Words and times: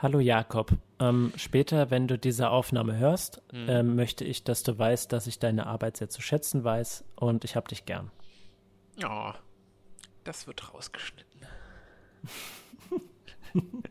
Hallo 0.00 0.20
Jakob. 0.20 0.70
Ähm, 1.00 1.32
später, 1.34 1.90
wenn 1.90 2.06
du 2.06 2.16
diese 2.16 2.50
Aufnahme 2.50 2.96
hörst, 2.98 3.42
mhm. 3.52 3.66
ähm, 3.68 3.96
möchte 3.96 4.24
ich, 4.24 4.44
dass 4.44 4.62
du 4.62 4.78
weißt, 4.78 5.12
dass 5.12 5.26
ich 5.26 5.40
deine 5.40 5.66
Arbeit 5.66 5.96
sehr 5.96 6.08
zu 6.08 6.22
schätzen 6.22 6.62
weiß 6.62 7.04
und 7.16 7.44
ich 7.44 7.56
habe 7.56 7.66
dich 7.66 7.84
gern. 7.84 8.12
Ja, 8.96 9.30
oh, 9.30 9.38
das 10.22 10.46
wird 10.46 10.72
rausgeschnitten. 10.72 11.40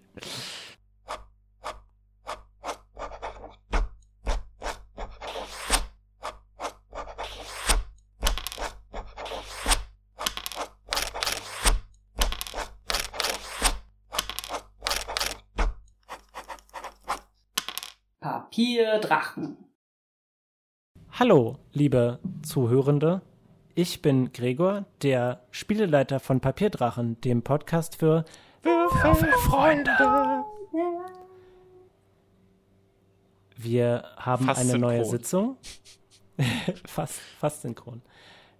Papierdrachen. 18.57 19.55
Hallo, 21.11 21.57
liebe 21.73 22.17
Zuhörende. 22.41 23.21
Ich 23.75 24.01
bin 24.01 24.33
Gregor, 24.33 24.85
der 25.03 25.43
Spieleleiter 25.51 26.19
von 26.19 26.39
Papierdrachen, 26.39 27.21
dem 27.21 27.43
Podcast 27.43 27.97
für 27.97 28.25
Würfelfreunde. 28.63 29.91
Wir 33.57 34.05
haben 34.17 34.45
fast 34.45 34.61
eine 34.61 34.71
synchron. 34.71 34.81
neue 34.81 35.05
Sitzung. 35.05 35.57
fast, 36.87 37.19
fast 37.39 37.61
synchron. 37.61 38.01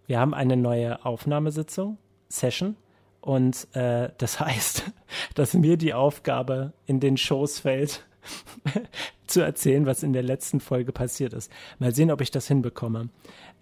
Wir 0.06 0.20
haben 0.20 0.36
eine 0.36 0.58
neue 0.58 1.04
Aufnahmesitzung, 1.06 1.98
Session. 2.30 2.76
Und 3.20 3.68
äh, 3.76 4.12
das 4.20 4.40
heißt, 4.40 4.92
dass 5.34 5.56
mir 5.56 5.76
die 5.76 5.96
Aufgabe 5.96 6.74
in 6.86 7.00
den 7.00 7.18
Shows 7.18 7.58
fällt, 7.58 8.07
zu 9.28 9.42
erzählen, 9.42 9.86
was 9.86 10.04
in 10.04 10.14
der 10.14 10.24
letzten 10.24 10.60
Folge 10.60 10.92
passiert 10.92 11.34
ist. 11.34 11.52
Mal 11.80 11.94
sehen, 11.94 12.12
ob 12.12 12.22
ich 12.22 12.32
das 12.32 12.48
hinbekomme. 12.48 13.10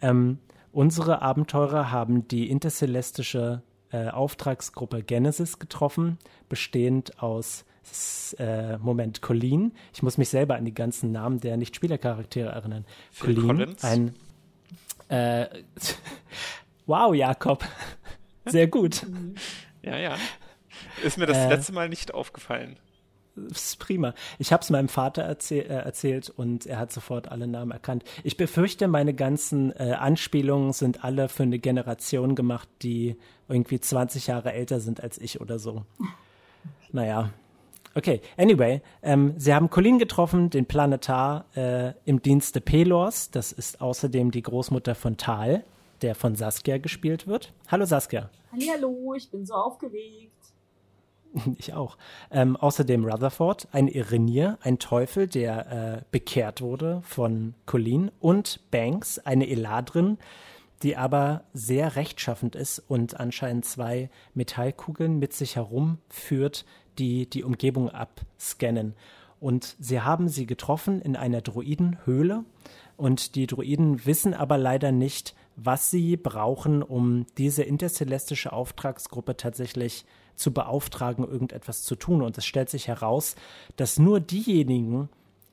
Ähm, 0.02 0.40
unsere 0.72 1.22
Abenteurer 1.22 1.92
haben 1.92 2.28
die 2.28 2.50
intercelestische 2.50 3.62
äh, 3.92 4.10
Auftragsgruppe 4.10 5.04
Genesis 5.04 5.60
getroffen, 5.60 6.18
bestehend 6.50 7.22
aus 7.22 7.66
äh, 8.40 8.78
Moment, 8.78 9.22
Colleen. 9.22 9.74
Ich 9.94 10.02
muss 10.02 10.18
mich 10.18 10.30
selber 10.30 10.56
an 10.56 10.66
die 10.66 10.74
ganzen 10.74 11.12
Namen 11.12 11.40
der 11.40 11.56
Nicht-Spielercharaktere 11.58 12.50
erinnern. 12.50 12.86
Phil 13.12 13.36
Colleen, 13.36 13.48
Collins. 13.48 13.84
ein 13.84 14.16
äh, 15.10 15.48
Wow, 16.88 17.14
Jakob. 17.14 17.64
Sehr 18.46 18.68
gut. 18.68 19.06
ja, 19.82 19.98
ja. 19.98 20.16
Ist 21.04 21.18
mir 21.18 21.26
das 21.26 21.38
äh, 21.38 21.50
letzte 21.50 21.74
Mal 21.74 21.90
nicht 21.90 22.14
aufgefallen 22.14 22.78
ist 23.50 23.80
prima. 23.80 24.14
Ich 24.40 24.54
habe 24.54 24.62
es 24.62 24.70
meinem 24.70 24.88
Vater 24.88 25.24
erzähl 25.24 25.64
äh, 25.64 25.76
erzählt 25.76 26.30
und 26.30 26.66
er 26.66 26.80
hat 26.80 26.92
sofort 26.92 27.30
alle 27.30 27.48
Namen 27.48 27.72
erkannt. 27.72 28.04
Ich 28.24 28.38
befürchte, 28.38 28.88
meine 28.88 29.14
ganzen 29.14 29.72
äh, 29.74 29.96
Anspielungen 29.98 30.74
sind 30.74 31.04
alle 31.04 31.30
für 31.30 31.44
eine 31.44 31.60
Generation 31.60 32.36
gemacht, 32.36 32.70
die 32.82 33.18
irgendwie 33.48 33.80
20 33.80 34.28
Jahre 34.28 34.54
älter 34.54 34.80
sind 34.80 35.02
als 35.02 35.18
ich 35.18 35.42
oder 35.42 35.60
so. 35.60 35.84
Naja. 36.92 37.32
Okay, 37.94 38.22
anyway, 38.38 38.82
ähm, 39.02 39.34
sie 39.38 39.54
haben 39.54 39.70
Colleen 39.70 40.00
getroffen, 40.00 40.50
den 40.50 40.66
Planetar 40.66 41.46
äh, 41.56 41.94
im 42.06 42.22
Dienste 42.22 42.62
Pelors. 42.62 43.32
Das 43.32 43.52
ist 43.52 43.82
außerdem 43.82 44.32
die 44.32 44.42
Großmutter 44.42 44.96
von 44.96 45.18
Tal, 45.18 45.66
der 46.02 46.16
von 46.16 46.36
Saskia 46.36 46.78
gespielt 46.78 47.28
wird. 47.28 47.52
Hallo 47.70 47.86
Saskia. 47.86 48.30
Hallo, 48.52 49.14
ich 49.14 49.30
bin 49.30 49.46
so 49.46 49.56
aufgeregt. 49.56 50.35
Ich 51.58 51.74
auch. 51.74 51.98
Ähm, 52.32 52.56
außerdem 52.56 53.06
Rutherford, 53.06 53.68
ein 53.72 53.88
Irenier, 53.88 54.58
ein 54.62 54.80
Teufel, 54.80 55.28
der 55.28 55.72
äh, 55.72 56.02
bekehrt 56.12 56.62
wurde 56.62 57.02
von 57.04 57.56
Colleen 57.66 58.12
und 58.20 58.60
Banks, 58.72 59.20
eine 59.20 59.48
Eladrin, 59.48 60.18
die 60.84 60.98
aber 60.98 61.44
sehr 61.54 61.96
rechtschaffend 61.96 62.56
ist 62.56 62.80
und 62.80 63.20
anscheinend 63.20 63.66
zwei 63.66 64.10
Metallkugeln 64.34 65.18
mit 65.20 65.34
sich 65.34 65.56
herumführt, 65.56 66.66
die 67.00 67.30
die 67.30 67.44
Umgebung 67.44 67.90
abscannen. 67.90 68.94
Und 69.40 69.76
sie 69.80 70.02
haben 70.02 70.28
sie 70.30 70.46
getroffen 70.46 71.02
in 71.02 71.16
einer 71.16 71.42
Druidenhöhle 71.42 72.44
und 72.98 73.36
die 73.36 73.48
Druiden 73.48 74.06
wissen 74.06 74.34
aber 74.34 74.58
leider 74.58 74.92
nicht, 74.92 75.36
was 75.56 75.90
sie 75.90 76.18
brauchen, 76.18 76.84
um 76.84 77.26
diese 77.38 77.64
intercelestische 77.64 78.52
Auftragsgruppe 78.52 79.38
tatsächlich 79.38 80.06
zu 80.36 80.52
beauftragen, 80.52 81.26
irgendetwas 81.26 81.84
zu 81.84 81.96
tun. 81.96 82.22
Und 82.22 82.38
es 82.38 82.46
stellt 82.46 82.70
sich 82.70 82.88
heraus, 82.88 83.36
dass 83.78 84.00
nur 84.00 84.20
diejenigen 84.20 85.10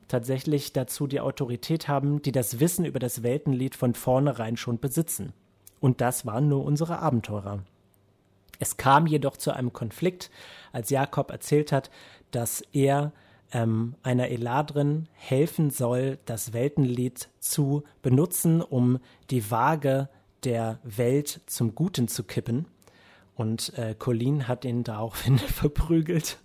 tatsächlich 0.09 0.73
dazu 0.73 1.07
die 1.07 1.21
Autorität 1.21 1.89
haben, 1.89 2.21
die 2.21 2.33
das 2.33 2.61
Wissen 2.61 2.85
über 2.85 2.99
das 2.99 3.23
Weltenlied 3.23 3.75
von 3.75 3.95
vornherein 3.95 4.57
schon 4.57 4.79
besitzen. 4.79 5.33
Und 5.81 6.01
das 6.01 6.27
waren 6.27 6.49
nur 6.49 6.65
unsere 6.65 6.99
Abenteurer. 6.99 7.61
Es 8.59 8.77
kam 8.77 9.07
jedoch 9.07 9.37
zu 9.37 9.53
einem 9.53 9.73
Konflikt, 9.73 10.31
als 10.73 10.91
Jakob 10.91 11.31
erzählt 11.31 11.73
hat, 11.73 11.91
dass 12.31 12.63
er 12.73 13.13
ähm, 13.53 13.95
einer 14.03 14.29
Eladrin 14.29 15.09
helfen 15.15 15.71
soll, 15.71 16.19
das 16.25 16.53
Weltenlied 16.53 17.29
zu 17.39 17.85
benutzen, 18.01 18.63
um 18.63 18.99
die 19.31 19.51
Waage 19.51 20.09
der 20.45 20.81
Welt 20.83 21.41
zum 21.47 21.75
Guten 21.75 22.09
zu 22.09 22.25
kippen. 22.25 22.67
Und 23.35 23.77
äh, 23.79 23.95
Colleen 23.99 24.49
hat 24.49 24.65
ihn 24.65 24.85
daraufhin 24.85 25.39
verprügelt. 25.39 26.39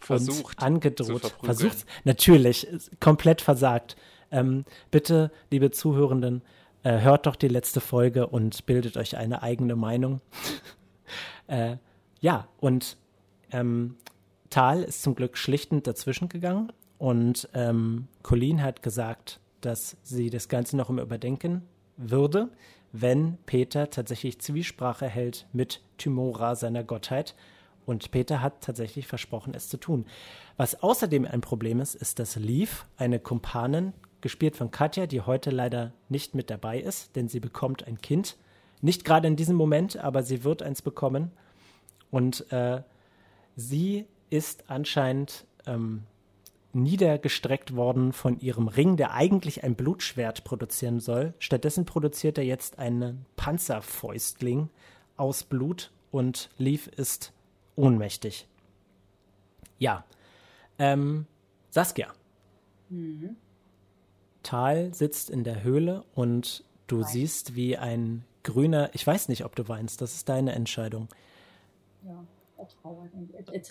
Versucht. 0.00 0.62
angedroht. 0.62 1.34
Versucht. 1.42 1.86
Natürlich. 2.04 2.68
Komplett 3.00 3.40
versagt. 3.40 3.96
Ähm, 4.30 4.66
bitte, 4.90 5.30
liebe 5.50 5.70
Zuhörenden, 5.70 6.42
äh, 6.82 7.00
hört 7.00 7.26
doch 7.26 7.36
die 7.36 7.48
letzte 7.48 7.80
Folge 7.80 8.26
und 8.26 8.66
bildet 8.66 8.98
euch 8.98 9.16
eine 9.16 9.42
eigene 9.42 9.76
Meinung. 9.76 10.20
äh, 11.46 11.76
ja, 12.20 12.48
und 12.60 12.98
ähm, 13.50 13.96
Tal 14.54 14.82
ist 14.82 15.02
zum 15.02 15.14
Glück 15.14 15.36
schlichtend 15.36 15.86
dazwischen 15.86 16.28
gegangen 16.28 16.72
und 16.98 17.48
ähm, 17.54 18.08
Colleen 18.22 18.62
hat 18.62 18.82
gesagt, 18.82 19.40
dass 19.60 19.96
sie 20.02 20.30
das 20.30 20.48
Ganze 20.48 20.76
noch 20.76 20.90
im 20.90 20.98
Überdenken 20.98 21.62
würde 21.96 22.50
wenn 22.96 23.38
Peter 23.44 23.90
tatsächlich 23.90 24.40
Zwiesprache 24.40 25.08
hält 25.08 25.48
mit 25.52 25.82
Tymora, 25.98 26.54
seiner 26.54 26.84
Gottheit. 26.84 27.34
Und 27.86 28.12
Peter 28.12 28.40
hat 28.40 28.60
tatsächlich 28.60 29.08
versprochen, 29.08 29.52
es 29.52 29.68
zu 29.68 29.78
tun. 29.78 30.06
Was 30.56 30.80
außerdem 30.80 31.26
ein 31.26 31.40
Problem 31.40 31.80
ist, 31.80 31.96
ist, 31.96 32.20
dass 32.20 32.36
Leaf, 32.36 32.86
eine 32.96 33.18
Kumpanin, 33.18 33.94
gespielt 34.20 34.54
von 34.54 34.70
Katja, 34.70 35.06
die 35.06 35.22
heute 35.22 35.50
leider 35.50 35.92
nicht 36.08 36.36
mit 36.36 36.50
dabei 36.50 36.78
ist, 36.78 37.16
denn 37.16 37.28
sie 37.28 37.40
bekommt 37.40 37.84
ein 37.88 38.00
Kind. 38.00 38.36
Nicht 38.80 39.04
gerade 39.04 39.26
in 39.26 39.34
diesem 39.34 39.56
Moment, 39.56 39.96
aber 39.96 40.22
sie 40.22 40.44
wird 40.44 40.62
eins 40.62 40.80
bekommen. 40.80 41.32
Und 42.12 42.50
äh, 42.52 42.82
sie 43.56 44.06
ist 44.30 44.64
anscheinend 44.68 45.46
ähm, 45.66 46.04
niedergestreckt 46.74 47.76
worden 47.76 48.12
von 48.12 48.38
ihrem 48.40 48.68
Ring, 48.68 48.96
der 48.96 49.12
eigentlich 49.12 49.64
ein 49.64 49.74
Blutschwert 49.74 50.44
produzieren 50.44 51.00
soll. 51.00 51.34
Stattdessen 51.38 51.84
produziert 51.84 52.38
er 52.38 52.44
jetzt 52.44 52.78
einen 52.78 53.24
Panzerfäustling 53.36 54.68
aus 55.16 55.44
Blut 55.44 55.92
und 56.10 56.50
Leaf 56.58 56.88
ist 56.88 57.32
ohnmächtig. 57.76 58.46
Ja. 59.78 60.04
Ähm, 60.78 61.26
Saskia. 61.70 62.12
Mhm. 62.88 63.36
Tal 64.42 64.92
sitzt 64.92 65.30
in 65.30 65.44
der 65.44 65.62
Höhle 65.62 66.04
und 66.14 66.64
du 66.86 67.00
Wein. 67.00 67.06
siehst, 67.06 67.54
wie 67.54 67.76
ein 67.76 68.24
grüner, 68.42 68.90
ich 68.92 69.06
weiß 69.06 69.28
nicht, 69.28 69.44
ob 69.44 69.56
du 69.56 69.68
weinst, 69.68 70.00
das 70.00 70.14
ist 70.14 70.28
deine 70.28 70.52
Entscheidung. 70.52 71.08
Ja, 72.02 72.24
er 72.64 72.82
trauert, 72.82 73.10
er, 73.32 73.54
er 73.54 73.62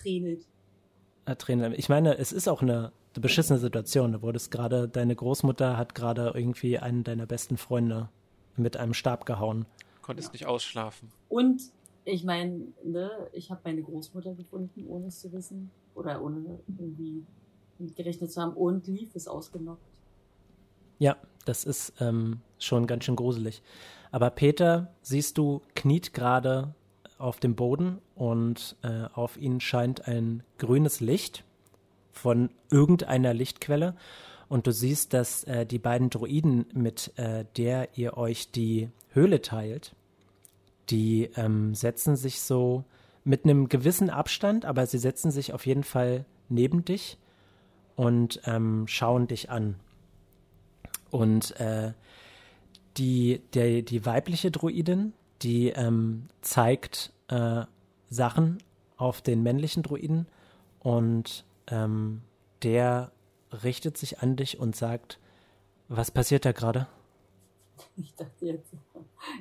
tränelt. 1.38 1.78
Ich 1.78 1.88
meine, 1.88 2.18
es 2.18 2.32
ist 2.32 2.48
auch 2.48 2.62
eine 2.62 2.92
beschissene 3.14 3.58
Situation. 3.58 4.12
Du 4.12 4.22
wurdest 4.22 4.50
gerade, 4.50 4.88
deine 4.88 5.14
Großmutter 5.14 5.76
hat 5.76 5.94
gerade 5.94 6.32
irgendwie 6.34 6.78
einen 6.78 7.04
deiner 7.04 7.26
besten 7.26 7.56
Freunde 7.56 8.08
mit 8.56 8.76
einem 8.76 8.94
Stab 8.94 9.26
gehauen. 9.26 9.66
Konntest 10.02 10.28
ja. 10.28 10.32
nicht 10.32 10.46
ausschlafen. 10.46 11.10
Und 11.28 11.62
ich 12.04 12.24
meine, 12.24 12.68
ne, 12.84 13.10
ich 13.32 13.50
habe 13.50 13.60
meine 13.64 13.82
Großmutter 13.82 14.34
gefunden, 14.34 14.86
ohne 14.86 15.06
es 15.06 15.20
zu 15.20 15.32
wissen. 15.32 15.70
Oder 15.94 16.22
ohne 16.22 16.58
irgendwie 16.66 17.24
gerechnet 17.96 18.32
zu 18.32 18.42
haben. 18.42 18.52
Und 18.52 18.86
lief 18.86 19.14
es 19.14 19.28
ausgenockt. 19.28 19.80
Ja, 20.98 21.16
das 21.44 21.64
ist 21.64 21.94
ähm, 22.00 22.40
schon 22.58 22.86
ganz 22.86 23.04
schön 23.04 23.16
gruselig. 23.16 23.62
Aber 24.10 24.30
Peter, 24.30 24.92
siehst 25.02 25.38
du, 25.38 25.62
kniet 25.74 26.12
gerade 26.14 26.74
auf 27.18 27.40
dem 27.40 27.54
Boden 27.54 27.98
und 28.14 28.76
äh, 28.82 29.06
auf 29.14 29.36
ihn 29.36 29.60
scheint 29.60 30.08
ein 30.08 30.42
grünes 30.58 31.00
Licht 31.00 31.44
von 32.12 32.50
irgendeiner 32.70 33.34
Lichtquelle. 33.34 33.94
Und 34.48 34.66
du 34.66 34.72
siehst, 34.72 35.14
dass 35.14 35.44
äh, 35.44 35.66
die 35.66 35.78
beiden 35.78 36.10
Druiden, 36.10 36.66
mit 36.74 37.12
äh, 37.16 37.44
der 37.56 37.96
ihr 37.96 38.16
euch 38.16 38.50
die 38.50 38.90
Höhle 39.10 39.42
teilt, 39.42 39.94
die 40.90 41.30
ähm, 41.36 41.74
setzen 41.74 42.16
sich 42.16 42.40
so 42.40 42.84
mit 43.24 43.44
einem 43.44 43.68
gewissen 43.68 44.10
Abstand, 44.10 44.64
aber 44.64 44.86
sie 44.86 44.98
setzen 44.98 45.30
sich 45.30 45.54
auf 45.54 45.66
jeden 45.66 45.84
Fall 45.84 46.26
neben 46.48 46.84
dich 46.84 47.18
und 47.96 48.40
ähm, 48.44 48.86
schauen 48.86 49.26
dich 49.26 49.50
an. 49.50 49.76
Und 51.10 51.58
äh, 51.58 51.92
die, 52.96 53.40
der, 53.54 53.82
die 53.82 54.04
weibliche 54.04 54.50
Druidin, 54.50 55.14
die 55.42 55.68
ähm, 55.70 56.28
zeigt 56.40 57.12
äh, 57.28 57.64
Sachen 58.08 58.58
auf 58.96 59.20
den 59.20 59.42
männlichen 59.42 59.82
Druiden 59.82 60.26
und 60.80 61.44
ähm, 61.66 62.22
der 62.62 63.10
richtet 63.62 63.96
sich 63.96 64.20
an 64.20 64.36
dich 64.36 64.58
und 64.58 64.74
sagt, 64.76 65.18
was 65.88 66.10
passiert 66.10 66.44
da 66.44 66.52
gerade? 66.52 66.86
Ich 67.96 68.14
dachte 68.14 68.46
jetzt, 68.46 68.72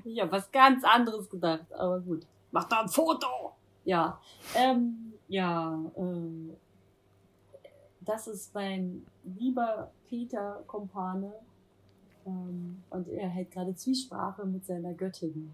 ich 0.04 0.20
habe 0.20 0.32
was 0.32 0.52
ganz 0.52 0.84
anderes 0.84 1.30
gedacht, 1.30 1.72
aber 1.74 2.00
gut. 2.00 2.26
Mach 2.52 2.66
da 2.66 2.82
ein 2.82 2.90
Foto! 2.90 3.54
Ja, 3.86 4.20
ähm, 4.56 5.14
ja, 5.28 5.78
äh, 5.96 6.54
das 8.02 8.28
ist 8.28 8.54
mein 8.54 9.06
lieber 9.24 9.92
Peter 10.08 10.64
Kompane 10.68 11.34
ähm, 12.26 12.82
und 12.90 13.08
er 13.10 13.30
hält 13.30 13.52
gerade 13.52 13.76
Zwiesprache 13.76 14.46
mit 14.46 14.66
seiner 14.66 14.94
Göttin. 14.94 15.54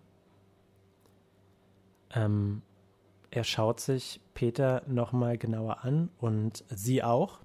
Ähm, 2.14 2.62
er 3.32 3.44
schaut 3.44 3.80
sich 3.80 4.20
Peter 4.34 4.84
nochmal 4.88 5.38
genauer 5.38 5.84
an 5.84 6.10
und 6.20 6.64
sie 6.70 7.04
auch 7.04 7.40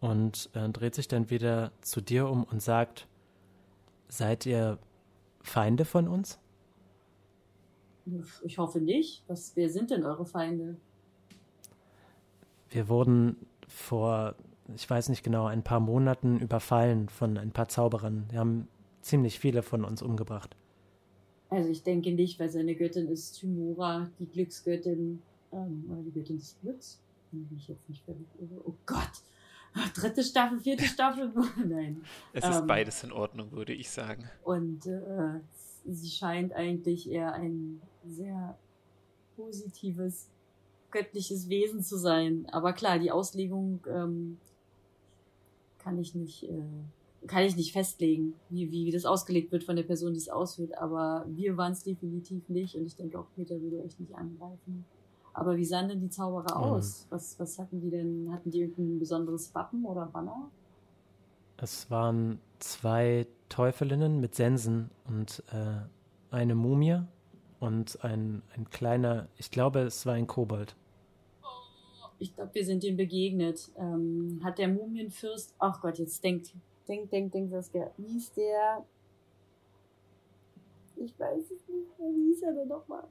und 0.00 0.50
äh, 0.54 0.68
dreht 0.68 0.94
sich 0.94 1.08
dann 1.08 1.30
wieder 1.30 1.72
zu 1.80 2.00
dir 2.00 2.28
um 2.28 2.44
und 2.44 2.62
sagt, 2.62 3.06
seid 4.08 4.46
ihr 4.46 4.78
Feinde 5.42 5.84
von 5.84 6.08
uns? 6.08 6.38
Ich 8.42 8.58
hoffe 8.58 8.80
nicht. 8.80 9.22
Was, 9.28 9.52
wer 9.54 9.70
sind 9.70 9.90
denn 9.90 10.04
eure 10.04 10.24
Feinde? 10.24 10.76
Wir 12.70 12.88
wurden 12.88 13.36
vor, 13.66 14.34
ich 14.74 14.88
weiß 14.88 15.08
nicht 15.08 15.22
genau, 15.22 15.46
ein 15.46 15.62
paar 15.62 15.80
Monaten 15.80 16.38
überfallen 16.38 17.08
von 17.08 17.36
ein 17.38 17.50
paar 17.50 17.68
Zauberern. 17.68 18.28
Die 18.30 18.38
haben 18.38 18.68
ziemlich 19.00 19.38
viele 19.38 19.62
von 19.62 19.84
uns 19.84 20.02
umgebracht. 20.02 20.56
Also 21.50 21.70
ich 21.70 21.82
denke 21.82 22.12
nicht, 22.12 22.38
weil 22.38 22.50
seine 22.50 22.74
Göttin 22.74 23.08
ist 23.08 23.38
Tymora, 23.40 24.10
die 24.18 24.26
Glücksgöttin, 24.26 25.22
ähm, 25.52 25.84
oder 25.90 26.02
die 26.02 26.12
Göttin 26.12 26.38
des 26.38 26.56
Glücks. 26.60 27.00
Bin 27.30 27.48
ich 27.56 27.68
jetzt 27.68 27.88
nicht. 27.88 28.02
Oh 28.64 28.74
Gott! 28.86 29.22
Dritte 29.94 30.22
Staffel, 30.22 30.60
vierte 30.60 30.84
Staffel? 30.86 31.32
Nein. 31.66 32.02
Es 32.32 32.44
ist 32.44 32.60
ähm, 32.60 32.66
beides 32.66 33.04
in 33.04 33.12
Ordnung, 33.12 33.52
würde 33.52 33.72
ich 33.72 33.90
sagen. 33.90 34.28
Und 34.44 34.86
äh, 34.86 35.40
sie 35.86 36.10
scheint 36.10 36.52
eigentlich 36.52 37.10
eher 37.10 37.32
ein 37.34 37.80
sehr 38.06 38.56
positives, 39.36 40.28
göttliches 40.90 41.48
Wesen 41.48 41.82
zu 41.82 41.96
sein. 41.96 42.46
Aber 42.50 42.72
klar, 42.72 42.98
die 42.98 43.10
Auslegung 43.10 43.80
ähm, 43.88 44.38
kann 45.78 45.98
ich 45.98 46.14
nicht, 46.14 46.44
äh, 46.44 46.62
kann 47.26 47.42
ich 47.44 47.56
nicht 47.56 47.72
festlegen, 47.72 48.34
wie, 48.48 48.70
wie 48.70 48.90
das 48.90 49.04
ausgelegt 49.04 49.50
wird 49.52 49.64
von 49.64 49.76
der 49.76 49.82
Person, 49.82 50.12
die 50.12 50.20
es 50.20 50.28
ausführt. 50.28 50.76
Aber 50.78 51.26
wir 51.28 51.56
waren 51.56 51.72
es 51.72 51.82
definitiv 51.82 52.48
nicht 52.48 52.76
und 52.76 52.86
ich 52.86 52.96
denke 52.96 53.18
auch 53.18 53.26
Peter 53.34 53.60
würde 53.60 53.82
euch 53.82 53.98
nicht 53.98 54.14
angreifen. 54.14 54.84
Aber 55.34 55.56
wie 55.56 55.64
sahen 55.64 55.88
denn 55.88 56.00
die 56.00 56.10
Zauberer 56.10 56.58
mhm. 56.58 56.64
aus? 56.64 57.06
Was, 57.10 57.38
was 57.38 57.58
hatten 57.58 57.80
die 57.80 57.90
denn? 57.90 58.30
Hatten 58.32 58.50
die 58.50 58.60
irgendein 58.60 58.98
besonderes 58.98 59.54
Wappen 59.54 59.84
oder 59.84 60.06
Banner? 60.06 60.50
Es 61.56 61.90
waren 61.90 62.40
zwei 62.60 63.26
Teufelinnen 63.48 64.20
mit 64.20 64.34
Sensen 64.34 64.90
und 65.06 65.42
äh, 65.52 65.80
eine 66.30 66.54
Mumie 66.54 67.00
und 67.58 68.02
ein, 68.04 68.42
ein 68.56 68.70
kleiner, 68.70 69.28
ich 69.36 69.50
glaube, 69.50 69.80
es 69.80 70.06
war 70.06 70.14
ein 70.14 70.26
Kobold. 70.26 70.76
Ich 72.20 72.34
glaube, 72.34 72.54
wir 72.54 72.64
sind 72.64 72.82
ihm 72.84 72.96
begegnet. 72.96 73.70
Ähm, 73.76 74.40
hat 74.42 74.58
der 74.58 74.68
Mumienfürst, 74.68 75.54
ach 75.58 75.80
Gott, 75.80 75.98
jetzt 75.98 76.22
denkt, 76.24 76.52
denkt, 76.88 77.12
denkt, 77.12 77.34
denkt, 77.34 77.52
was 77.52 77.70
der, 77.70 77.92
hieß 77.96 78.32
der, 78.32 78.84
ich 80.96 81.18
weiß 81.18 81.44
es 81.44 81.68
nicht 81.68 81.98
mehr, 81.98 82.08
wie 82.08 82.32
hieß 82.32 82.42
er 82.42 82.52
denn 82.54 82.68
nochmal? 82.68 83.04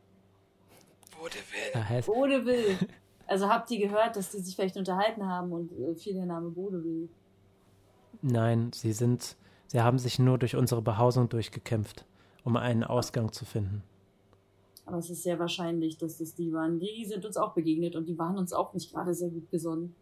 Bodewill. 1.18 2.01
Bodewill. 2.03 2.77
Also 3.25 3.50
habt 3.50 3.69
ihr 3.71 3.88
gehört, 3.88 4.15
dass 4.15 4.31
die 4.31 4.39
sich 4.39 4.56
vielleicht 4.56 4.77
unterhalten 4.77 5.27
haben 5.27 5.51
und 5.51 5.71
äh, 5.74 5.95
fiel 5.95 6.13
der 6.13 6.25
Name 6.25 6.50
Bodewill? 6.50 7.09
Nein, 8.21 8.71
sie 8.74 8.94
sind, 8.94 9.35
sie 9.68 9.81
haben 9.81 10.00
sich 10.00 10.19
nur 10.19 10.38
durch 10.38 10.56
unsere 10.56 10.81
Behausung 10.81 11.29
durchgekämpft, 11.29 12.06
um 12.44 12.56
einen 12.56 12.83
Ausgang 12.83 13.31
zu 13.31 13.45
finden. 13.45 13.83
Aber 14.85 15.00
es 15.00 15.09
ist 15.09 15.24
sehr 15.24 15.38
wahrscheinlich, 15.38 15.97
dass 15.97 16.18
das 16.18 16.35
die 16.35 16.53
waren. 16.53 16.79
Die 16.79 17.06
sind 17.06 17.25
uns 17.25 17.35
auch 17.35 17.53
begegnet 17.53 17.95
und 17.95 18.07
die 18.07 18.18
waren 18.18 18.38
uns 18.38 18.53
auch 18.53 18.74
nicht 18.74 18.94
gerade 18.94 19.13
sehr 19.13 19.29
gut 19.29 19.51
gesonnen. 19.51 19.94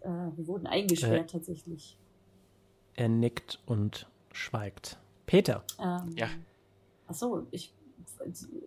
Äh, 0.00 0.08
wir 0.08 0.46
wurden 0.46 0.68
eingesperrt 0.68 1.30
äh, 1.30 1.32
tatsächlich. 1.32 1.96
Er 3.00 3.08
nickt 3.08 3.58
und 3.64 4.06
schweigt. 4.30 4.98
Peter. 5.24 5.64
Ähm, 5.78 6.14
ja. 6.16 6.26
Achso, 7.06 7.46
ich 7.50 7.72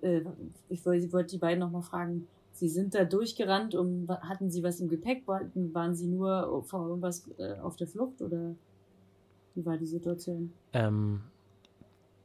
äh, 0.01 0.21
ich 0.69 0.83
wollte 0.83 1.29
die 1.29 1.37
beiden 1.37 1.59
noch 1.59 1.69
mal 1.69 1.83
fragen, 1.83 2.27
Sie 2.51 2.67
sind 2.67 2.95
da 2.95 3.03
durchgerannt, 3.03 3.75
um, 3.75 4.07
hatten 4.09 4.49
Sie 4.49 4.63
was 4.63 4.79
im 4.79 4.87
Gepäck? 4.87 5.27
Waren, 5.27 5.51
waren 5.75 5.93
Sie 5.93 6.07
nur 6.07 6.63
vor 6.65 6.87
irgendwas 6.87 7.29
äh, 7.37 7.59
auf 7.59 7.75
der 7.75 7.85
Flucht 7.85 8.23
oder 8.23 8.55
wie 9.53 9.63
war 9.67 9.77
die 9.77 9.85
Situation? 9.85 10.51
Ähm, 10.73 11.21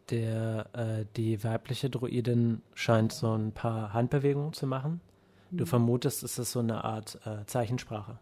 der, 0.08 0.66
äh, 0.72 1.04
die 1.14 1.44
weibliche 1.44 1.90
Druidin 1.90 2.62
scheint 2.72 3.12
so 3.12 3.34
ein 3.34 3.52
paar 3.52 3.92
Handbewegungen 3.92 4.54
zu 4.54 4.66
machen. 4.66 5.02
Du 5.50 5.64
mhm. 5.64 5.68
vermutest, 5.68 6.22
es 6.22 6.38
ist 6.38 6.52
so 6.52 6.60
eine 6.60 6.84
Art 6.84 7.18
äh, 7.26 7.44
Zeichensprache. 7.44 8.18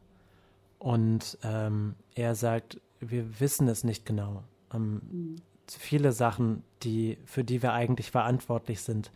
Und 0.81 1.39
ähm, 1.45 1.95
er 2.17 2.35
sagt, 2.35 2.81
wir 3.01 3.41
wissen 3.41 3.69
es 3.69 3.85
nicht 3.85 4.07
genau. 4.07 4.45
Ähm, 4.73 5.01
mhm 5.11 5.37
viele 5.75 6.13
Sachen, 6.13 6.63
die, 6.83 7.19
für 7.25 7.45
die 7.45 7.63
wir 7.63 7.73
eigentlich 7.73 8.11
verantwortlich 8.11 8.81
sind, 8.83 9.11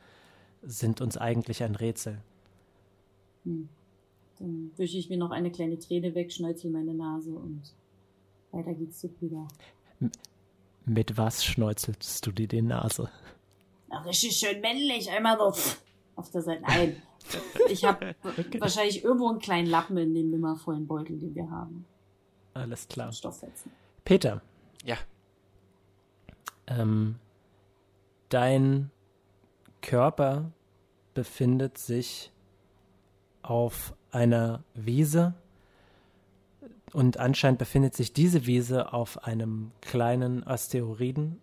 sind 0.62 1.00
uns 1.00 1.16
eigentlich 1.16 1.62
ein 1.62 1.74
Rätsel. 1.74 2.18
Hm. 3.44 3.68
Dann 4.38 4.70
wische 4.76 4.98
ich 4.98 5.08
mir 5.08 5.18
noch 5.18 5.30
eine 5.30 5.50
kleine 5.50 5.78
Träne 5.78 6.14
weg, 6.14 6.32
schneuzel 6.32 6.70
meine 6.70 6.94
Nase 6.94 7.30
und 7.30 7.62
weiter 8.52 8.74
geht's 8.74 8.98
zu 8.98 9.08
Peter. 9.08 9.46
mit 10.84 11.16
was 11.16 11.44
schneuzelst 11.44 12.26
du 12.26 12.32
dir 12.32 12.48
die 12.48 12.62
Nase? 12.62 13.10
Ach, 13.90 14.04
richtig 14.06 14.36
schön 14.36 14.60
männlich, 14.60 15.10
einmal 15.10 15.38
so 15.38 15.72
auf 16.16 16.30
der 16.30 16.42
Seite. 16.42 16.62
Nein, 16.62 17.02
ich 17.68 17.84
habe 17.84 18.14
okay. 18.24 18.60
wahrscheinlich 18.60 19.04
irgendwo 19.04 19.28
einen 19.28 19.40
kleinen 19.40 19.68
Lappen 19.68 19.96
in 19.98 20.14
dem 20.14 20.30
nimmervollen 20.30 20.86
Beutel, 20.86 21.18
den 21.18 21.34
wir 21.34 21.50
haben. 21.50 21.84
Alles 22.54 22.88
klar. 22.88 23.12
Stofffetzen. 23.12 23.70
Peter. 24.04 24.42
Ja 24.84 24.96
ähm, 26.70 27.16
dein 28.30 28.90
Körper 29.82 30.52
befindet 31.12 31.76
sich 31.76 32.30
auf 33.42 33.94
einer 34.12 34.62
Wiese 34.74 35.34
und 36.92 37.18
anscheinend 37.18 37.58
befindet 37.58 37.94
sich 37.94 38.12
diese 38.12 38.46
Wiese 38.46 38.92
auf 38.92 39.24
einem 39.24 39.72
kleinen 39.80 40.46
Asteroiden. 40.46 41.40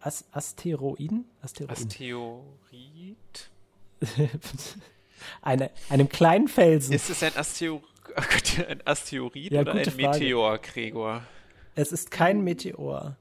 As 0.00 0.24
Asteroiden? 0.32 1.24
Asteroiden? 1.42 1.86
Asteroid? 1.86 3.50
Eine, 5.42 5.70
einem 5.88 6.08
kleinen 6.08 6.46
Felsen. 6.46 6.92
Ist 6.94 7.10
es 7.10 7.22
ein, 7.24 7.36
Astero 7.36 7.82
ein 8.68 8.80
Asteroid 8.84 9.52
ja, 9.52 9.60
oder 9.62 9.74
ein 9.74 9.96
Meteor, 9.96 10.58
Gregor? 10.58 11.22
Es 11.74 11.92
ist 11.92 12.10
kein 12.10 12.42
Meteor. 12.42 13.16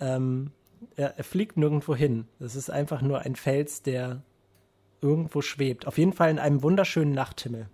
Ähm, 0.00 0.52
er, 0.96 1.16
er 1.16 1.24
fliegt 1.24 1.56
nirgendwo 1.56 1.94
hin. 1.94 2.26
Es 2.38 2.54
ist 2.54 2.70
einfach 2.70 3.02
nur 3.02 3.20
ein 3.20 3.36
Fels, 3.36 3.82
der 3.82 4.22
irgendwo 5.00 5.42
schwebt. 5.42 5.86
Auf 5.86 5.98
jeden 5.98 6.12
Fall 6.12 6.30
in 6.30 6.38
einem 6.38 6.62
wunderschönen 6.62 7.12
Nachthimmel. 7.12 7.68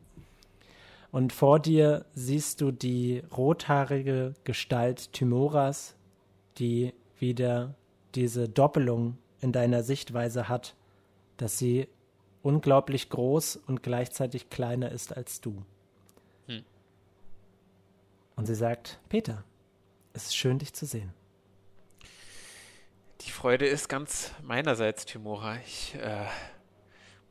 Und 1.11 1.33
vor 1.33 1.61
dir 1.61 2.07
siehst 2.15 2.61
du 2.61 2.73
die 2.73 3.23
rothaarige 3.37 4.35
Gestalt 4.45 5.13
Timoras, 5.13 5.95
die 6.59 6.93
wieder 7.19 7.75
diese 8.15 8.49
Doppelung 8.49 9.19
in 9.41 9.53
deiner 9.53 9.83
Sichtweise 9.83 10.49
hat, 10.49 10.75
dass 11.37 11.59
sie 11.59 11.89
unglaublich 12.43 13.11
groß 13.11 13.57
und 13.57 13.83
gleichzeitig 13.83 14.51
kleiner 14.51 14.91
ist 14.91 15.17
als 15.17 15.41
du. 15.41 15.63
Und 18.37 18.47
sie 18.47 18.55
sagt, 18.55 18.99
Peter, 19.09 19.45
es 20.12 20.26
ist 20.26 20.37
schön, 20.37 20.59
dich 20.59 20.73
zu 20.73 20.87
sehen. 20.87 21.12
Die 23.23 23.31
Freude 23.31 23.67
ist 23.67 23.88
ganz 23.88 24.33
meinerseits, 24.43 25.07
Timora. 25.07 25.57
Ich 25.67 25.95
äh, 25.95 26.26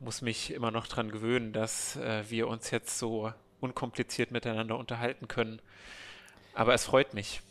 muss 0.00 0.22
mich 0.22 0.52
immer 0.52 0.70
noch 0.70 0.86
daran 0.86 1.10
gewöhnen, 1.10 1.52
dass 1.52 1.96
äh, 1.96 2.24
wir 2.28 2.48
uns 2.48 2.70
jetzt 2.70 2.98
so 2.98 3.32
unkompliziert 3.60 4.30
miteinander 4.30 4.78
unterhalten 4.78 5.28
können. 5.28 5.60
Aber 6.54 6.74
es 6.74 6.84
freut 6.84 7.14
mich. 7.14 7.42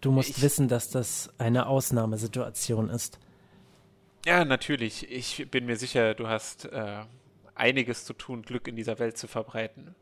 Du 0.00 0.10
musst 0.10 0.30
ich, 0.30 0.42
wissen, 0.42 0.68
dass 0.68 0.90
das 0.90 1.30
eine 1.38 1.66
Ausnahmesituation 1.66 2.90
ist. 2.90 3.18
Ja, 4.26 4.44
natürlich. 4.44 5.10
Ich 5.10 5.50
bin 5.50 5.66
mir 5.66 5.76
sicher, 5.76 6.14
du 6.14 6.28
hast 6.28 6.66
äh, 6.66 7.04
einiges 7.54 8.04
zu 8.04 8.12
tun, 8.12 8.42
Glück 8.42 8.68
in 8.68 8.76
dieser 8.76 8.98
Welt 8.98 9.16
zu 9.16 9.28
verbreiten. 9.28 9.94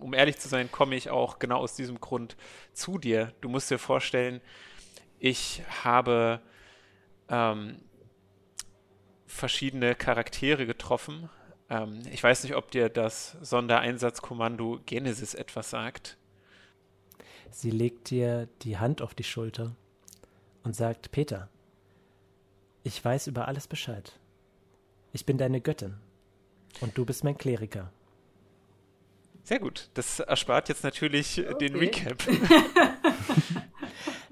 Um 0.00 0.14
ehrlich 0.14 0.38
zu 0.38 0.48
sein, 0.48 0.70
komme 0.70 0.96
ich 0.96 1.10
auch 1.10 1.38
genau 1.38 1.58
aus 1.58 1.74
diesem 1.74 2.00
Grund 2.00 2.36
zu 2.72 2.98
dir. 2.98 3.32
Du 3.40 3.48
musst 3.48 3.70
dir 3.70 3.78
vorstellen, 3.78 4.40
ich 5.18 5.62
habe 5.82 6.40
ähm, 7.28 7.78
verschiedene 9.26 9.94
Charaktere 9.94 10.66
getroffen. 10.66 11.28
Ähm, 11.70 12.02
ich 12.10 12.22
weiß 12.22 12.44
nicht, 12.44 12.54
ob 12.54 12.70
dir 12.70 12.88
das 12.88 13.36
Sondereinsatzkommando 13.40 14.80
Genesis 14.86 15.34
etwas 15.34 15.70
sagt. 15.70 16.16
Sie 17.50 17.70
legt 17.70 18.10
dir 18.10 18.48
die 18.62 18.78
Hand 18.78 19.02
auf 19.02 19.14
die 19.14 19.24
Schulter 19.24 19.74
und 20.62 20.74
sagt, 20.76 21.10
Peter, 21.10 21.48
ich 22.82 23.04
weiß 23.04 23.26
über 23.28 23.48
alles 23.48 23.66
Bescheid. 23.66 24.18
Ich 25.12 25.24
bin 25.24 25.38
deine 25.38 25.60
Göttin 25.60 25.96
und 26.80 26.96
du 26.98 27.04
bist 27.04 27.24
mein 27.24 27.38
Kleriker. 27.38 27.90
Sehr 29.46 29.60
gut. 29.60 29.90
Das 29.94 30.18
erspart 30.18 30.68
jetzt 30.68 30.82
natürlich 30.82 31.38
okay. 31.38 31.68
den 31.68 31.76
Recap. 31.76 32.20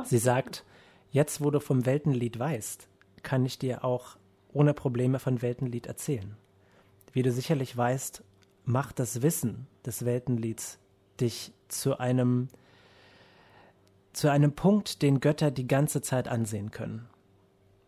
Sie 0.04 0.18
sagt, 0.18 0.64
jetzt 1.12 1.40
wo 1.40 1.52
du 1.52 1.61
vom 1.61 1.87
Weltenlied 1.87 2.37
weißt, 2.37 2.88
kann 3.23 3.47
ich 3.47 3.56
dir 3.56 3.85
auch 3.85 4.16
ohne 4.52 4.75
Probleme 4.75 5.21
von 5.21 5.40
Weltenlied 5.40 5.87
erzählen. 5.87 6.37
Wie 7.12 7.23
du 7.23 7.30
sicherlich 7.30 7.76
weißt, 7.76 8.25
macht 8.64 8.99
das 8.99 9.23
Wissen 9.23 9.68
des 9.87 10.04
Weltenlieds 10.04 10.80
dich 11.21 11.52
zu 11.68 12.00
einem 12.00 12.49
zu 14.12 14.30
einem 14.30 14.52
Punkt, 14.52 15.02
den 15.02 15.21
Götter 15.21 15.52
die 15.52 15.68
ganze 15.68 16.02
Zeit 16.02 16.26
ansehen 16.26 16.73
können. 16.73 17.09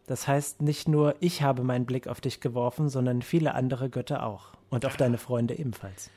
Das 0.06 0.28
heißt, 0.28 0.62
nicht 0.62 0.87
nur 0.87 1.16
ich 1.18 1.42
habe 1.42 1.64
meinen 1.64 1.87
Blick 1.87 2.06
auf 2.06 2.21
dich 2.21 2.40
geworfen, 2.40 2.88
sondern 2.88 3.23
viele 3.23 3.54
andere 3.54 3.90
Götter 3.90 4.25
auch 4.25 4.52
und 4.71 4.87
auf 4.87 4.97
deine 4.97 5.18
Freunde 5.18 5.59
ebenfalls. 5.59 6.11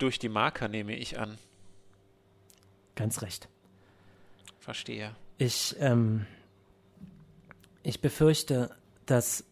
Durch 0.00 0.18
die 0.18 0.30
Marker 0.30 0.66
nehme 0.68 0.96
ich 0.96 1.18
an. 1.18 1.36
Ganz 2.94 3.20
recht. 3.20 3.48
Verstehe. 4.58 5.14
Ich, 5.36 5.76
ähm, 5.78 6.26
ich 7.82 8.00
befürchte, 8.00 8.74
dass 9.04 9.44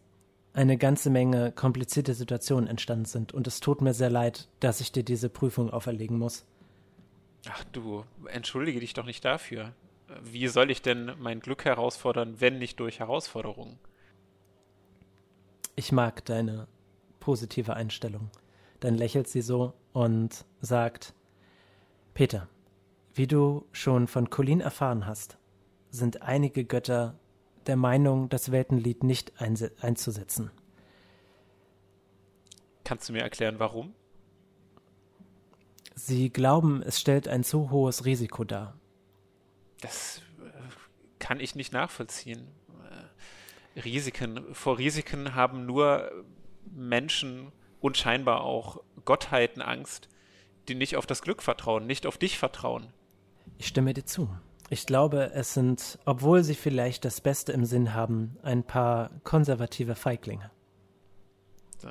eine 0.53 0.77
ganze 0.77 1.11
Menge 1.11 1.51
komplizierte 1.51 2.15
Situationen 2.15 2.67
entstanden 2.67 3.05
sind 3.05 3.31
und 3.31 3.45
es 3.45 3.59
tut 3.59 3.81
mir 3.81 3.93
sehr 3.93 4.09
leid, 4.09 4.47
dass 4.59 4.81
ich 4.81 4.91
dir 4.91 5.03
diese 5.03 5.29
Prüfung 5.29 5.69
auferlegen 5.69 6.17
muss. 6.17 6.45
Ach 7.47 7.63
du, 7.65 8.03
entschuldige 8.25 8.79
dich 8.79 8.93
doch 8.93 9.05
nicht 9.05 9.23
dafür. 9.23 9.73
Wie 10.23 10.47
soll 10.47 10.71
ich 10.71 10.81
denn 10.81 11.13
mein 11.19 11.41
Glück 11.41 11.63
herausfordern, 11.63 12.41
wenn 12.41 12.57
nicht 12.57 12.79
durch 12.79 12.97
Herausforderungen? 12.97 13.77
Ich 15.75 15.91
mag 15.91 16.25
deine 16.25 16.67
positive 17.19 17.75
Einstellung. 17.75 18.31
Dann 18.79 18.95
lächelt 18.95 19.27
sie 19.27 19.41
so 19.41 19.73
und 19.93 20.45
sagt, 20.61 21.13
Peter, 22.13 22.47
wie 23.13 23.27
du 23.27 23.65
schon 23.71 24.07
von 24.07 24.29
Colin 24.29 24.61
erfahren 24.61 25.05
hast, 25.05 25.37
sind 25.89 26.21
einige 26.21 26.65
Götter 26.65 27.15
der 27.67 27.75
Meinung, 27.75 28.29
das 28.29 28.51
Weltenlied 28.51 29.03
nicht 29.03 29.33
einzusetzen. 29.39 30.51
Kannst 32.83 33.09
du 33.09 33.13
mir 33.13 33.21
erklären, 33.21 33.59
warum? 33.59 33.93
Sie 35.95 36.29
glauben, 36.29 36.81
es 36.81 36.99
stellt 36.99 37.27
ein 37.27 37.43
zu 37.43 37.69
hohes 37.69 38.05
Risiko 38.05 38.43
dar. 38.43 38.79
Das 39.81 40.21
äh, 40.39 40.49
kann 41.19 41.39
ich 41.39 41.55
nicht 41.55 41.73
nachvollziehen. 41.73 42.47
Äh, 43.75 43.81
Risiken, 43.81 44.55
vor 44.55 44.77
Risiken 44.77 45.35
haben 45.35 45.65
nur 45.65 46.09
Menschen 46.71 47.51
und 47.79 47.97
scheinbar 47.97 48.41
auch 48.41 48.81
Gottheiten 49.05 49.61
Angst, 49.61 50.09
die 50.67 50.75
nicht 50.75 50.95
auf 50.95 51.05
das 51.05 51.21
Glück 51.21 51.41
vertrauen, 51.41 51.85
nicht 51.87 52.05
auf 52.05 52.17
dich 52.17 52.37
vertrauen. 52.37 52.93
Ich 53.57 53.67
stimme 53.67 53.93
dir 53.93 54.05
zu. 54.05 54.29
Ich 54.69 54.85
glaube, 54.85 55.31
es 55.33 55.53
sind, 55.55 55.97
obwohl 56.05 56.43
sie 56.43 56.53
vielleicht 56.53 57.03
das 57.03 57.21
Beste 57.21 57.51
im 57.51 57.65
Sinn 57.65 57.93
haben, 57.93 58.37
ein 58.43 58.63
paar 58.63 59.09
konservative 59.23 59.95
Feiglinge. 59.95 60.51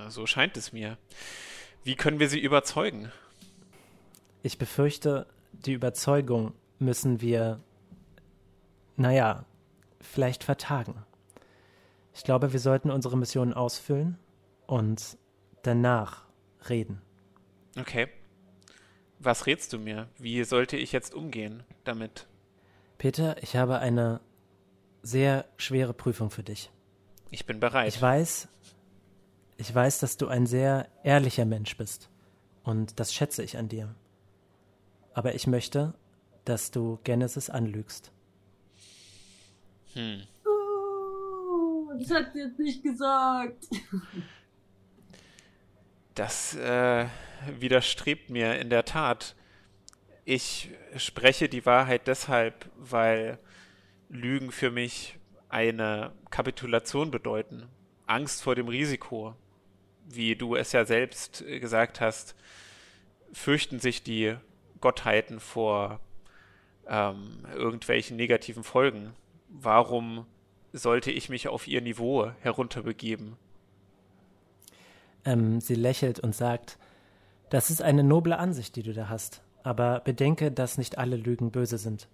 So 0.09 0.26
scheint 0.26 0.57
es 0.57 0.73
mir. 0.73 0.97
Wie 1.83 1.97
können 1.97 2.21
wir 2.21 2.28
sie 2.28 2.38
überzeugen? 2.38 3.11
Ich 4.42 4.59
befürchte, 4.59 5.26
die 5.52 5.73
Überzeugung 5.73 6.52
müssen 6.78 7.21
wir, 7.21 7.61
naja, 8.97 9.45
vielleicht 10.00 10.45
vertagen. 10.45 11.04
Ich 12.14 12.23
glaube, 12.23 12.52
wir 12.52 12.61
sollten 12.61 12.90
unsere 12.90 13.16
Mission 13.16 13.54
ausfüllen 13.54 14.18
und 14.66 15.16
danach 15.62 16.27
reden. 16.69 17.00
Okay. 17.79 18.09
Was 19.19 19.47
rätst 19.47 19.73
du 19.73 19.79
mir? 19.79 20.09
Wie 20.19 20.45
sollte 20.45 20.77
ich 20.77 20.93
jetzt 20.93 21.15
umgehen 21.15 21.65
damit? 21.85 22.27
Peter, 22.99 23.43
ich 23.43 23.57
habe 23.57 23.79
eine 23.79 24.21
sehr 25.03 25.45
schwere 25.57 25.95
Prüfung 25.95 26.31
für 26.31 26.43
dich. 26.43 26.71
Ich 27.31 27.47
bin 27.47 27.61
bereit. 27.61 27.88
Ich 27.88 28.00
weiß, 28.00 28.49
ich 29.57 29.75
weiß, 29.75 29.99
dass 30.00 30.17
du 30.17 30.29
ein 30.29 30.47
sehr 30.47 30.88
ehrlicher 31.03 31.45
Mensch 31.45 31.77
bist. 31.77 32.11
Und 32.62 33.00
das 33.00 33.12
schätze 33.12 33.43
ich 33.43 33.57
an 33.57 33.69
dir. 33.69 33.95
Aber 35.15 35.35
ich 35.35 35.47
möchte, 35.47 35.95
dass 36.45 36.71
du 36.71 36.99
Genesis 37.03 37.50
anlügst. 37.50 38.12
Hm. 39.95 40.23
Oh, 40.47 41.93
das 41.99 42.11
hat 42.11 42.33
sie 42.33 42.41
jetzt 42.41 42.59
nicht 42.59 42.83
gesagt. 42.83 43.67
Das 46.18 46.56
äh, 46.56 47.06
widerstrebt 47.60 48.28
mir 48.28 48.58
in 48.58 48.70
der 48.70 48.84
Tat. 48.84 49.37
Ich 50.25 50.68
spreche 50.96 51.48
die 51.48 51.64
Wahrheit 51.64 52.08
deshalb, 52.08 52.68
weil 52.76 53.38
Lügen 54.08 54.50
für 54.50 54.72
mich 54.72 55.16
eine 55.48 56.10
Kapitulation 56.30 57.12
bedeuten. 57.12 57.68
Angst 58.08 58.42
vor 58.42 58.56
dem 58.56 58.66
Risiko. 58.66 59.37
Wie 60.06 60.34
du 60.34 60.56
es 60.56 60.72
ja 60.72 60.84
selbst 60.84 61.44
gesagt 61.46 62.00
hast, 62.00 62.34
fürchten 63.32 63.78
sich 63.78 64.02
die 64.02 64.34
Gottheiten 64.80 65.38
vor 65.38 66.00
ähm, 66.88 67.46
irgendwelchen 67.54 68.16
negativen 68.16 68.64
Folgen. 68.64 69.14
Warum 69.48 70.26
sollte 70.72 71.12
ich 71.12 71.28
mich 71.28 71.46
auf 71.46 71.68
ihr 71.68 71.80
Niveau 71.80 72.32
herunterbegeben? 72.40 73.37
Ähm, 75.28 75.61
sie 75.61 75.75
lächelt 75.75 76.20
und 76.20 76.35
sagt, 76.35 76.78
das 77.50 77.68
ist 77.68 77.82
eine 77.82 78.02
noble 78.02 78.38
Ansicht, 78.38 78.76
die 78.76 78.82
du 78.82 78.94
da 78.94 79.11
hast, 79.11 79.42
aber 79.62 80.00
bedenke, 80.00 80.50
dass 80.50 80.78
nicht 80.78 80.97
alle 80.97 81.16
Lügen 81.16 81.50
böse 81.50 81.76
sind. 81.76 82.08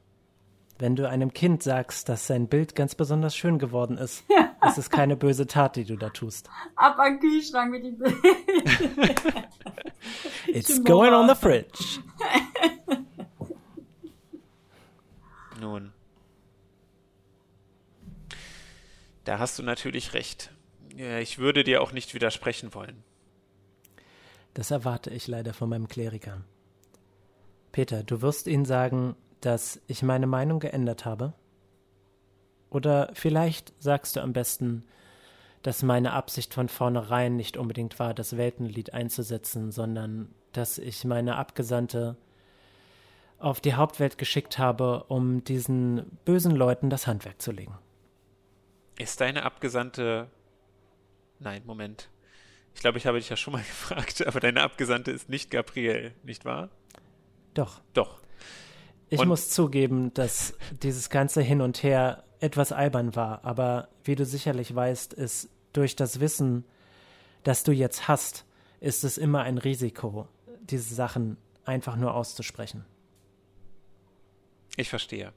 Wenn 0.80 0.96
du 0.96 1.08
einem 1.08 1.32
Kind 1.32 1.62
sagst, 1.62 2.08
dass 2.08 2.26
sein 2.26 2.48
Bild 2.48 2.74
ganz 2.74 2.96
besonders 2.96 3.36
schön 3.36 3.60
geworden 3.60 3.98
ist, 3.98 4.24
ist 4.66 4.78
es 4.78 4.90
keine 4.90 5.16
böse 5.16 5.46
Tat, 5.46 5.76
die 5.76 5.84
du 5.84 5.94
da 5.94 6.10
tust. 6.10 6.50
Ab 6.74 6.98
an 6.98 7.20
Kühlschrank 7.20 7.70
mit 7.70 7.84
dem 7.84 7.98
Bild. 7.98 8.16
It's 10.48 10.82
going 10.82 11.12
on 11.12 11.28
the 11.28 11.36
fridge. 11.36 12.00
Nun. 15.60 15.92
Da 19.22 19.38
hast 19.38 19.60
du 19.60 19.62
natürlich 19.62 20.14
recht. 20.14 20.50
Ich 20.96 21.38
würde 21.38 21.62
dir 21.62 21.80
auch 21.80 21.92
nicht 21.92 22.14
widersprechen 22.14 22.74
wollen. 22.74 23.03
Das 24.54 24.70
erwarte 24.70 25.10
ich 25.10 25.26
leider 25.26 25.52
von 25.52 25.68
meinem 25.68 25.88
Kleriker. 25.88 26.42
Peter, 27.72 28.02
du 28.02 28.22
wirst 28.22 28.46
ihnen 28.46 28.64
sagen, 28.64 29.16
dass 29.40 29.80
ich 29.86 30.02
meine 30.02 30.26
Meinung 30.26 30.60
geändert 30.60 31.04
habe? 31.04 31.34
Oder 32.70 33.10
vielleicht 33.14 33.72
sagst 33.82 34.16
du 34.16 34.20
am 34.20 34.32
besten, 34.32 34.84
dass 35.62 35.82
meine 35.82 36.12
Absicht 36.12 36.54
von 36.54 36.68
vornherein 36.68 37.36
nicht 37.36 37.56
unbedingt 37.56 37.98
war, 37.98 38.14
das 38.14 38.36
Weltenlied 38.36 38.94
einzusetzen, 38.94 39.72
sondern 39.72 40.34
dass 40.52 40.78
ich 40.78 41.04
meine 41.04 41.36
Abgesandte 41.36 42.16
auf 43.38 43.60
die 43.60 43.74
Hauptwelt 43.74 44.18
geschickt 44.18 44.58
habe, 44.58 45.04
um 45.04 45.44
diesen 45.44 46.18
bösen 46.24 46.54
Leuten 46.54 46.90
das 46.90 47.06
Handwerk 47.06 47.42
zu 47.42 47.50
legen. 47.50 47.76
Ist 48.98 49.20
deine 49.20 49.42
Abgesandte 49.42 50.28
Nein, 51.40 51.62
Moment. 51.66 52.08
Ich 52.74 52.80
glaube, 52.80 52.98
ich 52.98 53.06
habe 53.06 53.18
dich 53.18 53.28
ja 53.28 53.36
schon 53.36 53.52
mal 53.52 53.62
gefragt, 53.68 54.26
aber 54.26 54.40
deine 54.40 54.62
Abgesandte 54.62 55.10
ist 55.10 55.28
nicht 55.28 55.50
Gabriel, 55.50 56.12
nicht 56.22 56.44
wahr? 56.44 56.70
Doch. 57.54 57.80
Doch. 57.92 58.20
Ich 59.08 59.20
und 59.20 59.28
muss 59.28 59.50
zugeben, 59.50 60.12
dass 60.14 60.54
dieses 60.82 61.08
ganze 61.08 61.40
Hin 61.40 61.60
und 61.60 61.82
Her 61.82 62.24
etwas 62.40 62.72
albern 62.72 63.14
war, 63.14 63.44
aber 63.44 63.88
wie 64.02 64.16
du 64.16 64.26
sicherlich 64.26 64.74
weißt, 64.74 65.14
ist 65.14 65.48
durch 65.72 65.96
das 65.96 66.20
Wissen, 66.20 66.64
das 67.42 67.62
du 67.62 67.72
jetzt 67.72 68.08
hast, 68.08 68.44
ist 68.80 69.04
es 69.04 69.18
immer 69.18 69.42
ein 69.42 69.58
Risiko, 69.58 70.28
diese 70.60 70.94
Sachen 70.94 71.36
einfach 71.64 71.96
nur 71.96 72.14
auszusprechen. 72.14 72.84
Ich 74.76 74.88
verstehe. 74.88 75.32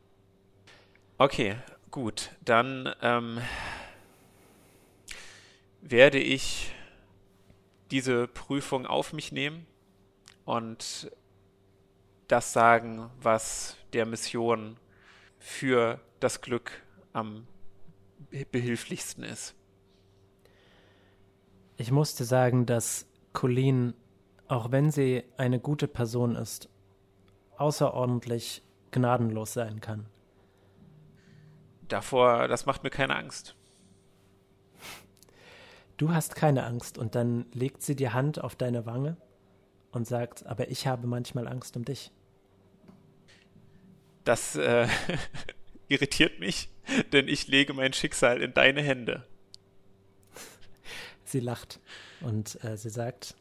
Okay, 1.17 1.55
gut. 1.91 2.31
Dann 2.43 2.93
ähm, 3.01 3.39
werde 5.81 6.19
ich 6.19 6.73
diese 7.91 8.27
Prüfung 8.27 8.85
auf 8.85 9.13
mich 9.13 9.31
nehmen 9.31 9.65
und 10.45 11.11
das 12.27 12.53
sagen, 12.53 13.09
was 13.21 13.77
der 13.93 14.05
Mission 14.05 14.77
für 15.39 15.99
das 16.19 16.41
Glück 16.41 16.71
am 17.13 17.47
behilflichsten 18.51 19.23
ist. 19.23 19.55
Ich 21.77 21.91
musste 21.91 22.25
sagen, 22.25 22.65
dass 22.65 23.07
Colleen, 23.33 23.93
auch 24.47 24.71
wenn 24.71 24.91
sie 24.91 25.23
eine 25.37 25.59
gute 25.59 25.87
Person 25.87 26.35
ist, 26.35 26.69
außerordentlich 27.57 28.63
gnadenlos 28.91 29.53
sein 29.53 29.79
kann. 29.79 30.07
Davor, 31.87 32.47
das 32.47 32.65
macht 32.65 32.83
mir 32.83 32.89
keine 32.89 33.15
Angst. 33.15 33.55
Du 35.97 36.13
hast 36.13 36.35
keine 36.35 36.63
Angst 36.63 36.99
und 36.99 37.15
dann 37.15 37.47
legt 37.53 37.81
sie 37.81 37.95
die 37.95 38.09
Hand 38.09 38.39
auf 38.43 38.55
deine 38.55 38.85
Wange 38.85 39.17
und 39.91 40.07
sagt, 40.07 40.45
aber 40.45 40.69
ich 40.69 40.85
habe 40.85 41.07
manchmal 41.07 41.47
Angst 41.47 41.75
um 41.75 41.85
dich. 41.85 42.11
Das 44.23 44.55
äh, 44.55 44.87
irritiert 45.87 46.39
mich, 46.39 46.69
denn 47.13 47.27
ich 47.27 47.47
lege 47.47 47.73
mein 47.73 47.93
Schicksal 47.93 48.41
in 48.43 48.53
deine 48.53 48.81
Hände. 48.83 49.25
Sie 51.23 51.39
lacht 51.39 51.79
und 52.21 52.63
äh, 52.63 52.77
sie 52.77 52.89
sagt, 52.89 53.35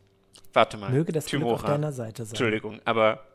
Warte 0.54 0.78
mal, 0.78 0.90
möge 0.90 1.12
das 1.12 1.26
Timora, 1.26 1.56
Glück 1.56 1.64
auf 1.64 1.70
deiner 1.70 1.92
Seite 1.92 2.24
sein. 2.24 2.30
Entschuldigung, 2.30 2.80
aber 2.86 3.26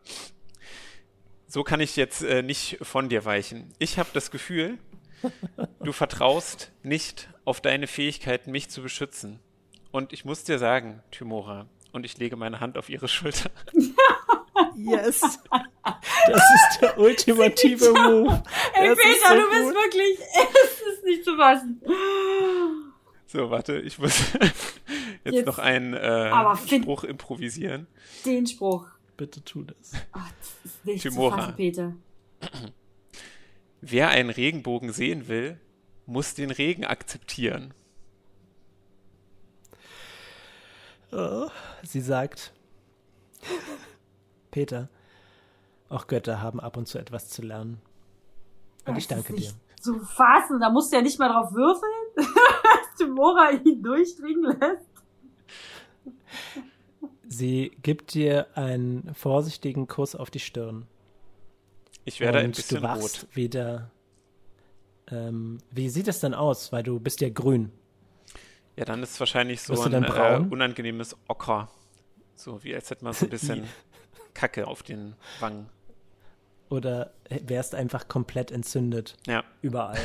so 1.48 1.64
kann 1.64 1.80
ich 1.80 1.96
jetzt 1.96 2.24
äh, 2.24 2.42
nicht 2.42 2.80
von 2.82 3.08
dir 3.08 3.24
weichen. 3.24 3.72
Ich 3.78 4.00
habe 4.00 4.10
das 4.14 4.32
Gefühl, 4.32 4.80
du 5.84 5.92
vertraust 5.92 6.72
nicht 6.84 7.30
auf 7.46 7.62
deine 7.62 7.88
Fähigkeiten, 7.88 8.52
mich 8.52 8.70
zu 8.70 8.82
beschützen. 8.82 9.40
Und 9.92 10.14
ich 10.14 10.26
muss 10.26 10.44
dir 10.44 10.58
sagen, 10.60 11.02
Timora, 11.12 11.68
und 11.92 12.06
ich 12.06 12.18
lege 12.18 12.36
meine 12.38 12.60
Hand 12.60 12.78
auf 12.78 12.90
ihre 12.90 13.08
Schulter. 13.08 13.50
Yes! 14.76 15.20
Das 15.22 16.44
ist 16.56 16.82
der 16.82 16.98
ultimative 17.00 17.92
Move. 17.92 18.44
Ey, 18.74 18.90
Das 18.90 18.98
ist 18.98 19.04
Peter, 19.04 19.28
so 19.30 19.36
du 19.42 19.50
bist 19.50 19.64
gut. 19.66 19.74
wirklich, 19.76 20.20
es 20.20 20.94
ist 20.94 21.04
nicht 21.04 21.26
zu 21.26 21.36
fassen. 21.36 21.82
So, 23.28 23.50
warte, 23.50 23.80
ich 23.80 23.98
muss 24.00 24.18
jetzt, 25.24 25.36
Jetzt- 25.36 25.46
noch 25.46 25.58
einen 25.60 25.94
äh, 25.94 26.32
Spruch 26.68 27.04
improvisieren. 27.04 27.88
Den 28.26 28.46
Spruch. 28.48 28.88
Bitte 29.18 29.44
tu 29.44 29.64
das. 29.64 29.92
Ach, 30.14 30.30
das 30.40 30.54
ist 30.72 30.86
nicht 30.86 31.02
Timora. 31.02 31.36
zu 31.36 31.42
fassen, 31.42 31.56
Peter. 31.56 31.94
Wer 33.82 34.10
einen 34.10 34.30
Regenbogen 34.30 34.92
sehen 34.92 35.28
will, 35.28 35.60
muss 36.06 36.36
den 36.36 36.52
Regen 36.52 36.86
akzeptieren. 36.86 37.74
Oh, 41.12 41.50
sie 41.84 42.00
sagt, 42.00 42.54
Peter, 44.52 44.88
auch 45.90 46.08
Götter 46.08 46.42
haben 46.42 46.60
ab 46.60 46.78
und 46.78 46.88
zu 46.88 47.00
etwas 47.00 47.30
zu 47.30 47.42
lernen. 47.42 47.82
Und 48.86 48.98
ich 48.98 49.08
Das 49.08 49.24
danke 49.24 49.36
ist 49.36 49.52
dir. 49.52 49.58
Zu 49.82 50.00
fassen, 50.00 50.60
da 50.60 50.70
musst 50.70 50.92
du 50.92 50.98
ja 50.98 51.02
nicht 51.02 51.20
mal 51.20 51.30
drauf 51.30 51.52
würfeln, 51.52 51.92
dass 52.16 52.96
Timora 52.98 53.52
ihn 53.52 53.82
durchdringen 53.82 54.58
lässt. 54.60 54.86
Sie 57.28 57.72
gibt 57.82 58.14
dir 58.14 58.48
einen 58.56 59.14
vorsichtigen 59.16 59.88
Kuss 59.88 60.16
auf 60.16 60.30
die 60.30 60.40
Stirn. 60.40 60.86
Ich 62.14 62.20
werde 62.20 62.40
ein 62.40 62.52
bisschen 62.52 62.82
du 62.82 62.84
wachst 62.84 63.24
rot. 63.24 63.36
wieder. 63.36 63.92
Ähm, 65.10 65.60
wie 65.72 65.90
sieht 65.90 66.08
es 66.08 66.20
denn 66.20 66.34
aus? 66.34 66.72
Weil 66.72 66.84
du 66.84 67.00
bist 67.00 67.22
ja 67.22 67.30
grün. 67.30 67.72
Ja, 68.76 68.86
dann 68.86 69.02
ist 69.04 69.12
es 69.12 69.20
wahrscheinlich 69.20 69.62
so 69.62 69.82
ein 69.82 70.04
äh, 70.04 70.46
unangenehmes 70.50 71.16
Ocker. 71.28 71.70
So 72.36 72.64
wie 72.64 72.76
als 72.76 72.90
hätte 72.90 73.04
man 73.04 73.14
so 73.14 73.26
ein 73.26 73.30
bisschen 73.32 73.66
Kacke 74.34 74.68
auf 74.68 74.84
den 74.84 75.16
Wangen. 75.40 75.70
Oder 76.70 77.14
wärst 77.30 77.76
einfach 77.76 78.08
komplett 78.08 78.52
entzündet. 78.52 79.18
Ja, 79.28 79.44
Überall. 79.62 80.00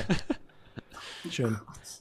Schön. 1.31 1.61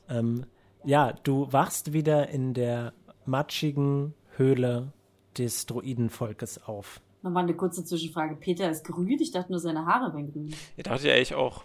Ähm, 0.10 0.46
ja, 0.84 1.14
du 1.14 1.52
wachst 1.52 1.94
wieder 1.94 2.30
in 2.30 2.54
der 2.54 2.94
matschigen 3.26 4.14
Höhle 4.38 4.92
des 5.38 5.66
Druidenvolkes 5.66 6.64
auf. 6.64 7.02
Nochmal 7.26 7.44
eine 7.44 7.56
kurze 7.56 7.84
Zwischenfrage. 7.84 8.36
Peter 8.36 8.70
ist 8.70 8.84
grün? 8.86 9.20
Ich 9.20 9.32
dachte 9.32 9.52
nur, 9.52 9.60
seine 9.60 9.84
Haare 9.88 10.14
wären 10.14 10.32
grün. 10.32 10.54
ja 10.78 10.84
dachte 10.84 11.08
ja 11.08 11.16
ich 11.16 11.34
auch. 11.34 11.64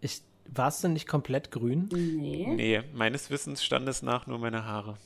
Ich, 0.00 0.20
warst 0.52 0.82
du 0.82 0.88
nicht 0.88 1.06
komplett 1.06 1.52
grün? 1.52 1.88
Nee. 1.92 2.48
Nee, 2.56 2.82
meines 2.92 3.30
Wissens 3.30 3.62
stand 3.62 3.88
es 3.88 4.02
nach 4.02 4.26
nur 4.26 4.38
meine 4.38 4.64
Haare. 4.64 4.98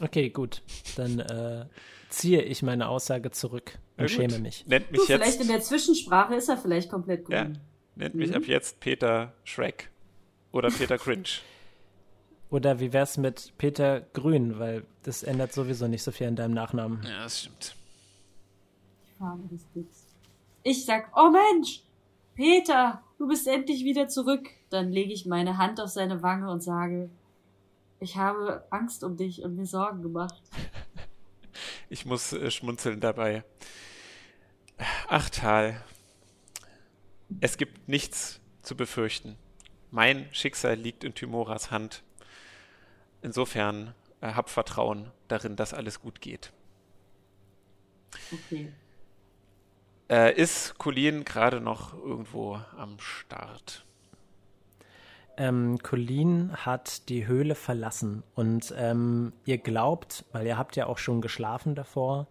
Okay, 0.00 0.30
gut. 0.30 0.62
Dann 0.96 1.18
äh, 1.20 1.66
ziehe 2.08 2.40
ich 2.40 2.62
meine 2.62 2.88
Aussage 2.88 3.30
zurück 3.32 3.78
und 3.98 4.04
gut. 4.04 4.10
schäme 4.10 4.38
mich. 4.38 4.66
Nennt 4.66 4.86
Du, 4.88 4.92
mich 4.92 5.02
vielleicht 5.02 5.32
jetzt, 5.34 5.42
in 5.42 5.48
der 5.48 5.60
Zwischensprache 5.60 6.34
ist 6.36 6.48
er 6.48 6.56
vielleicht 6.56 6.88
komplett 6.90 7.28
ja, 7.28 7.44
grün. 7.44 7.58
nennt 7.96 8.14
mich 8.14 8.30
Mhm. 8.30 8.36
ab 8.36 8.42
jetzt 8.46 8.80
Peter 8.80 9.34
Shrek. 9.44 9.90
Oder 10.52 10.70
Peter 10.70 10.96
Cringe. 10.96 11.28
Oder 12.54 12.78
wie 12.78 12.92
wär's 12.92 13.16
mit 13.16 13.52
Peter 13.58 14.02
Grün? 14.12 14.60
Weil 14.60 14.84
das 15.02 15.24
ändert 15.24 15.52
sowieso 15.52 15.88
nicht 15.88 16.04
so 16.04 16.12
viel 16.12 16.28
an 16.28 16.36
deinem 16.36 16.54
Nachnamen. 16.54 17.02
Ja, 17.02 17.24
das 17.24 17.40
stimmt. 17.40 17.74
Ich 20.62 20.84
sag, 20.84 21.10
oh 21.16 21.30
Mensch, 21.30 21.82
Peter, 22.36 23.02
du 23.18 23.26
bist 23.26 23.48
endlich 23.48 23.82
wieder 23.84 24.06
zurück. 24.06 24.48
Dann 24.70 24.92
lege 24.92 25.12
ich 25.12 25.26
meine 25.26 25.58
Hand 25.58 25.80
auf 25.80 25.88
seine 25.88 26.22
Wange 26.22 26.48
und 26.48 26.62
sage, 26.62 27.10
ich 27.98 28.18
habe 28.18 28.64
Angst 28.70 29.02
um 29.02 29.16
dich 29.16 29.42
und 29.42 29.56
mir 29.56 29.66
Sorgen 29.66 30.02
gemacht. 30.02 30.40
Ich 31.90 32.06
muss 32.06 32.32
äh, 32.32 32.50
schmunzeln 32.50 32.98
dabei. 32.98 33.44
Ach, 35.06 35.28
Tal. 35.30 35.80
Es 37.40 37.58
gibt 37.58 37.88
nichts 37.88 38.40
zu 38.62 38.74
befürchten. 38.74 39.36
Mein 39.92 40.26
Schicksal 40.32 40.74
liegt 40.74 41.04
in 41.04 41.14
Timoras 41.14 41.70
Hand. 41.70 42.02
Insofern 43.24 43.94
äh, 44.20 44.34
hab 44.34 44.50
Vertrauen 44.50 45.10
darin, 45.28 45.56
dass 45.56 45.72
alles 45.72 46.02
gut 46.02 46.20
geht. 46.20 46.52
Okay. 48.30 48.70
Äh, 50.10 50.38
ist 50.38 50.76
Colin 50.76 51.24
gerade 51.24 51.62
noch 51.62 51.94
irgendwo 51.94 52.60
am 52.76 53.00
Start? 53.00 53.86
Ähm, 55.38 55.78
Colleen 55.82 56.52
hat 56.54 57.08
die 57.08 57.26
Höhle 57.26 57.54
verlassen 57.54 58.22
und 58.34 58.74
ähm, 58.76 59.32
ihr 59.46 59.56
glaubt, 59.56 60.26
weil 60.32 60.46
ihr 60.46 60.58
habt 60.58 60.76
ja 60.76 60.86
auch 60.86 60.98
schon 60.98 61.22
geschlafen 61.22 61.74
davor, 61.74 62.28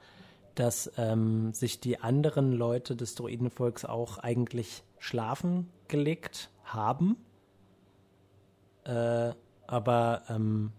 dass 0.54 0.92
ähm, 0.98 1.54
sich 1.54 1.80
die 1.80 2.00
anderen 2.00 2.54
Leute 2.54 2.96
des 2.96 3.16
Druidenvolks 3.16 3.84
auch 3.84 4.20
eigentlich 4.20 4.84
schlafen 5.00 5.72
gelegt 5.88 6.52
haben. 6.64 7.18
Äh, 8.86 9.34
aber 9.66 10.22
ähm, 10.30 10.72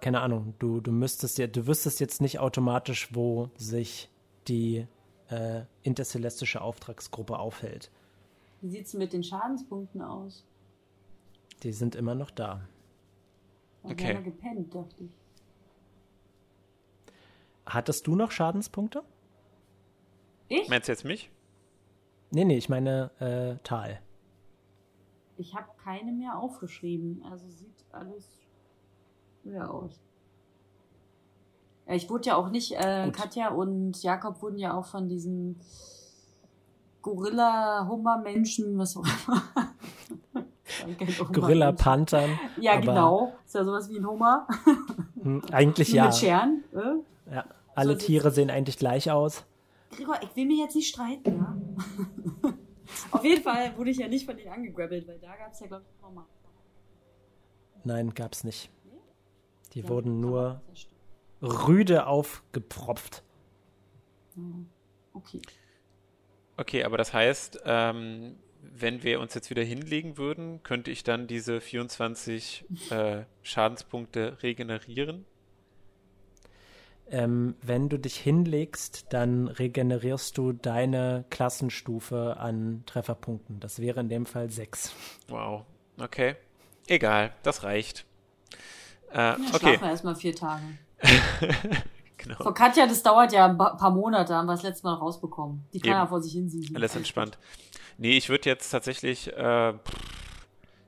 keine 0.00 0.20
Ahnung, 0.20 0.54
du, 0.58 0.80
du 0.80 0.92
müsstest 0.92 1.38
ja, 1.38 1.46
du 1.46 1.66
wüsstest 1.66 2.00
jetzt 2.00 2.20
nicht 2.20 2.38
automatisch, 2.38 3.14
wo 3.14 3.50
sich 3.56 4.10
die 4.48 4.86
äh, 5.28 5.62
intercelestische 5.82 6.60
Auftragsgruppe 6.60 7.38
aufhält. 7.38 7.90
Wie 8.60 8.68
sieht's 8.68 8.94
mit 8.94 9.12
den 9.12 9.22
Schadenspunkten 9.22 10.02
aus? 10.02 10.44
Die 11.62 11.72
sind 11.72 11.94
immer 11.94 12.14
noch 12.14 12.30
da. 12.30 12.60
Da 13.82 13.90
Okay. 13.90 14.14
okay. 14.14 14.22
gepennt, 14.24 14.74
dachte 14.74 15.04
ich. 15.04 15.10
Hattest 17.66 18.06
du 18.06 18.14
noch 18.14 18.30
Schadenspunkte? 18.30 19.02
Ich? 20.48 20.68
Meinst 20.68 20.88
du 20.88 20.92
jetzt 20.92 21.04
mich? 21.04 21.30
Nee, 22.30 22.44
nee, 22.44 22.56
ich 22.56 22.68
meine 22.68 23.10
äh, 23.18 23.62
Tal. 23.64 24.00
Ich 25.36 25.54
habe 25.54 25.68
keine 25.82 26.12
mehr 26.12 26.38
aufgeschrieben. 26.38 27.22
Also 27.30 27.48
sieht 27.48 27.84
alles 27.92 28.45
leer 29.46 29.72
aus. 29.72 30.00
Ja, 31.86 31.94
ich 31.94 32.10
wurde 32.10 32.26
ja 32.28 32.36
auch 32.36 32.50
nicht, 32.50 32.72
äh. 32.72 33.10
Katja 33.12 33.50
und 33.50 34.02
Jakob 34.02 34.42
wurden 34.42 34.58
ja 34.58 34.74
auch 34.74 34.86
von 34.86 35.08
diesen 35.08 35.60
Gorilla-Hummer-Menschen, 37.02 38.76
was 38.78 38.96
auch 38.96 39.04
immer. 39.04 40.44
Gorilla-Panthern. 41.32 42.38
Ja, 42.60 42.80
genau. 42.80 43.32
Ist 43.44 43.54
ja 43.54 43.64
sowas 43.64 43.88
wie 43.88 43.98
ein 43.98 44.06
Hummer. 44.06 44.48
Hm, 45.22 45.42
eigentlich 45.52 45.88
ja. 45.92 46.06
Mit 46.06 46.16
Scheren. 46.16 46.64
Äh? 46.74 47.32
ja. 47.34 47.44
Alle 47.76 47.92
So, 47.92 48.06
Tiere 48.06 48.30
sehen 48.30 48.50
eigentlich 48.50 48.78
gleich 48.78 49.10
aus. 49.10 49.44
Gregor, 49.90 50.16
ich 50.22 50.34
will 50.34 50.46
mich 50.46 50.58
jetzt 50.58 50.74
nicht 50.74 50.88
streiten, 50.88 51.36
ja? 51.36 52.52
Auf 53.10 53.24
jeden 53.24 53.42
Fall 53.42 53.76
wurde 53.76 53.90
ich 53.90 53.98
ja 53.98 54.08
nicht 54.08 54.26
von 54.26 54.36
denen 54.36 54.52
angegrabbelt, 54.52 55.06
weil 55.06 55.18
da 55.18 55.34
gab 55.36 55.52
es 55.52 55.60
ja, 55.60 55.66
glaube 55.66 55.84
ich, 55.84 56.02
nochmal. 56.02 56.24
Nein, 57.84 58.14
gab's 58.14 58.44
nicht. 58.44 58.70
Die 59.74 59.82
Ja, 59.82 59.88
wurden 59.88 60.20
nur 60.20 60.62
rüde 61.42 62.06
aufgepropft. 62.06 63.22
Ja. 64.36 64.42
Okay. 65.12 65.40
Okay, 66.56 66.84
aber 66.84 66.96
das 66.98 67.12
heißt, 67.12 67.60
ähm, 67.64 68.36
wenn 68.62 69.02
wir 69.02 69.20
uns 69.20 69.34
jetzt 69.34 69.50
wieder 69.50 69.62
hinlegen 69.62 70.16
würden, 70.18 70.62
könnte 70.62 70.90
ich 70.90 71.04
dann 71.04 71.26
diese 71.26 71.60
24 71.60 72.66
äh, 72.90 73.24
Schadenspunkte 73.42 74.42
regenerieren? 74.42 75.26
ähm, 77.08 77.54
wenn 77.62 77.88
du 77.88 77.98
dich 77.98 78.16
hinlegst, 78.16 79.12
dann 79.12 79.48
regenerierst 79.48 80.36
du 80.38 80.52
deine 80.52 81.24
Klassenstufe 81.30 82.36
an 82.38 82.82
Trefferpunkten. 82.86 83.60
Das 83.60 83.80
wäre 83.80 84.00
in 84.00 84.08
dem 84.08 84.26
Fall 84.26 84.50
sechs. 84.50 84.92
Wow. 85.28 85.64
Okay. 85.98 86.36
Egal, 86.88 87.32
das 87.42 87.62
reicht. 87.62 88.06
Äh, 89.16 89.18
ja, 89.18 89.34
okay. 89.34 89.58
Schlafen 89.58 89.80
wir 89.80 89.90
erstmal 89.90 90.14
vier 90.14 90.34
Tage. 90.34 90.62
genau. 92.18 92.36
Von 92.42 92.52
Katja, 92.52 92.86
das 92.86 93.02
dauert 93.02 93.32
ja 93.32 93.46
ein 93.46 93.56
paar 93.56 93.90
Monate, 93.90 94.34
haben 94.34 94.46
wir 94.46 94.52
das 94.52 94.62
letzte 94.62 94.86
Mal 94.86 94.94
rausbekommen. 94.94 95.64
Die 95.72 95.80
kann 95.80 95.92
Eben. 95.92 95.98
ja 96.00 96.06
vor 96.06 96.20
sich 96.20 96.32
hinsehen. 96.32 96.76
Alles 96.76 96.94
entspannt. 96.96 97.38
Nee, 97.96 98.18
ich 98.18 98.28
würde 98.28 98.50
jetzt 98.50 98.68
tatsächlich, 98.68 99.32
äh, 99.34 99.72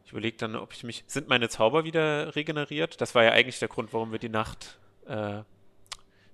ich 0.04 0.12
überlege 0.12 0.36
dann, 0.36 0.56
ob 0.56 0.74
ich 0.74 0.84
mich, 0.84 1.04
sind 1.06 1.28
meine 1.28 1.48
Zauber 1.48 1.84
wieder 1.84 2.36
regeneriert? 2.36 3.00
Das 3.00 3.14
war 3.14 3.24
ja 3.24 3.30
eigentlich 3.30 3.58
der 3.60 3.68
Grund, 3.68 3.94
warum 3.94 4.12
wir 4.12 4.18
die 4.18 4.28
Nacht 4.28 4.78
äh, 5.06 5.40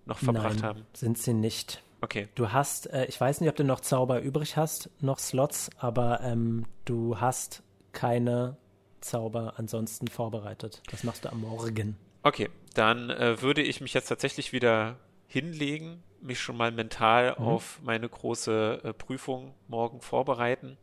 noch 0.04 0.18
verbracht 0.18 0.56
Nein, 0.56 0.62
haben. 0.64 0.86
sind 0.94 1.16
sie 1.16 1.32
nicht. 1.32 1.80
Okay. 2.00 2.28
Du 2.34 2.52
hast, 2.52 2.92
äh, 2.92 3.04
ich 3.06 3.20
weiß 3.20 3.40
nicht, 3.40 3.48
ob 3.48 3.56
du 3.56 3.62
noch 3.62 3.78
Zauber 3.78 4.20
übrig 4.20 4.56
hast, 4.56 4.90
noch 5.00 5.20
Slots, 5.20 5.70
aber 5.78 6.20
ähm, 6.22 6.66
du 6.84 7.20
hast 7.20 7.62
keine 7.92 8.56
Zauber 9.04 9.54
ansonsten 9.56 10.08
vorbereitet. 10.08 10.82
Das 10.90 11.04
machst 11.04 11.24
du 11.24 11.30
am 11.30 11.42
Morgen. 11.42 11.96
Okay, 12.22 12.48
dann 12.74 13.10
äh, 13.10 13.40
würde 13.42 13.62
ich 13.62 13.80
mich 13.80 13.92
jetzt 13.92 14.08
tatsächlich 14.08 14.52
wieder 14.52 14.96
hinlegen, 15.26 16.02
mich 16.22 16.40
schon 16.40 16.56
mal 16.56 16.72
mental 16.72 17.36
mhm. 17.38 17.44
auf 17.44 17.80
meine 17.82 18.08
große 18.08 18.80
äh, 18.82 18.92
Prüfung 18.94 19.54
morgen 19.68 20.00
vorbereiten 20.00 20.78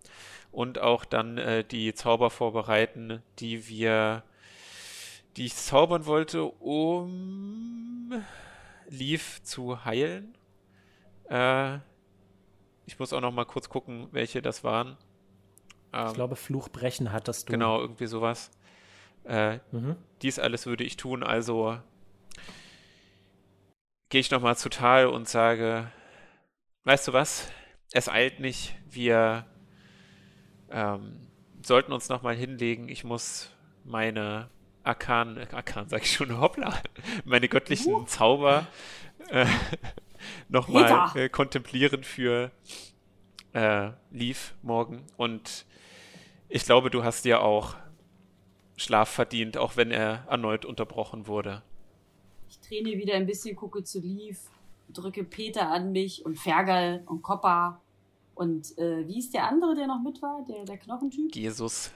und 0.51 0.79
auch 0.79 1.03
dann 1.03 1.37
äh, 1.39 1.63
die 1.63 1.93
Zauber 1.95 2.29
vorbereiten, 2.29 3.23
die 3.39 3.67
wir, 3.67 4.23
die 5.35 5.45
ich 5.45 5.55
zaubern 5.55 6.05
wollte, 6.05 6.43
um 6.43 8.23
Leaf 8.87 9.41
zu 9.41 9.83
heilen. 9.83 10.35
Äh, 11.29 11.77
ich 12.85 12.99
muss 12.99 13.13
auch 13.13 13.21
noch 13.21 13.31
mal 13.31 13.45
kurz 13.45 13.69
gucken, 13.69 14.09
welche 14.11 14.41
das 14.41 14.63
waren. 14.63 14.97
Ähm, 15.93 16.07
ich 16.07 16.13
glaube, 16.13 16.35
Fluchbrechen 16.35 17.11
hattest 17.11 17.49
du. 17.49 17.53
Genau, 17.53 17.79
irgendwie 17.79 18.07
sowas. 18.07 18.51
Äh, 19.23 19.59
mhm. 19.71 19.95
Dies 20.21 20.39
alles 20.39 20.65
würde 20.65 20.83
ich 20.83 20.97
tun, 20.97 21.23
also 21.23 21.77
gehe 24.09 24.19
ich 24.19 24.31
nochmal 24.31 24.57
zu 24.57 24.69
Tal 24.69 25.07
und 25.07 25.27
sage, 25.27 25.91
weißt 26.83 27.07
du 27.07 27.13
was, 27.13 27.49
es 27.93 28.09
eilt 28.09 28.39
nicht, 28.39 28.75
wir 28.89 29.45
ähm, 30.69 31.27
sollten 31.63 31.93
uns 31.93 32.09
nochmal 32.09 32.35
hinlegen, 32.35 32.89
ich 32.89 33.03
muss 33.03 33.51
meine 33.83 34.49
Arkan, 34.83 35.37
Arkan 35.51 35.87
sag 35.87 36.01
ich 36.03 36.13
schon, 36.13 36.37
hoppla, 36.41 36.81
meine 37.25 37.47
göttlichen 37.47 37.93
uh. 37.93 38.03
Zauber 38.05 38.67
äh, 39.29 39.45
nochmal 40.49 41.11
äh, 41.15 41.29
kontemplieren 41.29 42.03
für 42.03 42.51
äh, 43.53 43.91
Leaf 44.11 44.55
morgen 44.61 45.05
und 45.15 45.65
ich 46.51 46.65
glaube, 46.65 46.89
du 46.89 47.03
hast 47.03 47.23
dir 47.23 47.41
auch 47.41 47.75
Schlaf 48.75 49.09
verdient, 49.09 49.57
auch 49.57 49.77
wenn 49.77 49.89
er 49.91 50.25
erneut 50.27 50.65
unterbrochen 50.65 51.27
wurde. 51.27 51.63
Ich 52.49 52.59
träne 52.59 52.91
wieder 52.97 53.13
ein 53.15 53.25
bisschen, 53.25 53.55
gucke 53.55 53.83
zu 53.83 53.99
Lief, 53.99 54.49
drücke 54.89 55.23
Peter 55.23 55.69
an 55.69 55.93
mich 55.93 56.25
und 56.25 56.37
Fergal 56.37 57.03
und 57.05 57.21
Koppa. 57.21 57.79
Und 58.35 58.77
äh, 58.77 59.07
wie 59.07 59.19
ist 59.19 59.33
der 59.33 59.47
andere, 59.47 59.75
der 59.75 59.87
noch 59.87 60.01
mit 60.01 60.21
war? 60.21 60.43
Der, 60.47 60.65
der 60.65 60.77
Knochentyp? 60.77 61.33
Jesus. 61.33 61.91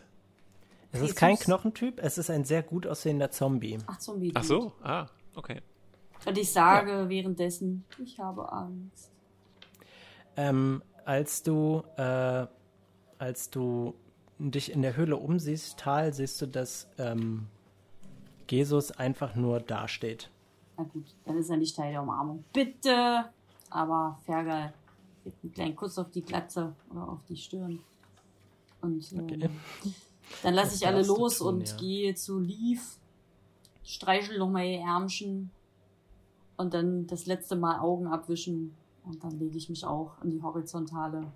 Es 0.92 1.02
Jesus. 1.02 1.10
ist 1.10 1.16
kein 1.18 1.38
Knochentyp, 1.38 2.00
es 2.02 2.18
ist 2.18 2.30
ein 2.30 2.46
sehr 2.46 2.64
gut 2.64 2.88
aussehender 2.88 3.30
Zombie. 3.32 3.78
Ach, 3.88 3.98
Zombie. 3.98 4.32
Ach 4.34 4.44
so, 4.44 4.72
ah, 4.82 5.08
okay. 5.36 5.62
Und 6.26 6.38
ich 6.38 6.50
sage 6.50 6.92
ja. 6.92 7.10
währenddessen, 7.10 7.84
ich 8.02 8.18
habe 8.20 8.50
Angst. 8.50 9.12
Ähm, 10.38 10.82
als 11.04 11.44
du, 11.44 11.84
äh, 11.98 12.48
als 13.18 13.50
du 13.50 13.94
dich 14.40 14.72
in 14.72 14.82
der 14.82 14.96
Höhle 14.96 15.18
umsiehst, 15.18 15.78
Tal, 15.78 16.14
siehst 16.14 16.42
du, 16.42 16.48
dass 16.48 16.88
ähm, 16.98 17.48
Jesus 18.50 18.92
einfach 18.92 19.36
nur 19.36 19.60
dasteht. 19.60 20.30
Na 20.78 20.84
gut, 20.84 21.06
dann 21.24 21.38
ist 21.38 21.50
er 21.50 21.58
nicht 21.58 21.76
Teil 21.76 21.92
der 21.92 22.02
Umarmung. 22.02 22.44
Bitte! 22.54 23.26
Aber 23.70 24.20
Fergal 24.26 24.74
gibt 25.24 25.44
einen 25.44 25.54
kleinen 25.54 25.76
Kuss 25.76 25.98
auf 25.98 26.12
die 26.12 26.22
Glatze 26.22 26.76
oder 26.92 27.10
auf 27.10 27.24
die 27.28 27.38
Stirn. 27.38 27.80
Und 28.82 29.12
ähm, 29.14 29.24
okay. 29.24 29.50
dann 30.44 30.54
lasse 30.54 30.76
ich 30.76 30.86
alle 30.86 31.04
los 31.04 31.40
tun, 31.40 31.48
und 31.48 31.70
ja. 31.70 31.78
gehe 31.78 32.16
zu 32.16 32.40
Leaf, 32.40 33.00
streichel 33.84 34.38
nochmal 34.38 34.66
ihr 34.66 34.82
Ärmchen 34.82 35.50
und 36.58 36.74
dann 36.74 37.08
das 37.08 37.26
letzte 37.26 37.56
Mal 37.56 37.80
Augen 37.80 38.08
abwischen 38.08 38.76
und 39.04 39.24
dann 39.24 39.40
lege 39.40 39.58
ich 39.58 39.70
mich 39.70 39.86
auch 39.86 40.22
in 40.24 40.32
die 40.32 40.42
Horizontale 40.42 41.32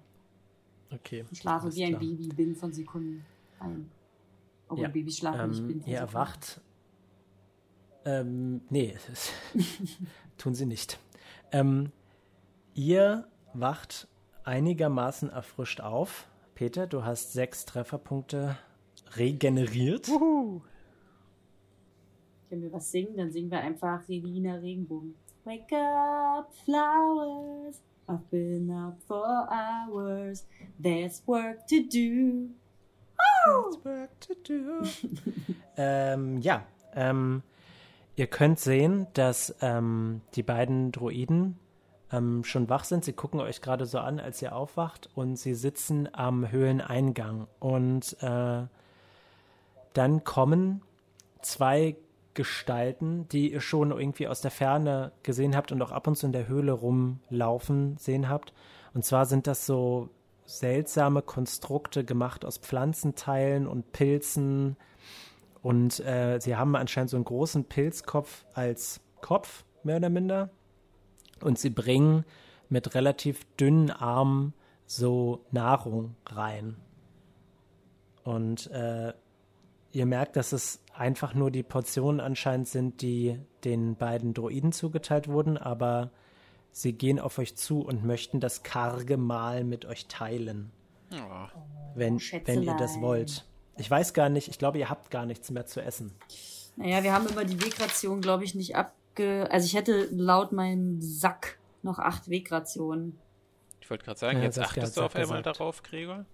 Okay. 0.91 1.25
Ich 1.31 1.39
schlafe 1.39 1.73
wie 1.73 1.83
ein 1.83 1.89
klar. 1.91 2.01
Baby, 2.01 2.27
bin 2.29 2.55
von 2.55 2.73
Sekunden 2.73 3.25
ein. 3.59 3.89
Obwohl 4.67 4.83
ja. 4.83 4.89
Babys 4.89 5.17
schlafen 5.17 5.41
ähm, 5.41 5.49
nicht, 5.49 5.67
bin 5.67 5.81
von 5.81 5.91
Ihr 5.91 5.97
erwacht. 5.99 6.61
Ähm, 8.05 8.61
nee, 8.69 8.95
tun 10.37 10.55
sie 10.55 10.65
nicht. 10.65 10.99
Ähm, 11.51 11.91
ihr 12.73 13.27
wacht 13.53 14.07
einigermaßen 14.43 15.29
erfrischt 15.29 15.81
auf. 15.81 16.27
Peter, 16.55 16.87
du 16.87 17.03
hast 17.03 17.33
sechs 17.33 17.65
Trefferpunkte 17.65 18.57
regeneriert. 19.15 20.07
Uhu. 20.09 20.61
Wenn 22.49 22.61
wir 22.61 22.71
was 22.71 22.91
singen, 22.91 23.15
dann 23.17 23.31
singen 23.31 23.51
wir 23.51 23.59
einfach 23.59 24.07
Regina 24.07 24.55
Regenbogen. 24.55 25.15
Wake 25.45 25.71
up, 25.73 26.53
flowers, 26.63 27.81
I've 28.09 28.27
been 28.31 28.71
up 28.71 28.97
for 29.07 29.47
hours. 29.51 30.45
There's 30.79 31.21
work 31.27 31.67
to 31.67 31.83
do. 31.83 32.49
There's 33.45 33.85
work 33.85 34.19
to 34.21 34.33
do. 34.43 34.81
ähm, 35.77 36.41
ja, 36.41 36.63
ähm, 36.95 37.43
ihr 38.15 38.25
könnt 38.25 38.59
sehen, 38.59 39.05
dass 39.13 39.55
ähm, 39.61 40.21
die 40.33 40.41
beiden 40.41 40.91
Droiden 40.91 41.59
ähm, 42.11 42.43
schon 42.43 42.67
wach 42.67 42.83
sind. 42.83 43.05
Sie 43.05 43.13
gucken 43.13 43.39
euch 43.41 43.61
gerade 43.61 43.85
so 43.85 43.99
an, 43.99 44.19
als 44.19 44.41
ihr 44.41 44.55
aufwacht 44.55 45.11
und 45.13 45.35
sie 45.35 45.53
sitzen 45.53 46.09
am 46.11 46.51
Höhleneingang. 46.51 47.45
Und 47.59 48.17
äh, 48.23 48.63
dann 49.93 50.23
kommen 50.23 50.81
zwei 51.43 51.95
Gestalten, 52.33 53.27
die 53.29 53.51
ihr 53.51 53.61
schon 53.61 53.91
irgendwie 53.91 54.27
aus 54.27 54.41
der 54.41 54.51
Ferne 54.51 55.11
gesehen 55.23 55.55
habt 55.55 55.71
und 55.71 55.81
auch 55.81 55.91
ab 55.91 56.07
und 56.07 56.15
zu 56.15 56.25
in 56.25 56.31
der 56.31 56.47
Höhle 56.47 56.71
rumlaufen 56.71 57.97
sehen 57.97 58.29
habt. 58.29 58.53
Und 58.93 59.03
zwar 59.03 59.25
sind 59.25 59.47
das 59.47 59.65
so 59.65 60.09
seltsame 60.45 61.21
Konstrukte 61.21 62.03
gemacht 62.03 62.45
aus 62.45 62.57
Pflanzenteilen 62.57 63.67
und 63.67 63.91
Pilzen. 63.91 64.77
Und 65.61 65.99
äh, 65.99 66.39
sie 66.39 66.55
haben 66.55 66.75
anscheinend 66.75 67.11
so 67.11 67.17
einen 67.17 67.25
großen 67.25 67.65
Pilzkopf 67.65 68.45
als 68.53 69.01
Kopf, 69.21 69.63
mehr 69.83 69.97
oder 69.97 70.09
minder. 70.09 70.49
Und 71.41 71.59
sie 71.59 71.69
bringen 71.69 72.25
mit 72.69 72.95
relativ 72.95 73.45
dünnen 73.55 73.91
Armen 73.91 74.53
so 74.85 75.45
Nahrung 75.51 76.15
rein. 76.25 76.77
Und 78.23 78.69
äh, 78.71 79.13
ihr 79.91 80.05
merkt, 80.05 80.35
dass 80.35 80.51
es 80.51 80.81
einfach 80.99 81.33
nur 81.33 81.49
die 81.49 81.63
Portionen 81.63 82.19
anscheinend 82.19 82.67
sind, 82.67 83.01
die 83.01 83.39
den 83.63 83.95
beiden 83.95 84.33
Droiden 84.33 84.71
zugeteilt 84.71 85.29
wurden, 85.29 85.57
aber 85.57 86.11
sie 86.71 86.93
gehen 86.93 87.19
auf 87.19 87.37
euch 87.39 87.55
zu 87.55 87.81
und 87.81 88.03
möchten 88.03 88.39
das 88.39 88.63
karge 88.63 89.17
Mahl 89.17 89.63
mit 89.63 89.85
euch 89.85 90.07
teilen. 90.07 90.71
Oh. 91.11 91.47
Wenn, 91.95 92.19
wenn 92.19 92.63
ihr 92.63 92.75
das 92.75 92.99
wollt. 92.99 93.45
Ich 93.77 93.89
weiß 93.89 94.13
gar 94.13 94.29
nicht, 94.29 94.49
ich 94.49 94.59
glaube, 94.59 94.77
ihr 94.77 94.89
habt 94.89 95.09
gar 95.09 95.25
nichts 95.25 95.49
mehr 95.51 95.65
zu 95.65 95.81
essen. 95.81 96.11
Naja, 96.75 97.01
wir 97.01 97.13
haben 97.13 97.27
immer 97.27 97.45
die 97.45 97.61
Wegration, 97.63 98.21
glaube 98.21 98.43
ich, 98.43 98.53
nicht 98.53 98.75
abge... 98.75 99.47
Also 99.49 99.65
ich 99.65 99.75
hätte 99.75 100.09
laut 100.11 100.51
meinem 100.51 101.01
Sack 101.01 101.57
noch 101.81 101.99
acht 101.99 102.29
Wegrationen. 102.29 103.17
Ich 103.79 103.89
wollte 103.89 104.03
gerade 104.03 104.19
sagen, 104.19 104.39
ja, 104.39 104.43
jetzt 104.43 104.59
achtest 104.59 104.97
du 104.97 105.01
auf 105.01 105.15
einmal 105.15 105.41
darauf, 105.41 105.81
Gregor? 105.81 106.25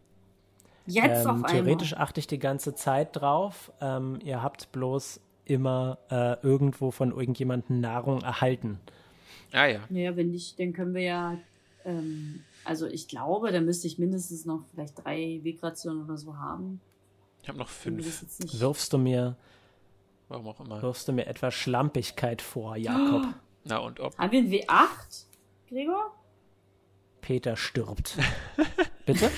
Jetzt 0.85 1.25
ähm, 1.25 1.43
auf 1.43 1.51
Theoretisch 1.51 1.93
einmal. 1.93 2.07
achte 2.07 2.19
ich 2.19 2.27
die 2.27 2.39
ganze 2.39 2.75
Zeit 2.75 3.15
drauf. 3.15 3.71
Ähm, 3.81 4.19
ihr 4.23 4.41
habt 4.41 4.71
bloß 4.71 5.19
immer 5.45 5.97
äh, 6.09 6.37
irgendwo 6.45 6.91
von 6.91 7.11
irgendjemandem 7.11 7.79
Nahrung 7.79 8.21
erhalten. 8.21 8.79
Ah 9.51 9.67
ja. 9.67 9.79
Naja, 9.89 10.15
wenn 10.15 10.31
nicht, 10.31 10.59
dann 10.59 10.73
können 10.73 10.93
wir 10.93 11.03
ja, 11.03 11.37
ähm, 11.85 12.43
also 12.63 12.87
ich 12.87 13.07
glaube, 13.07 13.51
da 13.51 13.61
müsste 13.61 13.87
ich 13.87 13.99
mindestens 13.99 14.45
noch 14.45 14.65
vielleicht 14.71 15.03
drei 15.03 15.39
Wegrationen 15.43 16.03
oder 16.03 16.17
so 16.17 16.37
haben. 16.37 16.81
Ich 17.41 17.47
habe 17.49 17.59
noch 17.59 17.69
fünf. 17.69 18.03
Wirfst 18.59 18.91
du 18.91 18.97
mir, 18.97 19.35
warum 20.29 20.47
auch 20.47 20.59
immer, 20.59 20.81
wirfst 20.81 21.07
du 21.07 21.13
mir 21.13 21.27
etwas 21.27 21.53
Schlampigkeit 21.53 22.41
vor, 22.41 22.75
Jakob? 22.77 23.23
Oh. 23.25 23.33
Na 23.65 23.77
und 23.77 23.99
ob? 23.99 24.17
Haben 24.17 24.31
wir 24.31 24.39
ein 24.39 24.51
W8, 24.51 25.25
Gregor? 25.69 26.14
Peter 27.25 27.57
stirbt. 27.57 28.17
Bitte? 29.07 29.31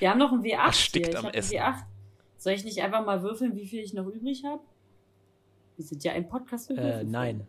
Wir 0.00 0.10
haben 0.10 0.18
noch 0.18 0.32
ein 0.32 0.42
W8 0.42 0.56
Erstickt 0.56 1.06
hier. 1.06 1.18
Ich 1.18 1.24
am 1.24 1.30
Essen. 1.30 1.56
W8. 1.56 1.74
Soll 2.36 2.52
ich 2.54 2.64
nicht 2.64 2.82
einfach 2.82 3.06
mal 3.06 3.22
würfeln, 3.22 3.54
wie 3.54 3.66
viel 3.66 3.84
ich 3.84 3.94
noch 3.94 4.06
übrig 4.06 4.42
habe? 4.44 4.60
Wir 5.76 5.84
sind 5.84 6.02
ja 6.02 6.12
ein 6.12 6.28
Podcast 6.28 6.66
für 6.66 6.74
äh, 6.74 7.04
Nein. 7.04 7.46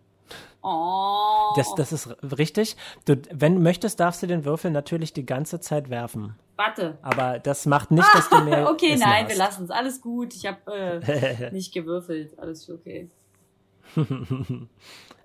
Oh. 0.62 1.54
Das, 1.56 1.74
das 1.74 1.92
ist 1.92 2.16
richtig. 2.38 2.78
Du, 3.06 3.20
wenn 3.32 3.56
du 3.56 3.62
möchtest, 3.62 4.00
darfst 4.00 4.22
du 4.22 4.28
den 4.28 4.46
Würfel 4.46 4.70
natürlich 4.70 5.12
die 5.12 5.26
ganze 5.26 5.60
Zeit 5.60 5.90
werfen. 5.90 6.36
Warte. 6.56 7.00
Aber 7.02 7.40
das 7.40 7.66
macht 7.66 7.90
nicht, 7.90 8.08
dass 8.14 8.30
du 8.30 8.42
mehr. 8.44 8.70
okay, 8.70 8.92
Essen 8.92 9.00
nein, 9.00 9.24
hast. 9.24 9.32
wir 9.32 9.38
lassen 9.38 9.64
es. 9.64 9.72
Alles 9.72 10.02
gut. 10.02 10.36
Ich 10.36 10.46
habe 10.46 10.72
äh, 10.72 11.52
nicht 11.52 11.74
gewürfelt. 11.74 12.38
Alles 12.38 12.70
okay. 12.70 13.10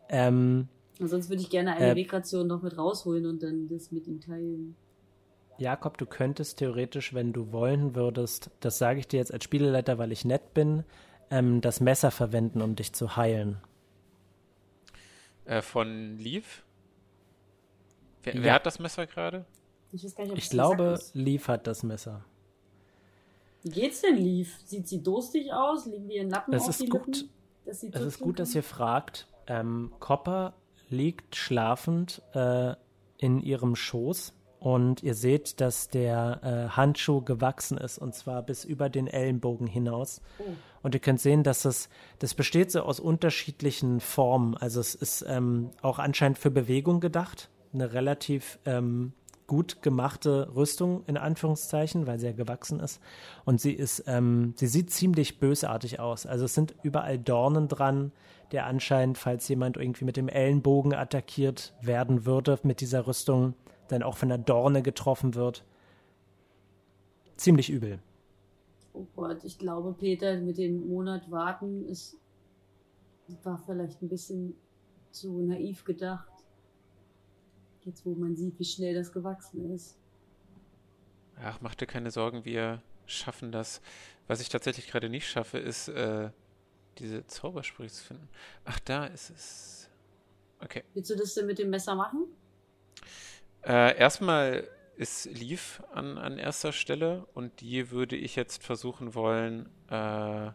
ähm, 0.08 0.68
sonst 1.00 1.28
würde 1.28 1.42
ich 1.42 1.50
gerne 1.50 1.74
eine 1.76 1.90
Äh, 1.92 1.96
Wegration 1.96 2.46
noch 2.46 2.62
mit 2.62 2.76
rausholen 2.78 3.26
und 3.26 3.42
dann 3.42 3.68
das 3.68 3.92
mit 3.92 4.06
ihm 4.06 4.20
teilen. 4.20 4.76
Jakob, 5.58 5.96
du 5.98 6.06
könntest 6.06 6.58
theoretisch, 6.58 7.14
wenn 7.14 7.32
du 7.32 7.50
wollen 7.52 7.94
würdest, 7.94 8.50
das 8.60 8.78
sage 8.78 9.00
ich 9.00 9.08
dir 9.08 9.18
jetzt 9.18 9.32
als 9.32 9.44
Spieleleiter, 9.44 9.96
weil 9.98 10.12
ich 10.12 10.24
nett 10.24 10.52
bin, 10.54 10.84
ähm, 11.30 11.60
das 11.62 11.80
Messer 11.80 12.10
verwenden, 12.10 12.60
um 12.60 12.76
dich 12.76 12.92
zu 12.92 13.16
heilen. 13.16 13.58
Äh, 15.44 15.62
von 15.62 16.18
Leaf? 16.18 16.62
Wer, 18.22 18.34
Ja. 18.36 18.42
wer 18.42 18.54
hat 18.54 18.66
das 18.66 18.78
Messer 18.78 19.06
gerade? 19.06 19.44
Ich 19.92 20.04
weiß 20.04 20.14
gar 20.14 20.24
nicht, 20.24 20.32
ob 20.32 20.38
Ich 20.38 20.44
es 20.44 20.50
glaube. 20.50 20.98
Leaf 21.14 21.48
hat 21.48 21.66
das 21.66 21.82
Messer. 21.82 22.24
Wie 23.62 23.70
geht's 23.70 24.00
denn, 24.02 24.16
Leaf? 24.16 24.58
Sieht 24.64 24.86
sie 24.88 25.02
durstig 25.02 25.52
aus? 25.52 25.86
Liegen 25.86 26.08
die 26.08 26.16
in 26.16 26.30
Lappen 26.30 26.52
Es 26.54 26.64
auf 26.64 26.68
ist 26.70 26.82
die 26.82 26.88
gut. 26.88 27.16
Lippen? 27.16 27.30
Dass 27.64 27.80
sie 27.80 27.90
Es 27.92 28.00
ist 28.02 28.20
gut, 28.20 28.38
dass 28.38 28.50
kann? 28.50 28.58
ihr 28.58 28.62
fragt. 28.62 29.26
Ähm, 29.46 29.92
Copper 30.00 30.54
liegt 30.88 31.36
schlafend 31.36 32.22
äh, 32.34 32.74
in 33.18 33.40
ihrem 33.40 33.76
Schoß 33.76 34.34
und 34.58 35.02
ihr 35.02 35.14
seht, 35.14 35.60
dass 35.60 35.88
der 35.88 36.40
äh, 36.42 36.76
Handschuh 36.76 37.22
gewachsen 37.22 37.78
ist 37.78 37.98
und 37.98 38.14
zwar 38.14 38.42
bis 38.42 38.64
über 38.64 38.88
den 38.88 39.06
Ellenbogen 39.06 39.66
hinaus. 39.66 40.20
Oh. 40.38 40.44
Und 40.82 40.94
ihr 40.94 41.00
könnt 41.00 41.20
sehen, 41.20 41.42
dass 41.42 41.64
es, 41.64 41.88
das 42.18 42.34
besteht 42.34 42.70
so 42.70 42.82
aus 42.82 43.00
unterschiedlichen 43.00 44.00
Formen. 44.00 44.56
Also 44.56 44.80
es 44.80 44.94
ist 44.94 45.24
ähm, 45.28 45.70
auch 45.82 45.98
anscheinend 45.98 46.38
für 46.38 46.50
Bewegung 46.50 47.00
gedacht. 47.00 47.50
Eine 47.72 47.92
relativ 47.92 48.58
ähm, 48.64 49.12
gut 49.46 49.82
gemachte 49.82 50.54
Rüstung, 50.54 51.04
in 51.06 51.16
Anführungszeichen, 51.16 52.06
weil 52.06 52.18
sie 52.18 52.26
ja 52.26 52.32
gewachsen 52.32 52.80
ist. 52.80 53.00
Und 53.44 53.60
sie 53.60 53.72
ist, 53.72 54.04
ähm, 54.06 54.54
sie 54.56 54.66
sieht 54.66 54.90
ziemlich 54.90 55.38
bösartig 55.38 56.00
aus. 56.00 56.26
Also 56.26 56.44
es 56.44 56.54
sind 56.54 56.74
überall 56.82 57.18
Dornen 57.18 57.68
dran, 57.68 58.12
der 58.52 58.66
anscheinend, 58.66 59.18
falls 59.18 59.48
jemand 59.48 59.76
irgendwie 59.76 60.04
mit 60.04 60.16
dem 60.16 60.28
Ellenbogen 60.28 60.94
attackiert 60.94 61.74
werden 61.80 62.24
würde 62.24 62.58
mit 62.62 62.80
dieser 62.80 63.06
Rüstung, 63.06 63.54
dann 63.88 64.02
auch 64.02 64.16
von 64.16 64.28
der 64.28 64.38
Dorne 64.38 64.82
getroffen 64.82 65.34
wird. 65.34 65.64
Ziemlich 67.36 67.70
übel. 67.70 67.98
Oh 68.92 69.06
Gott, 69.14 69.44
ich 69.44 69.58
glaube, 69.58 69.92
Peter, 69.92 70.38
mit 70.38 70.58
dem 70.58 70.88
Monat 70.88 71.30
warten 71.30 71.86
ist, 71.86 72.16
war 73.42 73.58
vielleicht 73.58 74.02
ein 74.02 74.08
bisschen 74.08 74.54
zu 75.10 75.40
naiv 75.42 75.84
gedacht. 75.84 76.32
Jetzt, 77.84 78.06
wo 78.06 78.14
man 78.14 78.34
sieht, 78.34 78.58
wie 78.58 78.64
schnell 78.64 78.94
das 78.94 79.12
gewachsen 79.12 79.70
ist. 79.72 79.98
Ach, 81.42 81.60
mach 81.60 81.74
dir 81.74 81.86
keine 81.86 82.10
Sorgen, 82.10 82.44
wir 82.44 82.82
schaffen 83.04 83.52
das. 83.52 83.80
Was 84.26 84.40
ich 84.40 84.48
tatsächlich 84.48 84.88
gerade 84.88 85.08
nicht 85.08 85.28
schaffe, 85.28 85.58
ist, 85.58 85.88
äh, 85.88 86.30
diese 86.98 87.26
Zaubersprüche 87.26 87.92
zu 87.92 88.04
finden. 88.04 88.28
Ach, 88.64 88.78
da 88.80 89.06
ist 89.06 89.30
es. 89.30 89.90
Okay. 90.60 90.82
Willst 90.94 91.10
du 91.10 91.16
das 91.16 91.34
denn 91.34 91.46
mit 91.46 91.58
dem 91.58 91.70
Messer 91.70 91.94
machen? 91.94 92.26
Äh, 93.62 93.96
erstmal 93.98 94.68
ist 94.96 95.26
Leaf 95.26 95.82
an, 95.92 96.16
an 96.18 96.38
erster 96.38 96.72
Stelle 96.72 97.26
und 97.34 97.60
die 97.60 97.90
würde 97.90 98.16
ich 98.16 98.36
jetzt 98.36 98.62
versuchen 98.62 99.14
wollen 99.14 99.68
äh, 99.90 100.50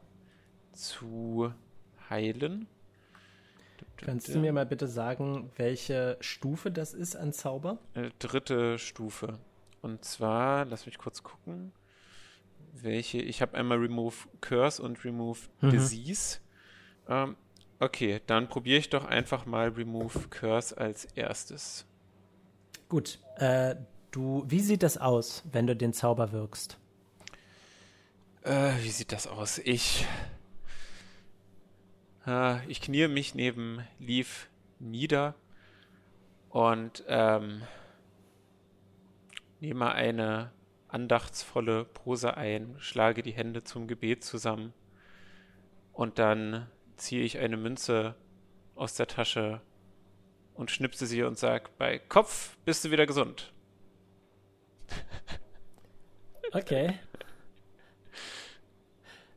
zu 0.74 1.54
heilen. 2.10 2.68
Kannst 3.98 4.30
du 4.30 4.40
mir 4.40 4.52
mal 4.52 4.66
bitte 4.66 4.88
sagen, 4.88 5.52
welche 5.58 6.18
Stufe 6.22 6.72
das 6.72 6.94
ist 6.94 7.16
an 7.16 7.34
Zauber? 7.34 7.78
Äh, 7.94 8.10
dritte 8.18 8.80
Stufe. 8.80 9.38
Und 9.82 10.04
zwar, 10.06 10.66
lass 10.66 10.88
mich 10.88 10.98
kurz 10.98 11.22
gucken, 11.22 11.72
welche. 12.74 13.20
Ich 13.20 13.42
habe 13.42 13.58
einmal 13.58 13.78
Remove 13.78 14.16
Curse 14.42 14.82
und 14.82 15.04
Remove 15.04 15.40
Mhm. 15.62 15.70
Disease. 15.70 16.40
Ähm, 17.08 17.36
okay, 17.80 18.22
dann 18.28 18.48
probiere 18.48 18.80
ich 18.80 18.90
doch 18.90 19.06
einfach 19.06 19.46
mal 19.46 19.70
Remove 19.70 20.28
Curse 20.30 20.78
als 20.78 21.06
erstes. 21.06 21.86
Gut. 22.90 23.20
Äh, 23.38 23.76
du, 24.12 24.44
wie 24.48 24.60
sieht 24.60 24.84
das 24.84 24.98
aus, 24.98 25.44
wenn 25.52 25.68
du 25.68 25.76
den 25.76 25.94
Zauber 25.94 26.32
wirkst? 26.32 26.78
Äh, 28.44 28.74
wie 28.82 28.90
sieht 28.90 29.12
das 29.12 29.28
aus? 29.28 29.60
Ich. 29.60 30.06
Äh, 32.26 32.66
ich 32.68 32.82
kniee 32.82 33.08
mich 33.08 33.36
neben 33.36 33.86
Leaf 34.00 34.48
nieder 34.80 35.36
und 36.50 37.04
ähm, 37.08 37.62
nehme 39.60 39.92
eine 39.94 40.52
andachtsvolle 40.92 41.86
Pose 41.86 42.38
ein, 42.38 42.76
schlage 42.80 43.24
die 43.24 43.32
Hände 43.32 43.64
zum 43.64 43.88
Gebet 43.88 44.24
zusammen 44.24 44.74
und 45.94 46.20
dann 46.20 46.68
ziehe 46.98 47.24
ich 47.24 47.38
eine 47.40 47.58
Münze 47.58 48.16
aus 48.76 48.96
der 48.96 49.08
Tasche 49.08 49.62
und 50.54 50.72
schnipse 50.72 51.06
sie 51.06 51.24
und 51.24 51.38
sage, 51.38 51.70
bei 51.78 52.00
Kopf 52.00 52.58
bist 52.66 52.86
du 52.86 52.92
wieder 52.92 53.06
gesund. 53.06 53.54
Okay. 56.54 57.00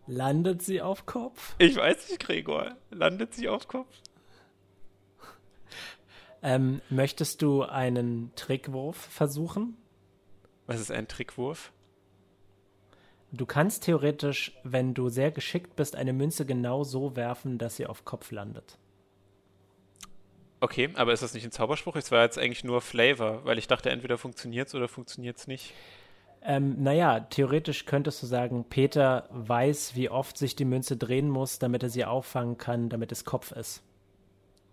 Landet 0.09 0.63
sie 0.63 0.83
auf 0.83 1.07
Kopf? 1.07 1.55
Ich 1.59 1.77
weiß 1.77 2.11
nicht, 2.11 2.19
Gregor. 2.19 2.77
Landet 2.91 3.35
sie 3.35 3.49
auf 3.49 3.69
Kopf? 3.69 3.95
Ähm, 6.43 6.83
möchtest 6.91 7.41
du 7.41 7.63
einen 7.63 8.33
Trickwurf 8.35 8.97
versuchen? 8.97 9.77
Was 10.67 10.81
ist 10.81 10.91
ein 10.91 11.09
Trickwurf? 11.09 11.73
Du 13.33 13.47
kannst 13.47 13.85
theoretisch, 13.85 14.53
wenn 14.63 14.95
du 14.95 15.09
sehr 15.09 15.31
geschickt 15.31 15.75
bist, 15.77 15.97
eine 15.97 16.13
Münze 16.13 16.47
genau 16.47 16.85
so 16.85 17.17
werfen, 17.17 17.59
dass 17.59 17.77
sie 17.77 17.87
auf 17.87 18.05
Kopf 18.05 18.31
landet. 18.31 18.79
Okay, 20.61 20.91
aber 20.95 21.13
ist 21.13 21.23
das 21.23 21.35
nicht 21.35 21.45
ein 21.45 21.51
Zauberspruch? 21.51 21.97
Es 21.97 22.11
war 22.11 22.23
jetzt 22.23 22.39
eigentlich 22.39 22.65
nur 22.65 22.81
Flavor, 22.81 23.45
weil 23.45 23.59
ich 23.59 23.67
dachte, 23.67 23.91
entweder 23.91 24.17
funktioniert 24.19 24.69
es 24.69 24.75
oder 24.75 24.89
funktioniert 24.89 25.37
es 25.37 25.47
nicht. 25.47 25.75
Ähm, 26.43 26.83
naja, 26.83 27.21
theoretisch 27.21 27.87
könntest 27.87 28.23
du 28.23 28.27
sagen, 28.27 28.65
Peter 28.69 29.29
weiß, 29.31 29.95
wie 29.95 30.11
oft 30.11 30.39
sich 30.39 30.57
die 30.57 30.65
Münze 30.65 30.97
drehen 30.97 31.29
muss, 31.29 31.59
damit 31.59 31.83
er 31.83 31.89
sie 31.89 32.05
auffangen 32.05 32.57
kann, 32.57 32.89
damit 32.89 33.13
es 33.13 33.25
Kopf 33.25 33.51
ist. 33.53 33.83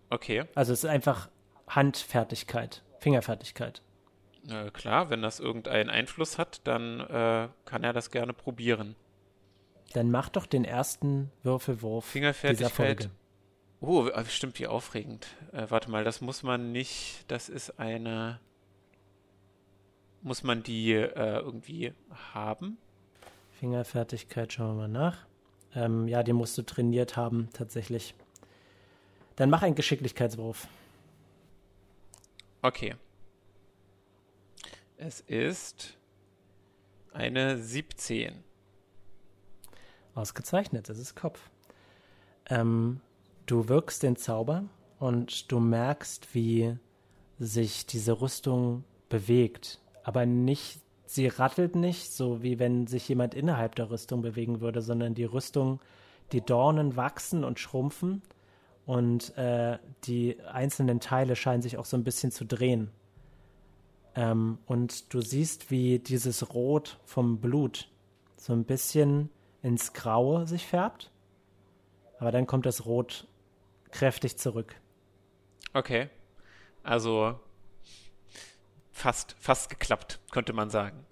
Okay, 0.10 0.44
Also 0.54 0.72
es 0.74 0.84
ist 0.84 0.90
einfach 0.90 1.30
Handfertigkeit, 1.68 2.84
Fingerfertigkeit. 3.00 3.82
Äh, 4.50 4.72
klar, 4.72 5.10
wenn 5.10 5.22
das 5.22 5.40
irgendeinen 5.40 5.90
Einfluss 5.90 6.38
hat, 6.38 6.62
dann 6.66 7.00
äh, 7.02 7.48
kann 7.66 7.84
er 7.84 7.94
das 7.94 8.12
gerne 8.12 8.34
probieren. 8.34 8.96
Dann 9.94 10.10
mach 10.10 10.30
doch 10.30 10.46
den 10.46 10.66
ersten 10.66 11.32
Würfelwurf 11.44 12.06
dieser 12.06 12.34
Fingerfertigkeit. 12.34 12.74
Folge. 12.74 13.10
Oh, 13.82 14.08
äh, 14.08 14.26
stimmt, 14.26 14.60
wie 14.60 14.68
aufregend. 14.68 15.28
Äh, 15.52 15.66
warte 15.70 15.90
mal, 15.90 16.04
das 16.04 16.22
muss 16.22 16.44
man 16.44 16.72
nicht, 16.72 17.26
das 17.28 17.50
ist 17.50 17.80
eine. 17.80 18.40
Muss 20.22 20.44
man 20.44 20.62
die 20.62 20.94
äh, 20.94 21.40
irgendwie 21.40 21.94
haben? 22.34 22.78
Fingerfertigkeit, 23.60 24.54
schauen 24.54 24.78
wir 24.78 24.88
mal 24.88 24.88
nach. 24.88 25.26
Ähm, 25.74 26.08
ja, 26.08 26.22
die 26.22 26.34
musst 26.34 26.58
du 26.58 26.62
trainiert 26.62 27.18
haben, 27.18 27.50
tatsächlich. 27.54 28.14
Dann 29.36 29.50
mach 29.50 29.64
einen 29.64 29.76
Geschicklichkeitswurf. 29.76 30.68
Okay. 32.62 32.96
Es 35.04 35.20
ist 35.22 35.98
eine 37.12 37.58
17. 37.58 38.36
Ausgezeichnet, 40.14 40.90
das 40.90 41.00
ist 41.00 41.16
Kopf. 41.16 41.50
Ähm, 42.48 43.02
du 43.48 43.68
wirkst 43.68 44.04
den 44.04 44.16
Zauber 44.16 44.66
und 45.00 45.52
du 45.52 45.60
merkst, 45.60 46.36
wie 46.36 46.78
sich 47.40 47.88
diese 47.88 48.22
Rüstung 48.22 48.84
bewegt. 49.10 49.80
Aber 50.04 50.28
nicht, 50.28 50.80
sie 51.08 51.26
rattelt 51.26 51.76
nicht, 51.76 52.14
so 52.14 52.44
wie 52.44 52.60
wenn 52.60 52.86
sich 52.86 53.10
jemand 53.10 53.34
innerhalb 53.34 53.74
der 53.74 53.90
Rüstung 53.90 54.22
bewegen 54.22 54.62
würde, 54.62 54.84
sondern 54.84 55.16
die 55.16 55.26
Rüstung, 55.26 55.80
die 56.32 56.42
Dornen 56.42 56.96
wachsen 56.96 57.44
und 57.44 57.58
schrumpfen 57.58 58.22
und 58.86 59.36
äh, 59.36 59.80
die 60.04 60.40
einzelnen 60.42 61.00
Teile 61.00 61.36
scheinen 61.36 61.64
sich 61.64 61.80
auch 61.80 61.86
so 61.86 61.98
ein 61.98 62.04
bisschen 62.04 62.32
zu 62.32 62.46
drehen. 62.46 62.92
Ähm, 64.16 64.58
und 64.66 65.14
du 65.14 65.22
siehst, 65.22 65.72
wie 65.72 66.00
dieses 66.00 66.54
Rot 66.54 67.00
vom 67.06 67.40
Blut 67.40 67.90
so 68.38 68.54
ein 68.54 68.66
bisschen 68.66 69.30
ins 69.62 69.94
Graue 69.94 70.48
sich 70.48 70.66
färbt. 70.68 71.12
Aber 72.20 72.32
dann 72.32 72.48
kommt 72.48 72.66
das 72.66 72.86
Rot 72.86 73.28
kräftig 73.92 74.38
zurück. 74.38 74.76
Okay. 75.74 76.10
Also 76.84 77.40
fast, 78.92 79.36
fast 79.40 79.70
geklappt, 79.70 80.20
könnte 80.32 80.54
man 80.54 80.70
sagen. 80.70 81.06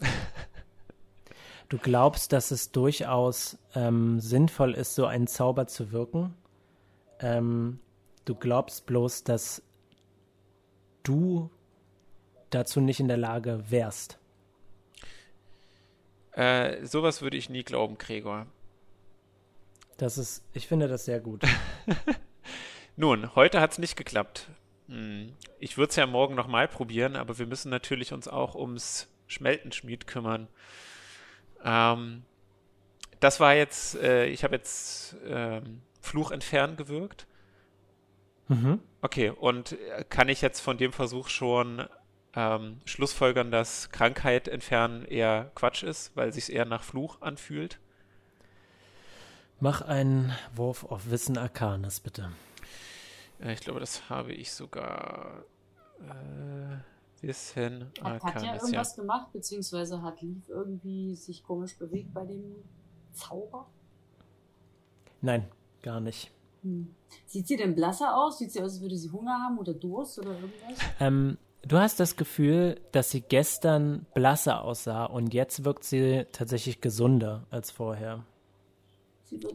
Du 1.69 1.77
glaubst, 1.77 2.33
dass 2.33 2.49
es 2.49 2.71
durchaus 2.71 3.59
ähm, 3.75 4.19
sinnvoll 4.19 4.73
ist, 4.73 4.95
so 4.95 5.05
einen 5.05 5.27
Zauber 5.27 5.67
zu 5.67 5.91
wirken. 5.91 6.33
Ähm, 7.19 7.79
du 8.25 8.33
glaubst 8.33 8.87
bloß, 8.87 9.23
dass 9.23 9.61
du 11.03 11.51
dazu 12.49 12.81
nicht 12.81 12.99
in 12.99 13.07
der 13.07 13.17
Lage 13.17 13.63
wärst. 13.69 14.17
Äh, 16.31 16.85
sowas 16.85 17.21
würde 17.21 17.37
ich 17.37 17.49
nie 17.49 17.63
glauben, 17.63 17.97
Gregor. 17.97 18.47
Das 19.97 20.17
ist, 20.17 20.45
ich 20.53 20.67
finde 20.67 20.87
das 20.87 21.05
sehr 21.05 21.19
gut. 21.19 21.43
Nun, 22.95 23.35
heute 23.35 23.59
hat 23.59 23.73
es 23.73 23.77
nicht 23.77 23.95
geklappt. 23.95 24.47
Hm. 24.87 25.33
Ich 25.59 25.77
würde 25.77 25.89
es 25.89 25.95
ja 25.95 26.07
morgen 26.07 26.35
nochmal 26.35 26.67
probieren, 26.67 27.15
aber 27.15 27.37
wir 27.37 27.45
müssen 27.45 27.69
natürlich 27.69 28.13
uns 28.13 28.27
auch 28.27 28.55
ums 28.55 29.07
Schmeltenschmied 29.27 30.07
kümmern. 30.07 30.47
Ähm, 31.63 32.23
das 33.19 33.39
war 33.39 33.53
jetzt, 33.53 33.95
äh, 33.95 34.27
ich 34.27 34.43
habe 34.43 34.55
jetzt 34.55 35.15
ähm, 35.25 35.81
Fluch 36.01 36.31
entfernen 36.31 36.77
gewirkt. 36.77 37.27
Mhm. 38.47 38.79
Okay, 39.01 39.29
und 39.29 39.73
äh, 39.73 40.03
kann 40.09 40.29
ich 40.29 40.41
jetzt 40.41 40.59
von 40.59 40.77
dem 40.77 40.91
Versuch 40.91 41.27
schon 41.27 41.85
ähm, 42.35 42.79
schlussfolgern, 42.85 43.51
dass 43.51 43.89
Krankheit 43.91 44.47
entfernen 44.47 45.05
eher 45.05 45.51
Quatsch 45.55 45.83
ist, 45.83 46.15
weil 46.15 46.31
sich 46.33 46.51
eher 46.51 46.65
nach 46.65 46.83
Fluch 46.83 47.21
anfühlt? 47.21 47.79
Mach 49.59 49.81
einen 49.81 50.31
Wurf 50.55 50.85
auf 50.85 51.09
Wissen 51.09 51.37
Arcanis, 51.37 51.99
bitte. 51.99 52.31
Äh, 53.41 53.53
ich 53.53 53.59
glaube, 53.59 53.79
das 53.79 54.09
habe 54.09 54.33
ich 54.33 54.53
sogar. 54.53 55.43
Äh, 56.01 56.77
Wissen 57.21 57.91
Arcanis. 58.01 58.23
Hat, 58.23 58.35
hat 58.35 58.43
ja 58.43 58.53
irgendwas 58.53 58.95
ja. 58.95 59.01
gemacht, 59.01 59.33
beziehungsweise 59.33 60.01
hat 60.01 60.21
Lief 60.21 60.47
irgendwie 60.47 61.15
sich 61.15 61.43
komisch 61.43 61.77
bewegt 61.77 62.13
bei 62.13 62.25
dem 62.25 62.55
Zauber? 63.11 63.67
Nein, 65.21 65.45
gar 65.81 65.99
nicht. 65.99 66.31
Hm. 66.61 66.93
Sieht 67.25 67.47
sie 67.47 67.57
denn 67.57 67.75
blasser 67.75 68.15
aus? 68.15 68.37
Sieht 68.37 68.51
sie 68.51 68.61
aus, 68.61 68.73
als 68.73 68.81
würde 68.81 68.95
sie 68.95 69.11
Hunger 69.11 69.37
haben 69.43 69.57
oder 69.57 69.73
Durst 69.73 70.19
oder 70.19 70.31
irgendwas? 70.31 70.77
Ähm, 70.99 71.37
du 71.63 71.77
hast 71.77 71.99
das 71.99 72.15
Gefühl, 72.15 72.79
dass 72.91 73.11
sie 73.11 73.21
gestern 73.21 74.05
blasser 74.13 74.63
aussah 74.63 75.05
und 75.05 75.33
jetzt 75.33 75.63
wirkt 75.63 75.83
sie 75.83 76.25
tatsächlich 76.31 76.81
gesunder 76.81 77.45
als 77.49 77.71
vorher. 77.71 78.23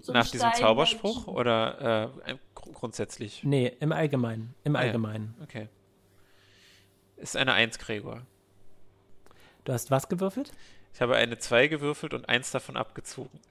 Nach 0.06 0.28
diesem 0.28 0.52
Zauberspruch 0.54 1.26
oder 1.26 2.12
äh, 2.26 2.36
grundsätzlich? 2.54 3.42
Nee, 3.42 3.72
im 3.80 3.90
Allgemeinen. 3.92 4.54
Im 4.62 4.76
ah, 4.76 4.80
Allgemeinen. 4.80 5.34
Ja. 5.38 5.44
Okay. 5.44 5.68
Ist 7.16 7.36
eine 7.36 7.52
Eins, 7.54 7.78
Gregor. 7.78 8.22
Du 9.64 9.72
hast 9.72 9.90
was 9.90 10.08
gewürfelt? 10.08 10.52
Ich 10.92 11.00
habe 11.00 11.16
eine 11.16 11.38
2 11.38 11.66
gewürfelt 11.66 12.14
und 12.14 12.28
eins 12.28 12.50
davon 12.50 12.76
abgezogen. 12.76 13.40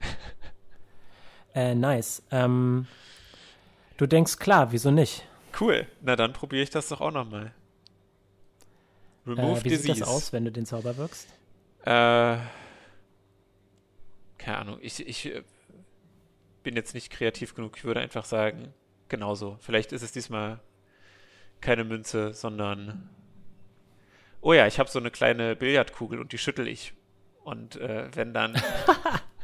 Äh, 1.56 1.76
nice. 1.76 2.20
Ähm, 2.32 2.88
du 3.96 4.08
denkst 4.08 4.38
klar, 4.38 4.72
wieso 4.72 4.90
nicht? 4.90 5.24
Cool. 5.60 5.86
Na 6.00 6.16
dann 6.16 6.32
probiere 6.32 6.64
ich 6.64 6.70
das 6.70 6.88
doch 6.88 7.00
auch 7.00 7.12
nochmal. 7.12 7.52
Remove 9.26 9.60
äh, 9.60 9.64
wie 9.64 9.68
Disease. 9.70 9.94
sieht 9.94 10.02
das 10.02 10.08
aus, 10.08 10.32
wenn 10.32 10.44
du 10.44 10.52
den 10.52 10.66
Zauber 10.66 10.96
wirkst? 10.96 11.28
Äh, 11.82 12.38
keine 14.38 14.58
Ahnung. 14.58 14.78
Ich, 14.82 15.06
ich 15.06 15.26
äh, 15.26 15.42
bin 16.62 16.76
jetzt 16.76 16.94
nicht 16.94 17.10
kreativ 17.10 17.54
genug. 17.54 17.76
Ich 17.76 17.84
würde 17.84 18.00
einfach 18.00 18.24
sagen, 18.24 18.72
genauso. 19.08 19.58
Vielleicht 19.60 19.92
ist 19.92 20.02
es 20.02 20.12
diesmal 20.12 20.60
keine 21.60 21.84
Münze, 21.84 22.32
sondern. 22.32 23.08
Oh 24.40 24.52
ja, 24.52 24.66
ich 24.66 24.78
habe 24.78 24.90
so 24.90 24.98
eine 24.98 25.10
kleine 25.10 25.56
Billardkugel 25.56 26.18
und 26.20 26.32
die 26.32 26.38
schüttel 26.38 26.68
ich. 26.68 26.92
Und 27.44 27.76
äh, 27.76 28.14
wenn 28.14 28.34
dann 28.34 28.60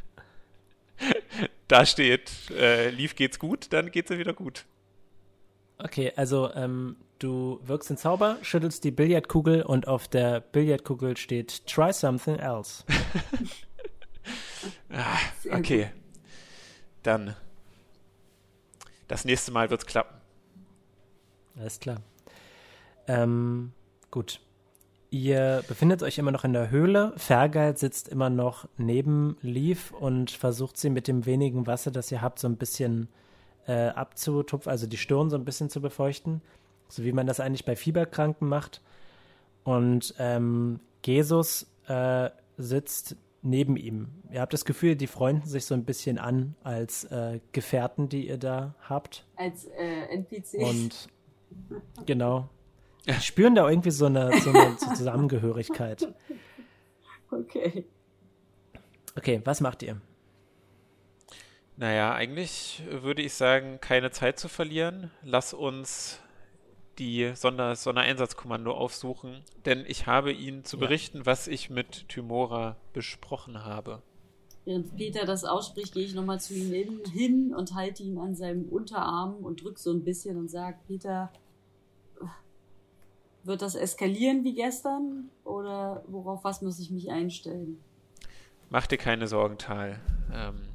da 1.67 1.85
steht, 1.85 2.31
äh, 2.51 2.89
lief 2.89 3.15
geht's 3.15 3.39
gut, 3.39 3.71
dann 3.73 3.91
geht's 3.91 4.09
ja 4.09 4.17
wieder 4.17 4.33
gut. 4.33 4.65
Okay, 5.83 6.13
also 6.15 6.53
ähm, 6.53 6.95
du 7.17 7.59
wirkst 7.63 7.89
den 7.89 7.97
Zauber, 7.97 8.37
schüttelst 8.43 8.83
die 8.83 8.91
Billardkugel 8.91 9.63
und 9.63 9.87
auf 9.87 10.07
der 10.07 10.39
Billardkugel 10.39 11.17
steht 11.17 11.65
Try 11.65 11.91
something 11.91 12.35
else. 12.35 12.83
ah, 14.91 15.17
okay. 15.51 15.91
Dann 17.01 17.35
das 19.07 19.25
nächste 19.25 19.51
Mal 19.51 19.69
wird's 19.69 19.85
klappen. 19.85 20.15
Alles 21.57 21.79
klar. 21.79 21.97
Ähm, 23.07 23.73
gut. 24.11 24.39
Ihr 25.09 25.63
befindet 25.67 26.03
euch 26.03 26.17
immer 26.17 26.31
noch 26.31 26.45
in 26.45 26.53
der 26.53 26.69
Höhle. 26.69 27.13
Fergal 27.17 27.75
sitzt 27.75 28.07
immer 28.07 28.29
noch 28.29 28.69
neben 28.77 29.35
Leaf 29.41 29.91
und 29.91 30.31
versucht 30.31 30.77
sie 30.77 30.89
mit 30.89 31.07
dem 31.07 31.25
wenigen 31.25 31.67
Wasser, 31.67 31.91
das 31.91 32.11
ihr 32.11 32.21
habt, 32.21 32.39
so 32.39 32.47
ein 32.47 32.55
bisschen 32.55 33.09
äh, 33.67 33.89
abzutupfen, 33.89 34.69
also 34.71 34.87
die 34.87 34.97
Stirn 34.97 35.29
so 35.29 35.35
ein 35.35 35.45
bisschen 35.45 35.69
zu 35.69 35.81
befeuchten. 35.81 36.41
So 36.87 37.03
wie 37.03 37.13
man 37.13 37.27
das 37.27 37.39
eigentlich 37.39 37.65
bei 37.65 37.75
Fieberkranken 37.75 38.47
macht. 38.47 38.81
Und 39.63 40.13
ähm, 40.19 40.79
Jesus 41.05 41.67
äh, 41.87 42.29
sitzt 42.57 43.15
neben 43.41 43.77
ihm. 43.77 44.09
Ihr 44.31 44.41
habt 44.41 44.53
das 44.53 44.65
Gefühl, 44.65 44.95
die 44.95 45.07
freunden 45.07 45.47
sich 45.47 45.65
so 45.65 45.73
ein 45.73 45.85
bisschen 45.85 46.17
an 46.17 46.55
als 46.63 47.05
äh, 47.05 47.39
Gefährten, 47.51 48.09
die 48.09 48.27
ihr 48.27 48.37
da 48.37 48.75
habt. 48.87 49.25
Als 49.35 49.65
äh, 49.65 50.13
NPCs. 50.13 50.55
Und 50.55 51.07
genau. 52.05 52.49
Spüren 53.19 53.55
da 53.55 53.67
irgendwie 53.67 53.91
so 53.91 54.05
eine, 54.05 54.31
so 54.39 54.51
eine 54.51 54.77
Zusammengehörigkeit. 54.77 56.13
Okay. 57.33 57.85
Okay, 59.15 59.41
was 59.45 59.61
macht 59.61 59.83
ihr? 59.83 60.01
Naja, 61.81 62.13
eigentlich 62.13 62.83
würde 62.91 63.23
ich 63.23 63.33
sagen, 63.33 63.79
keine 63.81 64.11
Zeit 64.11 64.37
zu 64.37 64.49
verlieren. 64.49 65.09
Lass 65.23 65.51
uns 65.51 66.19
die 66.99 67.31
Sonder 67.33 67.75
Sondereinsatzkommando 67.75 68.71
aufsuchen, 68.71 69.41
denn 69.65 69.83
ich 69.87 70.05
habe 70.05 70.31
ihnen 70.31 70.63
zu 70.63 70.77
berichten, 70.77 71.17
ja. 71.17 71.25
was 71.25 71.47
ich 71.47 71.71
mit 71.71 72.07
Tymora 72.07 72.75
besprochen 72.93 73.65
habe. 73.65 74.03
Während 74.63 74.95
Peter 74.95 75.25
das 75.25 75.43
ausspricht, 75.43 75.95
gehe 75.95 76.05
ich 76.05 76.13
nochmal 76.13 76.39
zu 76.39 76.53
ihm 76.53 76.71
hin 77.11 77.55
und 77.55 77.73
halte 77.73 78.03
ihn 78.03 78.19
an 78.19 78.35
seinem 78.35 78.69
Unterarm 78.69 79.37
und 79.37 79.63
drücke 79.63 79.79
so 79.79 79.91
ein 79.91 80.03
bisschen 80.03 80.37
und 80.37 80.51
sage, 80.51 80.77
Peter, 80.87 81.33
wird 83.43 83.63
das 83.63 83.73
eskalieren 83.73 84.43
wie 84.43 84.53
gestern 84.53 85.31
oder 85.43 86.03
worauf 86.05 86.43
was 86.43 86.61
muss 86.61 86.77
ich 86.77 86.91
mich 86.91 87.09
einstellen? 87.09 87.83
Mach 88.69 88.85
dir 88.85 88.99
keine 88.99 89.27
Sorgen, 89.27 89.57
Tal. 89.57 89.99
Ähm, 90.31 90.70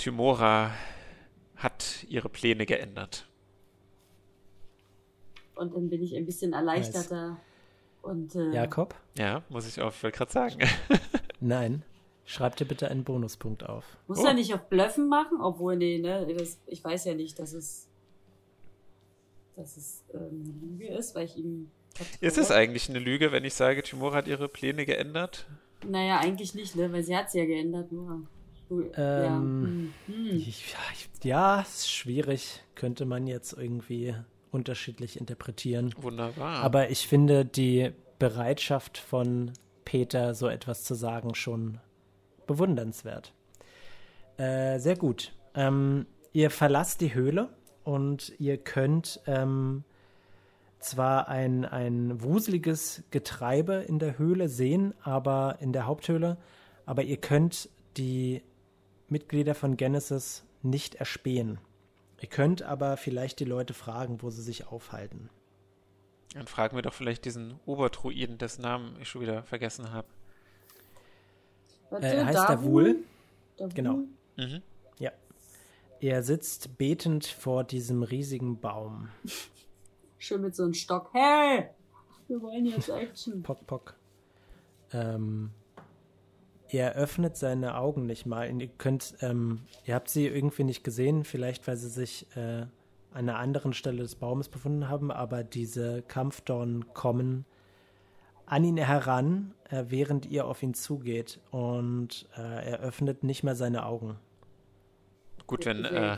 Tymora 0.00 0.72
hat 1.56 2.04
ihre 2.08 2.28
Pläne 2.28 2.64
geändert. 2.64 3.28
Und 5.54 5.74
dann 5.74 5.90
bin 5.90 6.02
ich 6.02 6.16
ein 6.16 6.24
bisschen 6.24 6.54
erleichterter. 6.54 7.32
Nice. 7.32 7.38
Und, 8.02 8.34
äh, 8.34 8.50
Jakob? 8.54 8.94
Ja, 9.18 9.42
muss 9.50 9.68
ich 9.68 9.80
auch 9.82 9.92
gerade 10.00 10.32
sagen. 10.32 10.58
Nein. 11.40 11.82
Schreib 12.24 12.56
dir 12.56 12.64
bitte 12.64 12.88
einen 12.88 13.04
Bonuspunkt 13.04 13.68
auf. 13.68 13.84
Muss 14.06 14.20
oh. 14.20 14.26
er 14.26 14.32
nicht 14.32 14.54
auf 14.54 14.68
Blöffen 14.68 15.08
machen? 15.08 15.38
Obwohl, 15.42 15.76
nee, 15.76 15.98
ne, 15.98 16.26
das, 16.34 16.58
ich 16.66 16.82
weiß 16.82 17.04
ja 17.04 17.14
nicht, 17.14 17.38
dass 17.38 17.52
es 17.52 17.90
dass 19.56 19.76
es 19.76 20.04
ähm, 20.14 20.20
eine 20.20 20.66
Lüge 20.66 20.88
ist, 20.96 21.14
weil 21.14 21.26
ich 21.26 21.36
ihm. 21.36 21.70
Ist 22.20 22.38
es 22.38 22.50
eigentlich 22.50 22.88
eine 22.88 23.00
Lüge, 23.00 23.32
wenn 23.32 23.44
ich 23.44 23.52
sage, 23.52 23.82
Timora 23.82 24.16
hat 24.16 24.28
ihre 24.28 24.48
Pläne 24.48 24.86
geändert? 24.86 25.46
Naja, 25.86 26.20
eigentlich 26.20 26.54
nicht, 26.54 26.76
ne? 26.76 26.90
Weil 26.90 27.02
sie 27.02 27.14
hat 27.14 27.30
sie 27.30 27.40
ja 27.40 27.44
geändert, 27.44 27.92
nur. 27.92 28.22
Ähm, 28.70 28.92
ja. 28.96 29.28
Hm. 29.28 29.92
Hm. 30.06 30.44
ja, 31.22 31.60
ist 31.60 31.90
schwierig. 31.90 32.62
Könnte 32.74 33.04
man 33.04 33.26
jetzt 33.26 33.52
irgendwie 33.52 34.14
unterschiedlich 34.50 35.18
interpretieren. 35.18 35.94
Wunderbar. 35.98 36.62
Aber 36.62 36.90
ich 36.90 37.06
finde 37.06 37.44
die 37.44 37.92
Bereitschaft 38.18 38.98
von 38.98 39.52
Peter, 39.84 40.34
so 40.34 40.48
etwas 40.48 40.84
zu 40.84 40.94
sagen, 40.94 41.34
schon 41.34 41.78
bewundernswert. 42.46 43.32
Äh, 44.36 44.78
sehr 44.78 44.96
gut. 44.96 45.32
Ähm, 45.54 46.06
ihr 46.32 46.50
verlasst 46.50 47.00
die 47.00 47.14
Höhle 47.14 47.48
und 47.84 48.32
ihr 48.38 48.56
könnt 48.58 49.20
ähm, 49.26 49.84
zwar 50.78 51.28
ein, 51.28 51.64
ein 51.64 52.22
wuseliges 52.22 53.02
Getreibe 53.10 53.74
in 53.86 53.98
der 53.98 54.18
Höhle 54.18 54.48
sehen, 54.48 54.94
aber 55.02 55.58
in 55.60 55.72
der 55.72 55.86
Haupthöhle, 55.86 56.38
aber 56.86 57.02
ihr 57.02 57.18
könnt 57.18 57.68
die 57.96 58.42
Mitglieder 59.10 59.54
von 59.54 59.76
Genesis 59.76 60.44
nicht 60.62 60.96
erspähen. 60.96 61.58
Ihr 62.20 62.28
könnt 62.28 62.62
aber 62.62 62.96
vielleicht 62.96 63.40
die 63.40 63.44
Leute 63.44 63.74
fragen, 63.74 64.22
wo 64.22 64.30
sie 64.30 64.42
sich 64.42 64.66
aufhalten. 64.66 65.30
Dann 66.34 66.46
fragen 66.46 66.76
wir 66.76 66.82
doch 66.82 66.94
vielleicht 66.94 67.24
diesen 67.24 67.58
Obertruiden, 67.66 68.38
dessen 68.38 68.62
Namen 68.62 68.96
ich 69.00 69.08
schon 69.08 69.22
wieder 69.22 69.42
vergessen 69.42 69.92
habe. 69.92 70.06
Er 71.90 72.26
heißt 72.26 72.48
Davul. 72.48 73.02
Genau. 73.74 74.04
Mhm. 74.36 74.62
Er 76.00 76.22
sitzt 76.22 76.78
betend 76.78 77.26
vor 77.26 77.62
diesem 77.62 78.02
riesigen 78.02 78.58
Baum. 78.58 79.10
Schön 80.18 80.40
mit 80.40 80.56
so 80.56 80.64
einem 80.64 80.72
Stock. 80.72 81.10
Hey! 81.12 81.68
Wir 82.26 82.40
wollen 82.40 82.64
jetzt 82.64 82.88
Action. 82.88 83.42
Pock, 83.42 83.66
pock. 83.66 83.96
Ähm, 84.92 85.50
er 86.72 86.94
öffnet 86.94 87.36
seine 87.36 87.76
Augen 87.76 88.06
nicht 88.06 88.26
mal. 88.26 88.50
Ihr 88.60 88.68
könnt, 88.68 89.14
ähm, 89.20 89.60
ihr 89.84 89.94
habt 89.94 90.08
sie 90.08 90.26
irgendwie 90.26 90.64
nicht 90.64 90.84
gesehen, 90.84 91.24
vielleicht 91.24 91.66
weil 91.66 91.76
sie 91.76 91.88
sich 91.88 92.26
äh, 92.36 92.62
an 93.12 93.28
einer 93.28 93.38
anderen 93.38 93.72
Stelle 93.72 94.02
des 94.02 94.14
Baumes 94.14 94.48
befunden 94.48 94.88
haben, 94.88 95.10
aber 95.10 95.42
diese 95.42 96.02
Kampfdornen 96.02 96.92
kommen 96.94 97.44
an 98.46 98.64
ihn 98.64 98.76
heran, 98.76 99.54
äh, 99.68 99.84
während 99.88 100.26
ihr 100.26 100.46
auf 100.46 100.62
ihn 100.62 100.74
zugeht 100.74 101.40
und 101.50 102.28
äh, 102.36 102.70
er 102.70 102.80
öffnet 102.80 103.22
nicht 103.22 103.42
mehr 103.44 103.54
seine 103.54 103.86
Augen. 103.86 104.16
Gut, 105.46 105.66
wenn. 105.66 105.84
Äh, 105.84 106.16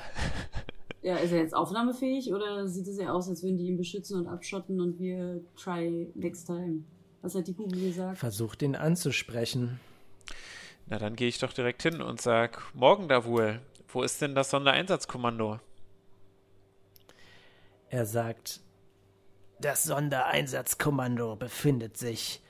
ja, 1.02 1.16
ist 1.16 1.32
er 1.32 1.38
jetzt 1.38 1.54
aufnahmefähig 1.54 2.32
oder 2.32 2.66
sieht 2.68 2.86
es 2.86 2.98
ja 2.98 3.12
aus, 3.12 3.28
als 3.28 3.42
würden 3.42 3.58
die 3.58 3.66
ihn 3.66 3.76
beschützen 3.76 4.18
und 4.18 4.26
abschotten 4.26 4.80
und 4.80 4.98
wir 4.98 5.42
try 5.56 6.10
next 6.14 6.46
time? 6.46 6.84
Was 7.22 7.34
hat 7.34 7.46
die 7.46 7.54
Kugel 7.54 7.80
gesagt? 7.80 8.18
Versucht 8.18 8.62
ihn 8.62 8.76
anzusprechen. 8.76 9.78
Na, 10.92 10.98
dann 10.98 11.16
gehe 11.16 11.28
ich 11.28 11.38
doch 11.38 11.54
direkt 11.54 11.82
hin 11.82 12.02
und 12.02 12.20
sag, 12.20 12.62
morgen 12.74 13.08
da 13.08 13.24
wohl. 13.24 13.62
Wo 13.88 14.02
ist 14.02 14.20
denn 14.20 14.34
das 14.34 14.50
Sondereinsatzkommando? 14.50 15.58
Er 17.88 18.04
sagt, 18.04 18.60
das 19.58 19.84
Sondereinsatzkommando 19.84 21.36
befindet 21.36 21.96
sich 21.96 22.42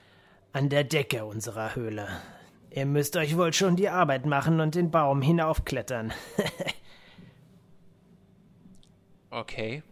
an 0.53 0.71
der 0.71 0.83
Decke 0.83 1.25
unserer 1.25 1.77
Höhle. 1.77 2.09
Ihr 2.71 2.87
müsst 2.87 3.17
euch 3.17 3.37
wohl 3.37 3.53
schon 3.53 3.77
die 3.77 3.89
Arbeit 3.89 4.27
machen 4.27 4.59
und 4.59 4.75
den 4.75 4.91
Baum 4.91 5.23
hinaufklettern. 5.23 6.13
okay. 9.31 9.85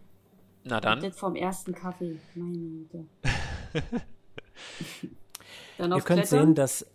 Na 0.65 0.81
dann. 0.81 1.01
Jetzt 1.01 1.19
vom 1.19 1.37
ersten 1.37 1.73
Kaffee. 1.73 2.19
Meine 2.35 2.57
Güte. 2.57 3.05
Dann 5.77 5.93
auf 5.93 5.99
Ihr 5.99 6.03
könnt 6.03 6.27
Klettern? 6.27 6.47
sehen, 6.47 6.55
dass 6.55 6.85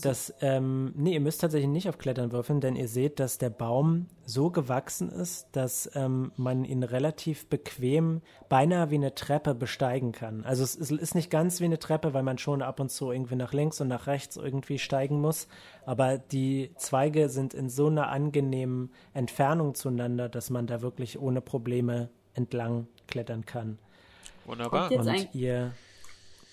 das, 0.00 0.34
ähm, 0.40 0.92
nee, 0.96 1.14
ihr 1.14 1.20
müsst 1.20 1.40
tatsächlich 1.40 1.70
nicht 1.70 1.88
auf 1.88 1.98
Klettern 1.98 2.32
würfeln, 2.32 2.60
denn 2.60 2.76
ihr 2.76 2.88
seht, 2.88 3.20
dass 3.20 3.38
der 3.38 3.50
Baum 3.50 4.06
so 4.24 4.50
gewachsen 4.50 5.10
ist, 5.10 5.48
dass 5.52 5.90
ähm, 5.94 6.32
man 6.36 6.64
ihn 6.64 6.82
relativ 6.82 7.46
bequem, 7.48 8.22
beinahe 8.48 8.90
wie 8.90 8.96
eine 8.96 9.14
Treppe 9.14 9.54
besteigen 9.54 10.12
kann. 10.12 10.44
Also 10.44 10.64
es, 10.64 10.76
es 10.76 10.90
ist 10.90 11.14
nicht 11.14 11.30
ganz 11.30 11.60
wie 11.60 11.64
eine 11.64 11.78
Treppe, 11.78 12.14
weil 12.14 12.22
man 12.22 12.38
schon 12.38 12.62
ab 12.62 12.80
und 12.80 12.90
zu 12.90 13.10
irgendwie 13.10 13.36
nach 13.36 13.52
links 13.52 13.80
und 13.80 13.88
nach 13.88 14.06
rechts 14.06 14.36
irgendwie 14.36 14.78
steigen 14.78 15.20
muss. 15.20 15.48
Aber 15.84 16.18
die 16.18 16.72
Zweige 16.76 17.28
sind 17.28 17.54
in 17.54 17.68
so 17.68 17.86
einer 17.86 18.08
angenehmen 18.08 18.90
Entfernung 19.14 19.74
zueinander, 19.74 20.28
dass 20.28 20.50
man 20.50 20.66
da 20.66 20.82
wirklich 20.82 21.18
ohne 21.18 21.40
Probleme 21.40 22.10
entlang 22.34 22.86
klettern 23.06 23.46
kann. 23.46 23.78
Wunderbar. 24.44 24.88
Kommt 24.88 25.06
jetzt, 25.06 25.24
und 25.24 25.34
ihr, 25.34 25.72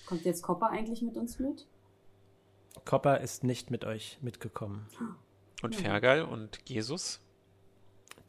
kommt 0.06 0.24
jetzt 0.24 0.42
Copper 0.42 0.70
eigentlich 0.70 1.02
mit 1.02 1.16
uns 1.16 1.38
mit? 1.38 1.66
Copper 2.84 3.20
ist 3.20 3.44
nicht 3.44 3.70
mit 3.70 3.84
euch 3.84 4.18
mitgekommen. 4.20 4.86
Und 5.62 5.74
Fergal 5.74 6.22
und 6.22 6.58
Jesus? 6.66 7.20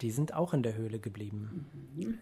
Die 0.01 0.11
sind 0.11 0.33
auch 0.33 0.53
in 0.53 0.63
der 0.63 0.75
Höhle 0.75 0.99
geblieben. 0.99 1.69
Mhm. 1.95 2.19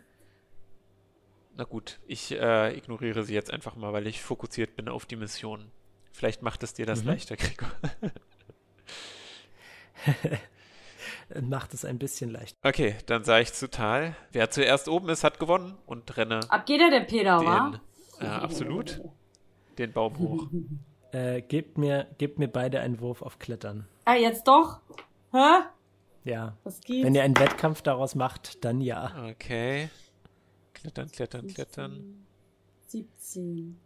Na 1.55 1.65
gut, 1.65 1.99
ich 2.07 2.31
äh, 2.31 2.75
ignoriere 2.75 3.23
sie 3.23 3.33
jetzt 3.35 3.51
einfach 3.51 3.75
mal, 3.75 3.93
weil 3.93 4.07
ich 4.07 4.21
fokussiert 4.21 4.75
bin 4.75 4.89
auf 4.89 5.05
die 5.05 5.15
Mission. 5.15 5.71
Vielleicht 6.11 6.41
macht 6.41 6.63
es 6.63 6.73
dir 6.73 6.85
das 6.85 7.01
mhm. 7.01 7.09
leichter, 7.09 7.35
Gregor. 7.35 7.71
macht 11.41 11.73
es 11.73 11.85
ein 11.85 11.99
bisschen 11.99 12.31
leichter. 12.31 12.57
Okay, 12.63 12.95
dann 13.05 13.23
sage 13.23 13.43
ich 13.43 13.53
zu 13.53 13.69
Tal. 13.69 14.15
Wer 14.31 14.49
zuerst 14.49 14.87
oben 14.87 15.09
ist, 15.09 15.23
hat 15.23 15.39
gewonnen 15.39 15.77
und 15.85 16.17
renne. 16.17 16.39
Ab 16.49 16.65
geht 16.65 16.81
er, 16.81 16.89
der 16.89 17.01
Peter, 17.01 17.37
den, 17.37 17.47
wa? 17.47 17.81
Äh, 18.19 18.25
absolut. 18.25 19.01
Den 19.77 19.91
Baum 19.91 20.17
hoch. 20.17 20.47
Äh, 21.13 21.41
gebt, 21.41 21.77
mir, 21.77 22.07
gebt 22.17 22.39
mir 22.39 22.47
beide 22.47 22.79
einen 22.79 22.99
Wurf 22.99 23.21
auf 23.21 23.37
Klettern. 23.37 23.87
Ah, 24.03 24.15
jetzt 24.15 24.47
doch? 24.47 24.81
Hä? 25.31 25.61
Ja. 26.23 26.57
Was 26.63 26.81
geht? 26.81 27.05
Wenn 27.05 27.13
ihr 27.13 27.21
einen 27.21 27.37
Wettkampf 27.37 27.83
daraus 27.83 28.15
macht, 28.15 28.65
dann 28.65 28.81
ja. 28.81 29.13
Okay. 29.29 29.89
Klettern, 30.73 31.11
klettern, 31.11 31.47
klettern. 31.47 32.25
17. 32.87 33.79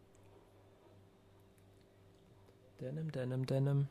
Denim, 2.80 3.12
denim, 3.12 3.46
denim. 3.46 3.88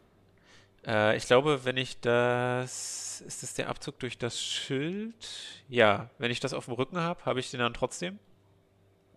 Äh, 0.87 1.17
ich 1.19 1.27
glaube, 1.27 1.65
wenn 1.65 1.77
ich 1.77 2.01
das. 2.01 3.21
Ist 3.21 3.43
das 3.43 3.53
der 3.53 3.69
Abzug 3.69 3.99
durch 3.99 4.17
das 4.17 4.41
Schild? 4.41 5.63
Ja. 5.69 6.09
Wenn 6.17 6.31
ich 6.31 6.41
das 6.41 6.55
auf 6.55 6.67
dem 6.67 6.75
Rücken 6.75 6.99
habe, 6.99 7.25
habe 7.27 7.41
ich 7.41 7.51
den 7.51 7.61
dann 7.61 7.75
trotzdem? 7.75 8.19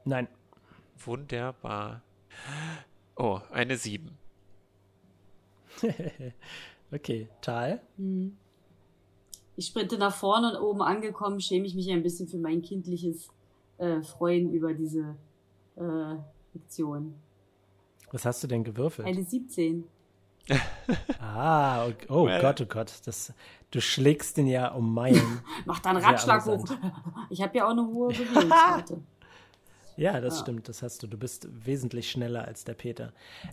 Nein. 0.04 0.28
Wunderbar. 0.98 2.02
Oh, 3.20 3.42
eine 3.52 3.76
7. 3.76 4.18
okay, 6.92 7.28
Tal? 7.42 7.82
Hm. 7.98 8.38
Ich 9.58 9.68
sprinte 9.68 9.98
nach 9.98 10.16
vorne 10.16 10.54
und 10.54 10.64
oben 10.64 10.82
angekommen 10.82 11.42
schäme 11.42 11.66
ich 11.66 11.76
mich 11.76 11.92
ein 11.92 12.02
bisschen 12.02 12.30
für 12.30 12.38
mein 12.38 12.62
kindliches 12.62 13.28
äh, 13.78 14.02
Freuen 14.02 14.54
über 14.54 14.74
diese 14.74 15.18
äh, 15.76 16.16
Lektion. 16.54 17.14
Was 18.12 18.24
hast 18.24 18.42
du 18.42 18.48
denn 18.48 18.64
gewürfelt? 18.64 19.06
Eine 19.06 19.24
17. 19.26 19.84
ah, 21.20 21.88
okay. 21.88 22.06
oh 22.08 22.26
well. 22.26 22.42
Gott, 22.42 22.62
oh 22.62 22.66
Gott. 22.66 23.02
Das, 23.04 23.34
du 23.70 23.82
schlägst 23.82 24.38
den 24.38 24.48
ja 24.48 24.70
um 24.70 24.94
Meilen. 24.94 25.42
Mach 25.66 25.80
da 25.80 25.90
einen 25.90 26.04
Ratschlag 26.04 26.46
hoch. 26.46 26.66
Ich 27.30 27.42
habe 27.42 27.58
ja 27.58 27.66
auch 27.66 27.72
eine 27.72 27.86
hohe 27.86 28.14
Bewegungsrate. 28.14 29.02
Ja, 30.00 30.22
das 30.22 30.38
ah. 30.38 30.42
stimmt, 30.44 30.70
das 30.70 30.82
hast 30.82 31.04
du. 31.04 31.08
Du 31.08 31.18
bist 31.18 31.48
wesentlich 31.66 32.10
schneller 32.10 32.46
als 32.46 32.64
der 32.64 32.74
Peter. 32.74 33.12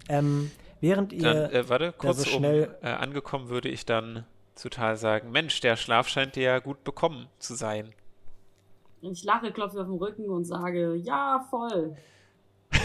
Ähm, 0.09 0.53
während 0.81 1.13
ihr. 1.13 1.23
Dann, 1.23 1.51
äh, 1.51 1.69
warte, 1.69 1.93
kurz 1.93 2.19
so 2.19 2.25
schnell 2.25 2.77
um, 2.81 2.87
äh, 2.87 2.93
angekommen 2.93 3.49
würde 3.49 3.69
ich 3.69 3.85
dann 3.85 4.25
total 4.55 4.97
sagen: 4.97 5.33
Mensch, 5.33 5.61
der 5.61 5.77
Schlaf 5.77 6.07
scheint 6.09 6.37
dir 6.37 6.43
ja 6.45 6.59
gut 6.61 6.85
bekommen 6.85 7.27
zu 7.41 7.55
sein. 7.55 7.93
Ich 9.03 9.25
lache, 9.25 9.51
klopfe 9.53 9.81
auf 9.81 9.89
den 9.89 9.97
Rücken 9.97 10.31
und 10.31 10.45
sage: 10.45 10.95
Ja, 10.95 11.45
voll. 11.51 11.97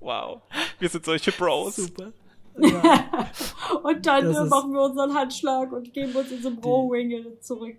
wow, 0.00 0.42
wir 0.80 0.88
sind 0.88 1.04
solche 1.04 1.30
Bros. 1.30 1.76
Super. 1.76 2.12
Ja. 2.58 3.30
und 3.84 4.04
dann 4.04 4.34
äh, 4.34 4.44
machen 4.46 4.72
wir 4.72 4.82
unseren 4.82 5.14
Handschlag 5.14 5.70
und 5.70 5.94
geben 5.94 6.12
uns 6.16 6.32
unsere 6.32 6.54
Bro-Ringe 6.54 7.38
zurück. 7.38 7.76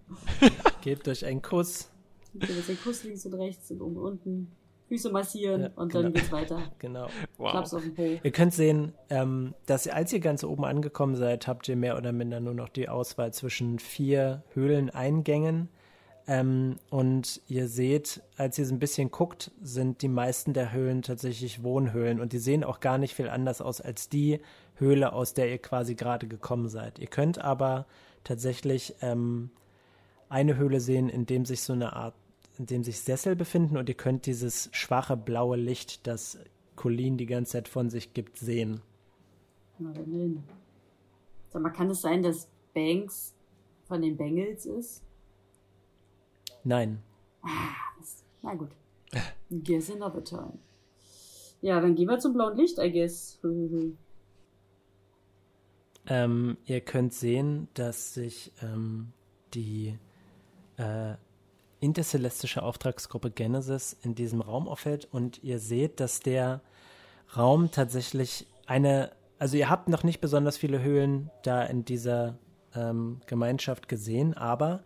Gebt 0.80 1.06
euch 1.06 1.24
einen 1.24 1.42
Kuss. 1.42 1.89
Ein 2.34 2.40
bisschen 2.40 2.78
Kuss 2.82 3.04
links 3.04 3.26
und 3.26 3.34
rechts 3.34 3.70
und 3.70 3.80
oben 3.80 3.96
unten. 3.96 4.52
Füße 4.88 5.10
massieren 5.10 5.62
ja, 5.62 5.70
und 5.76 5.92
genau. 5.92 6.02
dann 6.04 6.12
geht's 6.12 6.32
weiter. 6.32 6.62
Genau. 6.80 7.06
Wow. 7.38 7.52
Klaps 7.52 7.74
auf 7.74 7.82
den 7.82 7.94
Po. 7.94 8.18
Ihr 8.22 8.30
könnt 8.32 8.52
sehen, 8.52 8.92
ähm, 9.08 9.54
dass 9.66 9.86
als 9.86 10.12
ihr 10.12 10.18
ganz 10.18 10.42
oben 10.42 10.64
angekommen 10.64 11.14
seid, 11.14 11.46
habt 11.46 11.68
ihr 11.68 11.76
mehr 11.76 11.96
oder 11.96 12.10
minder 12.10 12.40
nur 12.40 12.54
noch 12.54 12.68
die 12.68 12.88
Auswahl 12.88 13.32
zwischen 13.32 13.78
vier 13.78 14.42
Höhleneingängen. 14.54 15.68
Ähm, 16.26 16.78
und 16.90 17.40
ihr 17.46 17.68
seht, 17.68 18.22
als 18.36 18.58
ihr 18.58 18.66
so 18.66 18.74
ein 18.74 18.80
bisschen 18.80 19.10
guckt, 19.10 19.52
sind 19.62 20.02
die 20.02 20.08
meisten 20.08 20.54
der 20.54 20.72
Höhlen 20.72 21.02
tatsächlich 21.02 21.62
Wohnhöhlen 21.62 22.20
und 22.20 22.32
die 22.32 22.38
sehen 22.38 22.64
auch 22.64 22.80
gar 22.80 22.98
nicht 22.98 23.14
viel 23.14 23.28
anders 23.28 23.60
aus 23.60 23.80
als 23.80 24.08
die 24.08 24.40
Höhle, 24.74 25.12
aus 25.12 25.34
der 25.34 25.50
ihr 25.50 25.58
quasi 25.58 25.94
gerade 25.94 26.26
gekommen 26.26 26.68
seid. 26.68 26.98
Ihr 26.98 27.06
könnt 27.06 27.38
aber 27.38 27.86
tatsächlich 28.24 28.94
ähm, 29.02 29.50
eine 30.28 30.56
Höhle 30.56 30.80
sehen, 30.80 31.08
in 31.08 31.26
dem 31.26 31.44
sich 31.44 31.62
so 31.62 31.72
eine 31.72 31.94
Art, 31.94 32.14
in 32.60 32.66
dem 32.66 32.84
sich 32.84 33.00
Sessel 33.00 33.36
befinden 33.36 33.78
und 33.78 33.88
ihr 33.88 33.94
könnt 33.94 34.26
dieses 34.26 34.68
schwache 34.72 35.16
blaue 35.16 35.56
Licht, 35.56 36.06
das 36.06 36.38
Colleen 36.76 37.16
die 37.16 37.24
ganze 37.24 37.52
Zeit 37.52 37.68
von 37.68 37.88
sich 37.88 38.12
gibt, 38.12 38.36
sehen. 38.36 38.82
Dann 39.78 40.44
Sag 41.48 41.62
mal, 41.62 41.70
kann 41.70 41.88
es 41.88 42.02
sein, 42.02 42.22
dass 42.22 42.48
Banks 42.74 43.34
von 43.88 44.02
den 44.02 44.14
Bengals 44.18 44.66
ist? 44.66 45.02
Nein. 46.62 47.02
Ah, 47.40 47.48
na 48.42 48.52
gut. 48.52 48.68
Guess 49.50 49.90
another 49.90 50.22
time. 50.22 50.58
Ja, 51.62 51.80
dann 51.80 51.94
gehen 51.94 52.08
wir 52.08 52.18
zum 52.18 52.34
blauen 52.34 52.58
Licht, 52.58 52.78
I 52.78 52.92
guess. 52.92 53.40
ähm, 56.06 56.58
ihr 56.66 56.80
könnt 56.82 57.14
sehen, 57.14 57.68
dass 57.72 58.12
sich 58.12 58.52
ähm, 58.60 59.14
die 59.54 59.98
äh, 60.76 61.14
intercelestische 61.80 62.62
Auftragsgruppe 62.62 63.30
Genesis 63.30 63.96
in 64.02 64.14
diesem 64.14 64.40
Raum 64.40 64.68
auffällt 64.68 65.08
und 65.10 65.42
ihr 65.42 65.58
seht, 65.58 66.00
dass 66.00 66.20
der 66.20 66.60
Raum 67.36 67.70
tatsächlich 67.70 68.46
eine, 68.66 69.12
also 69.38 69.56
ihr 69.56 69.70
habt 69.70 69.88
noch 69.88 70.04
nicht 70.04 70.20
besonders 70.20 70.56
viele 70.56 70.82
Höhlen 70.82 71.30
da 71.42 71.62
in 71.62 71.84
dieser 71.84 72.38
ähm, 72.74 73.20
Gemeinschaft 73.26 73.88
gesehen, 73.88 74.34
aber 74.34 74.82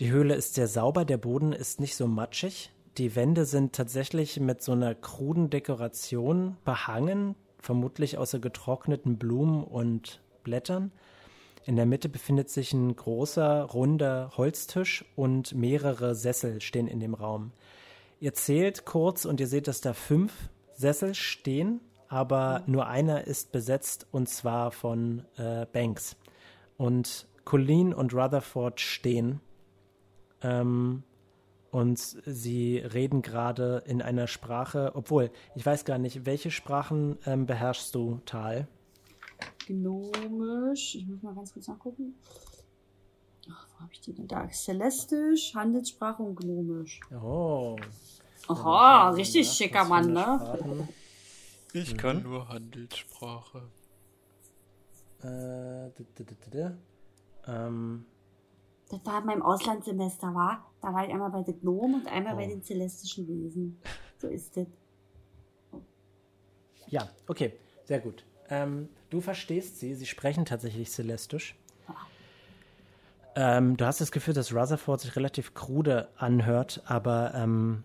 die 0.00 0.10
Höhle 0.10 0.34
ist 0.34 0.54
sehr 0.54 0.68
sauber, 0.68 1.04
der 1.04 1.18
Boden 1.18 1.52
ist 1.52 1.80
nicht 1.80 1.94
so 1.94 2.06
matschig. 2.06 2.72
Die 2.98 3.14
Wände 3.14 3.44
sind 3.44 3.72
tatsächlich 3.72 4.40
mit 4.40 4.60
so 4.60 4.72
einer 4.72 4.94
kruden 4.94 5.48
Dekoration 5.48 6.56
behangen, 6.64 7.36
vermutlich 7.58 8.18
außer 8.18 8.38
getrockneten 8.38 9.16
Blumen 9.16 9.64
und 9.64 10.20
Blättern. 10.42 10.90
In 11.64 11.76
der 11.76 11.86
Mitte 11.86 12.08
befindet 12.08 12.50
sich 12.50 12.72
ein 12.72 12.94
großer, 12.94 13.62
runder 13.62 14.32
Holztisch 14.36 15.04
und 15.14 15.54
mehrere 15.54 16.14
Sessel 16.14 16.60
stehen 16.60 16.88
in 16.88 16.98
dem 16.98 17.14
Raum. 17.14 17.52
Ihr 18.18 18.34
zählt 18.34 18.84
kurz 18.84 19.24
und 19.24 19.40
ihr 19.40 19.46
seht, 19.46 19.68
dass 19.68 19.80
da 19.80 19.92
fünf 19.94 20.32
Sessel 20.72 21.14
stehen, 21.14 21.80
aber 22.08 22.62
nur 22.66 22.86
einer 22.86 23.26
ist 23.26 23.52
besetzt 23.52 24.06
und 24.10 24.28
zwar 24.28 24.70
von 24.70 25.24
äh, 25.36 25.66
Banks. 25.72 26.16
Und 26.76 27.26
Colleen 27.44 27.94
und 27.94 28.12
Rutherford 28.12 28.80
stehen. 28.80 29.40
Ähm, 30.42 31.04
und 31.70 31.98
sie 31.98 32.78
reden 32.78 33.22
gerade 33.22 33.82
in 33.86 34.02
einer 34.02 34.26
Sprache, 34.26 34.92
obwohl, 34.94 35.30
ich 35.54 35.64
weiß 35.64 35.84
gar 35.84 35.98
nicht, 35.98 36.26
welche 36.26 36.50
Sprachen 36.50 37.18
ähm, 37.24 37.46
beherrschst 37.46 37.94
du, 37.94 38.20
Tal? 38.26 38.68
Gnomisch, 39.66 40.94
ich 40.94 41.06
muss 41.06 41.22
mal 41.22 41.34
ganz 41.34 41.52
kurz 41.52 41.68
nachgucken. 41.68 42.14
Ach, 43.50 43.66
wo 43.68 43.80
habe 43.80 43.92
ich 43.92 44.00
die 44.00 44.12
denn 44.12 44.28
da? 44.28 44.48
Celestisch, 44.48 45.54
Handelssprache 45.54 46.22
und 46.22 46.36
Gnomisch. 46.36 47.00
Oh. 47.10 47.76
Aha, 48.48 49.10
richtig 49.10 49.48
schicker 49.48 49.84
Mann, 49.84 50.12
ne? 50.12 50.88
Ich 51.72 51.96
kann 51.96 52.18
mhm. 52.18 52.22
nur 52.24 52.48
Handelssprache. 52.48 53.68
Äh, 55.22 55.86
ähm, 57.46 58.04
das 58.88 59.04
war 59.04 59.20
in 59.20 59.26
meinem 59.26 59.42
Auslandssemester, 59.42 60.34
war. 60.34 60.70
Da 60.80 60.92
war 60.92 61.06
ich 61.06 61.12
einmal 61.12 61.30
bei 61.30 61.42
den 61.42 61.60
Gnomen 61.60 61.94
und 62.00 62.06
einmal 62.08 62.34
oh. 62.34 62.36
bei 62.36 62.46
den 62.46 62.62
celestischen 62.62 63.26
Wesen. 63.28 63.80
So 64.18 64.28
ist 64.28 64.56
das. 64.56 64.66
Ja, 66.88 67.08
okay, 67.26 67.54
sehr 67.84 68.00
gut. 68.00 68.24
Ähm, 68.50 68.88
du 69.12 69.20
verstehst 69.20 69.78
sie, 69.78 69.94
sie 69.94 70.06
sprechen 70.06 70.44
tatsächlich 70.44 70.90
celestisch. 70.90 71.54
Ähm, 73.34 73.76
du 73.76 73.86
hast 73.86 74.00
das 74.00 74.12
Gefühl, 74.12 74.34
dass 74.34 74.54
Rutherford 74.54 75.00
sich 75.00 75.16
relativ 75.16 75.54
krude 75.54 76.08
anhört, 76.16 76.82
aber 76.84 77.32
ähm, 77.34 77.82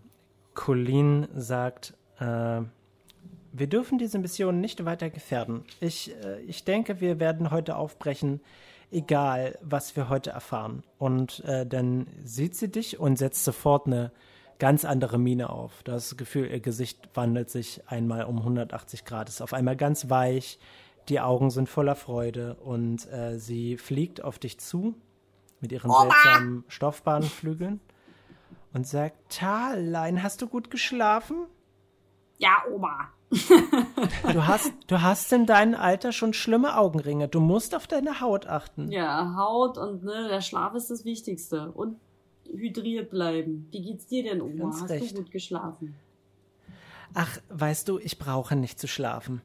Colleen 0.54 1.26
sagt, 1.34 1.94
äh, 2.20 2.60
wir 3.52 3.66
dürfen 3.66 3.98
diese 3.98 4.18
Mission 4.18 4.60
nicht 4.60 4.84
weiter 4.84 5.08
gefährden. 5.08 5.64
Ich, 5.80 6.14
äh, 6.22 6.40
ich 6.42 6.64
denke, 6.64 7.00
wir 7.00 7.18
werden 7.18 7.50
heute 7.50 7.76
aufbrechen, 7.76 8.40
egal 8.90 9.58
was 9.62 9.96
wir 9.96 10.10
heute 10.10 10.30
erfahren. 10.30 10.82
Und 10.98 11.42
äh, 11.44 11.66
dann 11.66 12.06
sieht 12.24 12.54
sie 12.54 12.68
dich 12.68 12.98
und 12.98 13.16
setzt 13.16 13.44
sofort 13.44 13.86
eine 13.86 14.12
ganz 14.58 14.84
andere 14.84 15.18
Miene 15.18 15.50
auf. 15.50 15.82
Du 15.84 15.92
hast 15.92 16.10
das 16.10 16.18
Gefühl, 16.18 16.50
ihr 16.50 16.60
Gesicht 16.60 17.08
wandelt 17.14 17.48
sich 17.48 17.80
einmal 17.86 18.24
um 18.24 18.38
180 18.38 19.04
Grad, 19.04 19.28
ist 19.28 19.40
auf 19.40 19.54
einmal 19.54 19.76
ganz 19.76 20.10
weich, 20.10 20.58
die 21.08 21.20
Augen 21.20 21.50
sind 21.50 21.68
voller 21.68 21.94
Freude 21.94 22.54
und 22.56 23.10
äh, 23.10 23.38
sie 23.38 23.76
fliegt 23.76 24.22
auf 24.22 24.38
dich 24.38 24.58
zu 24.58 24.94
mit 25.60 25.72
ihren 25.72 25.90
Oma. 25.90 26.02
seltsamen 26.02 26.64
Stoffbahnflügeln 26.68 27.80
und 28.72 28.86
sagt, 28.86 29.16
Tallein, 29.30 30.22
hast 30.22 30.42
du 30.42 30.46
gut 30.46 30.70
geschlafen? 30.70 31.46
Ja, 32.38 32.62
Oma. 32.72 33.08
du, 34.32 34.46
hast, 34.46 34.72
du 34.86 35.02
hast 35.02 35.32
in 35.32 35.44
deinem 35.44 35.74
Alter 35.74 36.12
schon 36.12 36.32
schlimme 36.32 36.78
Augenringe. 36.78 37.28
Du 37.28 37.40
musst 37.40 37.74
auf 37.74 37.86
deine 37.86 38.20
Haut 38.20 38.46
achten. 38.46 38.90
Ja, 38.90 39.34
Haut 39.36 39.76
und 39.76 40.04
ne, 40.04 40.28
der 40.28 40.40
Schlaf 40.40 40.74
ist 40.74 40.90
das 40.90 41.04
Wichtigste. 41.04 41.70
Und 41.72 41.98
hydriert 42.50 43.10
bleiben. 43.10 43.68
Wie 43.70 43.82
geht's 43.82 44.06
dir 44.06 44.22
denn, 44.22 44.40
Oma? 44.40 44.64
Ganz 44.64 44.82
hast 44.82 44.90
recht. 44.90 45.12
du 45.12 45.22
gut 45.22 45.30
geschlafen? 45.30 45.94
Ach, 47.14 47.38
weißt 47.48 47.88
du, 47.88 47.98
ich 47.98 48.18
brauche 48.18 48.56
nicht 48.56 48.78
zu 48.78 48.86
schlafen. 48.86 49.42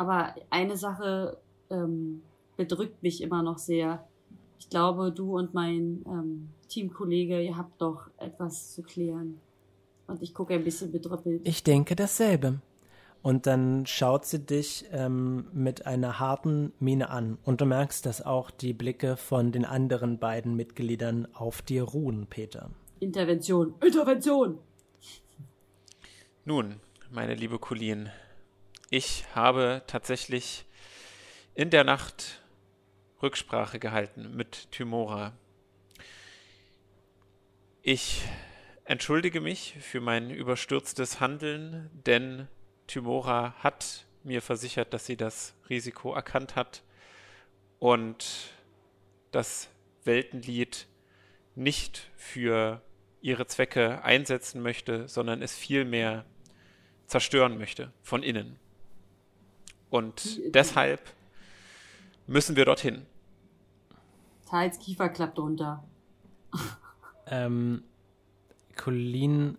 Aber 0.00 0.34
eine 0.48 0.78
Sache 0.78 1.36
ähm, 1.68 2.22
bedrückt 2.56 3.02
mich 3.02 3.22
immer 3.22 3.42
noch 3.42 3.58
sehr. 3.58 4.08
Ich 4.58 4.70
glaube, 4.70 5.12
du 5.12 5.36
und 5.36 5.52
mein 5.52 6.02
ähm, 6.06 6.48
Teamkollege, 6.70 7.42
ihr 7.42 7.58
habt 7.58 7.82
doch 7.82 8.08
etwas 8.16 8.72
zu 8.74 8.82
klären. 8.82 9.38
Und 10.06 10.22
ich 10.22 10.32
gucke 10.32 10.54
ein 10.54 10.64
bisschen 10.64 10.90
bedröppelt. 10.90 11.42
Ich 11.44 11.64
denke 11.64 11.96
dasselbe. 11.96 12.62
Und 13.20 13.46
dann 13.46 13.84
schaut 13.84 14.24
sie 14.24 14.38
dich 14.38 14.86
ähm, 14.90 15.48
mit 15.52 15.84
einer 15.84 16.18
harten 16.18 16.72
Miene 16.78 17.10
an. 17.10 17.36
Und 17.44 17.60
du 17.60 17.66
merkst, 17.66 18.06
dass 18.06 18.24
auch 18.24 18.50
die 18.50 18.72
Blicke 18.72 19.18
von 19.18 19.52
den 19.52 19.66
anderen 19.66 20.18
beiden 20.18 20.56
Mitgliedern 20.56 21.28
auf 21.34 21.60
dir 21.60 21.82
ruhen, 21.82 22.26
Peter. 22.26 22.70
Intervention. 23.00 23.74
Intervention! 23.84 24.56
Nun, 26.46 26.76
meine 27.10 27.34
liebe 27.34 27.58
Colleen, 27.58 28.08
ich 28.90 29.24
habe 29.36 29.82
tatsächlich 29.86 30.66
in 31.54 31.70
der 31.70 31.84
Nacht 31.84 32.42
Rücksprache 33.22 33.78
gehalten 33.78 34.34
mit 34.34 34.72
Tymora. 34.72 35.32
Ich 37.82 38.22
entschuldige 38.84 39.40
mich 39.40 39.76
für 39.80 40.00
mein 40.00 40.30
überstürztes 40.30 41.20
Handeln, 41.20 41.88
denn 42.04 42.48
Tymora 42.88 43.54
hat 43.60 44.06
mir 44.24 44.42
versichert, 44.42 44.92
dass 44.92 45.06
sie 45.06 45.16
das 45.16 45.54
Risiko 45.68 46.12
erkannt 46.12 46.56
hat 46.56 46.82
und 47.78 48.50
das 49.30 49.70
Weltenlied 50.02 50.88
nicht 51.54 52.10
für 52.16 52.82
ihre 53.20 53.46
Zwecke 53.46 54.02
einsetzen 54.02 54.62
möchte, 54.62 55.06
sondern 55.06 55.42
es 55.42 55.54
vielmehr 55.54 56.24
zerstören 57.06 57.56
möchte 57.56 57.92
von 58.02 58.24
innen. 58.24 58.58
Und 59.90 60.40
deshalb 60.54 61.00
müssen 62.26 62.56
wir 62.56 62.64
dorthin. 62.64 63.06
Teils 64.48 64.78
Kiefer 64.78 65.08
klappt 65.08 65.38
runter. 65.38 65.84
ähm, 67.26 67.82
Colleen 68.76 69.58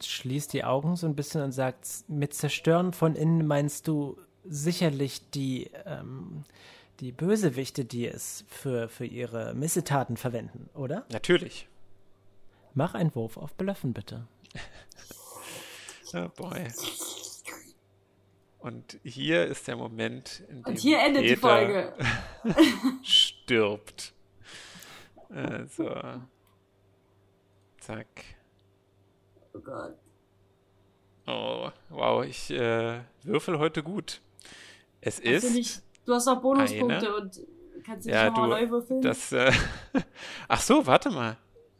schließt 0.00 0.52
die 0.52 0.64
Augen 0.64 0.96
so 0.96 1.06
ein 1.06 1.16
bisschen 1.16 1.42
und 1.42 1.52
sagt, 1.52 1.86
mit 2.08 2.34
Zerstören 2.34 2.92
von 2.92 3.14
innen 3.14 3.46
meinst 3.46 3.88
du 3.88 4.16
sicherlich 4.44 5.28
die, 5.30 5.70
ähm, 5.84 6.44
die 7.00 7.12
Bösewichte, 7.12 7.84
die 7.84 8.06
es 8.06 8.44
für, 8.48 8.88
für 8.88 9.06
ihre 9.06 9.54
Missetaten 9.54 10.16
verwenden, 10.16 10.70
oder? 10.74 11.04
Natürlich. 11.10 11.68
Mach 12.74 12.94
einen 12.94 13.14
Wurf 13.14 13.36
auf 13.36 13.54
Blöffen, 13.54 13.92
bitte. 13.92 14.26
oh 16.14 16.28
boy. 16.36 16.66
Und 18.66 18.98
hier 19.04 19.46
ist 19.46 19.68
der 19.68 19.76
Moment, 19.76 20.42
in 20.48 20.64
dem 20.64 20.64
Und 20.64 20.78
hier 20.80 20.98
endet 20.98 21.22
Peter 21.22 21.34
die 21.34 21.40
Folge. 21.40 21.94
stirbt. 23.04 24.12
Also. 25.28 25.88
Zack. 27.78 28.24
Oh 29.54 29.60
Gott. 29.60 29.94
Oh, 31.28 31.70
wow, 31.90 32.24
ich 32.24 32.50
äh, 32.50 33.02
würfel 33.22 33.60
heute 33.60 33.84
gut. 33.84 34.20
Es 35.00 35.18
hast 35.18 35.24
ist. 35.24 35.48
Du, 35.48 35.54
nicht, 35.54 35.82
du 36.04 36.14
hast 36.14 36.26
auch 36.26 36.42
Bonuspunkte 36.42 36.96
eine, 36.96 37.14
und 37.14 37.40
kannst 37.84 38.06
dich 38.06 38.14
ja, 38.14 38.30
nochmal 38.30 38.48
neu 38.48 38.70
würfeln. 38.70 39.00
Das, 39.00 39.30
äh, 39.30 39.52
ach 40.48 40.60
so, 40.60 40.84
warte 40.84 41.10
mal. 41.10 41.36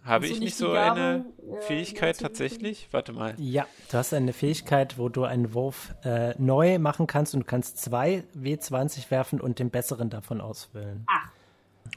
Habe 0.07 0.29
ich 0.29 0.39
nicht 0.39 0.57
so 0.57 0.73
Gabe, 0.73 1.01
eine 1.01 1.59
äh, 1.59 1.61
Fähigkeit 1.63 2.21
tatsächlich? 2.21 2.89
Warte 2.93 3.13
mal. 3.13 3.35
Ja, 3.39 3.67
du 3.91 3.99
hast 3.99 4.15
eine 4.15 4.33
Fähigkeit, 4.33 4.99
wo 4.99 5.09
du 5.09 5.25
einen 5.25 5.53
Wurf 5.53 5.95
äh, 6.05 6.33
neu 6.41 6.79
machen 6.79 7.09
kannst 7.09 7.35
und 7.35 7.41
du 7.41 7.47
kannst 7.47 7.79
zwei 7.79 8.23
W20 8.37 9.11
werfen 9.11 9.41
und 9.41 9.59
den 9.59 9.71
besseren 9.71 10.09
davon 10.09 10.41
auswählen. 10.41 11.05
Ach. 11.09 11.31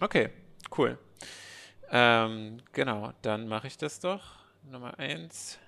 Okay, 0.01 0.30
cool. 0.76 0.97
Ähm, 1.91 2.57
genau, 2.74 3.14
dann 3.22 3.47
mache 3.47 3.68
ich 3.68 3.78
das 3.78 3.99
doch. 3.99 4.39
Nummer 4.64 4.97
1. 4.97 5.60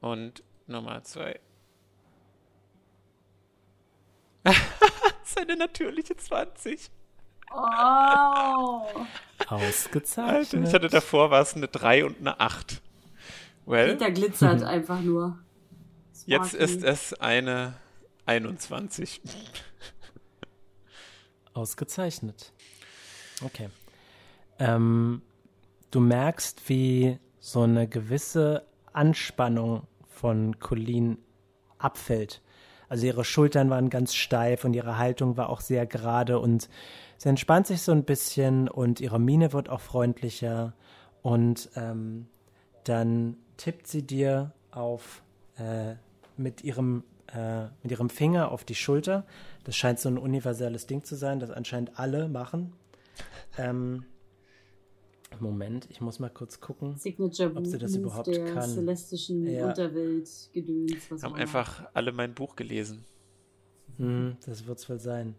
Und 0.00 0.42
Nummer 0.66 1.04
2. 1.04 1.38
Seine 5.24 5.56
natürliche 5.56 6.16
20. 6.16 6.90
Oh. 7.52 8.82
Ausgezeichnet. 9.46 10.54
Alter, 10.54 10.68
ich 10.68 10.74
hatte 10.74 10.88
davor 10.88 11.30
war 11.30 11.42
es 11.42 11.54
eine 11.54 11.68
3 11.68 12.04
und 12.04 12.18
eine 12.20 12.38
8. 12.38 12.80
Well. 13.66 13.96
Peter 13.96 14.10
glitzert 14.10 14.62
einfach 14.62 15.00
nur. 15.00 15.38
Sparky. 16.14 16.30
Jetzt 16.30 16.54
ist 16.54 16.84
es 16.84 17.14
eine 17.14 17.74
21. 18.26 19.20
Ausgezeichnet. 21.54 22.52
Okay. 23.42 23.70
Ähm, 24.58 25.22
du 25.90 26.00
merkst, 26.00 26.68
wie 26.68 27.18
so 27.40 27.62
eine 27.62 27.88
gewisse 27.88 28.66
Anspannung 28.92 29.86
von 30.06 30.58
Colleen 30.58 31.18
abfällt. 31.78 32.42
Also 32.88 33.06
ihre 33.06 33.24
Schultern 33.24 33.70
waren 33.70 33.88
ganz 33.88 34.14
steif 34.14 34.64
und 34.64 34.74
ihre 34.74 34.98
Haltung 34.98 35.36
war 35.36 35.48
auch 35.48 35.60
sehr 35.60 35.86
gerade 35.86 36.38
und 36.38 36.68
sie 37.20 37.28
entspannt 37.28 37.66
sich 37.66 37.82
so 37.82 37.92
ein 37.92 38.04
bisschen 38.04 38.66
und 38.66 39.00
ihre 39.00 39.20
Miene 39.20 39.52
wird 39.52 39.68
auch 39.68 39.80
freundlicher 39.80 40.72
und 41.20 41.68
ähm, 41.76 42.26
dann 42.84 43.36
tippt 43.58 43.86
sie 43.86 44.02
dir 44.02 44.52
auf 44.70 45.22
äh, 45.58 45.96
mit 46.38 46.64
ihrem 46.64 47.04
äh, 47.34 47.64
mit 47.82 47.90
ihrem 47.92 48.08
Finger 48.08 48.50
auf 48.50 48.64
die 48.64 48.74
Schulter. 48.74 49.26
Das 49.64 49.76
scheint 49.76 50.00
so 50.00 50.08
ein 50.08 50.16
universelles 50.16 50.86
Ding 50.86 51.04
zu 51.04 51.14
sein, 51.14 51.40
das 51.40 51.50
anscheinend 51.50 51.98
alle 51.98 52.26
machen. 52.28 52.72
Ähm, 53.58 54.04
Moment, 55.40 55.88
ich 55.90 56.00
muss 56.00 56.18
mal 56.18 56.30
kurz 56.30 56.58
gucken, 56.60 56.96
Signature 56.96 57.54
ob 57.54 57.66
sie 57.66 57.78
das 57.78 57.94
überhaupt 57.94 58.28
der 58.28 58.52
kann. 58.54 58.68
celestischen 58.68 59.46
ja. 59.46 59.68
Unterwelt 59.68 60.28
gedöns. 60.54 61.10
Was 61.10 61.22
Haben 61.22 61.34
einfach 61.34 61.86
alle 61.92 62.12
mein 62.12 62.34
Buch 62.34 62.56
gelesen. 62.56 63.04
Hm, 63.98 64.38
das 64.46 64.66
wird's 64.66 64.88
wohl 64.88 64.98
sein. 64.98 65.34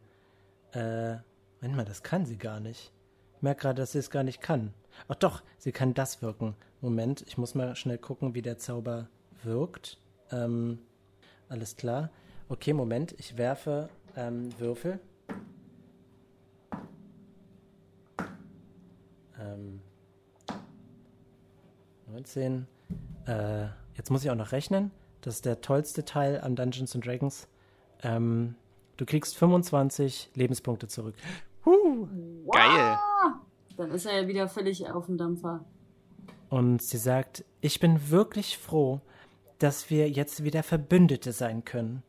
Äh, 0.74 1.18
Moment 1.62 1.78
mal, 1.78 1.86
das 1.86 2.02
kann 2.02 2.26
sie 2.26 2.38
gar 2.38 2.60
nicht. 2.60 2.92
Ich 3.36 3.44
merke 3.44 3.62
gerade, 3.62 3.82
dass 3.82 3.92
sie 3.92 4.00
es 4.00 4.10
gar 4.10 4.24
nicht 4.24 4.42
kann. 4.42 4.74
Ach 5.08 5.16
doch, 5.16 5.44
sie 5.60 5.72
kann 5.72 5.94
das 5.94 6.24
wirken. 6.24 6.56
Moment, 6.82 7.24
ich 7.28 7.38
muss 7.38 7.54
mal 7.54 7.76
schnell 7.76 8.00
gucken, 8.00 8.34
wie 8.34 8.42
der 8.42 8.58
Zauber 8.58 9.10
wirkt. 9.44 10.00
Ähm, 10.32 10.80
alles 11.50 11.76
klar. 11.76 12.10
Okay, 12.50 12.74
Moment, 12.74 13.14
ich 13.20 13.38
werfe 13.38 13.90
ähm, 14.16 14.50
Würfel. 14.60 15.00
Ähm, 19.40 19.82
19. 22.08 22.66
Äh, 23.28 23.68
jetzt 23.96 24.10
muss 24.10 24.24
ich 24.24 24.32
auch 24.32 24.36
noch 24.36 24.52
rechnen. 24.52 24.90
Das 25.22 25.36
ist 25.36 25.46
der 25.46 25.62
tollste 25.62 26.06
Teil 26.06 26.42
an 26.42 26.56
Dungeons 26.56 26.96
and 26.96 27.06
Dragons. 27.06 27.48
Ähm, 28.02 28.56
du 28.98 29.06
kriegst 29.06 29.38
25 29.38 30.32
Lebenspunkte 30.34 30.88
zurück. 30.88 31.14
Huh, 31.66 32.08
wow. 32.46 32.56
Geil. 32.56 32.98
Dann 33.78 33.92
ist 33.92 34.06
er 34.06 34.22
ja 34.22 34.28
wieder 34.28 34.48
völlig 34.48 34.90
auf 34.90 35.06
dem 35.06 35.18
Dampfer. 35.18 35.66
Und 36.50 36.82
sie 36.82 36.98
sagt, 36.98 37.46
ich 37.62 37.80
bin 37.80 38.10
wirklich 38.10 38.58
froh, 38.58 39.02
dass 39.60 39.90
wir 39.90 40.10
jetzt 40.10 40.44
wieder 40.44 40.64
Verbündete 40.64 41.32
sein 41.32 41.64
können. 41.64 42.04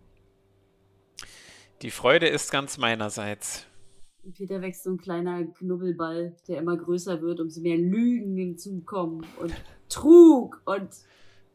Die 1.82 1.90
Freude 1.90 2.28
ist 2.28 2.50
ganz 2.50 2.78
meinerseits. 2.78 3.66
Peter 4.36 4.60
wächst 4.62 4.84
so 4.84 4.90
ein 4.90 4.98
kleiner 4.98 5.44
Knubbelball, 5.44 6.36
der 6.46 6.58
immer 6.58 6.76
größer 6.76 7.20
wird, 7.22 7.40
umso 7.40 7.60
mehr 7.60 7.76
Lügen 7.76 8.36
hinzukommen 8.36 9.26
und 9.40 9.52
Trug 9.88 10.62
und. 10.64 10.90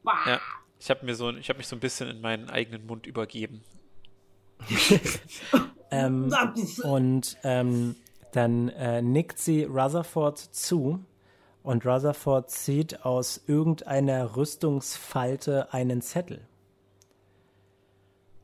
Bah. 0.03 0.17
Ja, 0.25 0.41
ich 0.79 0.89
habe 0.89 1.13
so, 1.15 1.31
hab 1.31 1.57
mich 1.57 1.67
so 1.67 1.75
ein 1.75 1.79
bisschen 1.79 2.09
in 2.09 2.21
meinen 2.21 2.49
eigenen 2.49 2.85
Mund 2.85 3.07
übergeben. 3.07 3.61
ähm, 5.91 6.33
und 6.83 7.37
ähm, 7.43 7.95
dann 8.31 8.69
äh, 8.69 9.01
nickt 9.01 9.39
sie 9.39 9.63
Rutherford 9.63 10.37
zu 10.37 10.99
und 11.63 11.85
Rutherford 11.85 12.49
zieht 12.49 13.05
aus 13.05 13.41
irgendeiner 13.47 14.35
Rüstungsfalte 14.35 15.73
einen 15.73 16.01
Zettel 16.01 16.41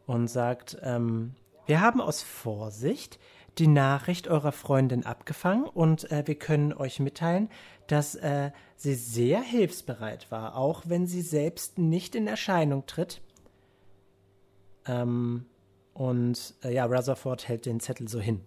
und 0.06 0.28
sagt, 0.28 0.78
ähm, 0.82 1.36
wir 1.66 1.82
haben 1.82 2.02
aus 2.02 2.22
Vorsicht 2.22 3.20
die 3.58 3.68
Nachricht 3.68 4.28
eurer 4.28 4.52
Freundin 4.52 5.06
abgefangen 5.06 5.66
und 5.66 6.12
äh, 6.12 6.24
wir 6.26 6.36
können 6.36 6.74
euch 6.74 7.00
mitteilen, 7.00 7.50
dass 7.88 8.16
äh, 8.16 8.52
sie 8.76 8.96
sehr 8.96 9.42
hilfsbereit 9.42 10.32
war, 10.32 10.58
auch 10.58 10.84
wenn 10.88 11.08
sie 11.08 11.22
selbst 11.22 11.78
nicht 11.78 12.16
in 12.16 12.28
Erscheinung 12.28 12.86
tritt. 12.86 13.22
Ähm, 14.86 15.46
und 15.94 16.56
äh, 16.64 16.74
ja, 16.74 16.86
Rutherford 16.86 17.48
hält 17.48 17.66
den 17.66 17.80
Zettel 17.80 18.08
so 18.08 18.20
hin. 18.20 18.42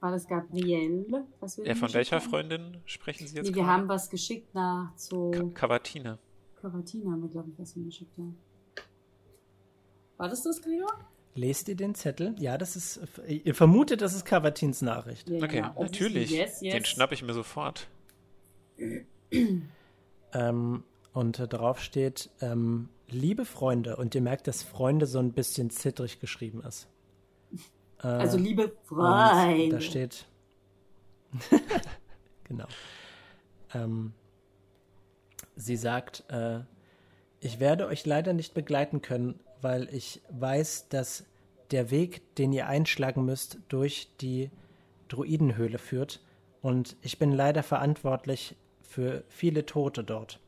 War 0.00 0.12
das 0.12 0.28
Gabrielle? 0.28 1.26
Was 1.40 1.58
wir 1.58 1.66
ja, 1.66 1.74
von 1.74 1.92
welcher 1.92 2.16
haben? 2.20 2.30
Freundin 2.30 2.76
sprechen 2.84 3.26
Sie 3.26 3.36
jetzt? 3.36 3.50
Nee, 3.50 3.56
wir 3.56 3.66
haben 3.66 3.88
was 3.88 4.10
geschickt 4.10 4.54
nach 4.54 4.94
zu. 4.96 5.50
Cavatina. 5.54 6.18
Cavatina 6.60 7.12
haben 7.12 7.22
wir, 7.22 7.28
glaube 7.28 7.50
ich, 7.50 7.58
was 7.58 7.72
hingeschickt, 7.72 8.16
ja. 8.16 8.24
War 10.16 10.28
das 10.28 10.42
das, 10.42 10.62
Gregor? 10.62 10.92
Lest 11.34 11.68
ihr 11.68 11.76
den 11.76 11.94
Zettel? 11.94 12.34
Ja, 12.38 12.56
das 12.56 12.76
ist. 12.76 13.00
Ihr 13.26 13.54
vermutet, 13.54 14.00
das 14.00 14.14
ist 14.14 14.24
Cavatins 14.24 14.80
Nachricht. 14.80 15.28
Ja, 15.28 15.42
okay, 15.42 15.58
ja, 15.58 15.74
natürlich. 15.78 16.30
Yes, 16.30 16.62
yes. 16.62 16.74
Den 16.74 16.84
schnapp 16.84 17.12
ich 17.12 17.22
mir 17.22 17.34
sofort. 17.34 17.88
ähm, 20.32 20.84
und 21.12 21.38
äh, 21.38 21.48
drauf 21.48 21.80
steht, 21.80 22.30
ähm, 22.40 22.88
liebe 23.08 23.44
Freunde, 23.44 23.96
und 23.96 24.14
ihr 24.14 24.20
merkt, 24.20 24.46
dass 24.48 24.62
Freunde 24.62 25.06
so 25.06 25.18
ein 25.18 25.32
bisschen 25.32 25.70
zittrig 25.70 26.20
geschrieben 26.20 26.62
ist. 26.62 26.88
Äh, 28.02 28.08
also 28.08 28.38
liebe 28.38 28.72
Freunde. 28.84 29.76
Da 29.76 29.80
steht. 29.80 30.26
genau. 32.44 32.66
Ähm, 33.74 34.12
sie 35.54 35.76
sagt, 35.76 36.24
äh, 36.28 36.60
ich 37.40 37.60
werde 37.60 37.86
euch 37.86 38.06
leider 38.06 38.32
nicht 38.32 38.54
begleiten 38.54 39.02
können, 39.02 39.38
weil 39.60 39.88
ich 39.92 40.22
weiß, 40.30 40.88
dass 40.88 41.24
der 41.70 41.90
Weg, 41.90 42.34
den 42.36 42.52
ihr 42.52 42.66
einschlagen 42.66 43.24
müsst, 43.24 43.58
durch 43.68 44.08
die 44.20 44.50
Druidenhöhle 45.08 45.78
führt 45.78 46.20
und 46.62 46.96
ich 47.02 47.18
bin 47.18 47.32
leider 47.32 47.62
verantwortlich 47.62 48.56
für 48.82 49.24
viele 49.28 49.66
Tote 49.66 50.04
dort. 50.04 50.40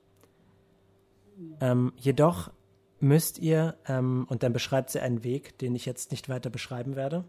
Ähm, 1.61 1.93
jedoch 1.97 2.51
müsst 3.01 3.39
ihr, 3.39 3.77
ähm, 3.87 4.27
und 4.29 4.43
dann 4.43 4.53
beschreibt 4.53 4.91
sie 4.91 5.01
einen 5.01 5.23
Weg, 5.25 5.59
den 5.59 5.75
ich 5.75 5.87
jetzt 5.87 6.11
nicht 6.11 6.29
weiter 6.29 6.51
beschreiben 6.51 6.97
werde, 6.97 7.25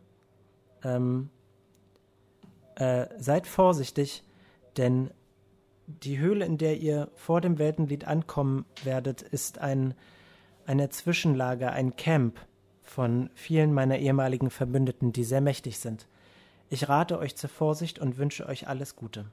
ähm, 0.84 1.30
äh, 2.76 3.07
seid 3.18 3.47
vorsichtig, 3.47 4.24
denn 4.78 5.12
die 5.88 6.20
Höhle, 6.20 6.45
in 6.45 6.57
der 6.57 6.78
ihr 6.78 7.10
vor 7.16 7.41
dem 7.41 7.57
Weltenlied 7.57 8.05
ankommen 8.05 8.66
werdet, 8.84 9.22
ist 9.22 9.60
ein 9.60 9.95
eine 10.70 10.89
Zwischenlager, 10.89 11.72
ein 11.72 11.95
Camp 11.95 12.39
von 12.84 13.32
vielen 13.34 13.74
meiner 13.74 13.97
ehemaligen 13.97 14.51
Verbündeten, 14.51 15.12
die 15.12 15.24
sehr 15.24 15.41
mächtig 15.41 15.80
sind. 15.80 16.07
Ich 16.70 16.88
rate 16.88 17.18
euch 17.18 17.36
zur 17.36 17.49
Vorsicht 17.49 17.97
und 17.97 18.20
wünsche 18.20 18.45
euch 18.45 18.68
alles 18.68 18.95
Gute. 18.95 19.26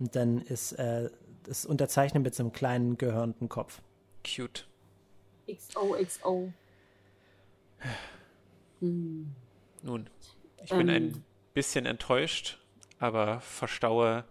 Und 0.00 0.16
dann 0.16 0.38
ist 0.38 0.72
äh, 0.72 1.08
das 1.44 1.64
unterzeichnet 1.64 2.22
mit 2.22 2.34
so 2.34 2.42
einem 2.42 2.52
kleinen 2.52 2.98
gehörnten 2.98 3.48
Kopf. 3.48 3.80
Cute. 4.24 4.66
XOXO. 5.48 6.52
Hm. 8.80 9.34
Nun, 9.82 10.10
ich 10.62 10.72
ähm. 10.72 10.78
bin 10.78 10.90
ein 10.90 11.24
bisschen 11.52 11.86
enttäuscht, 11.86 12.58
aber 12.98 13.40
verstaue 13.40 14.24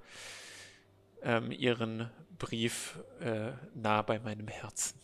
ähm, 1.21 1.51
Ihren 1.51 2.09
Brief 2.39 2.99
äh, 3.21 3.51
nah 3.75 4.01
bei 4.01 4.19
meinem 4.19 4.47
Herzen. 4.47 4.99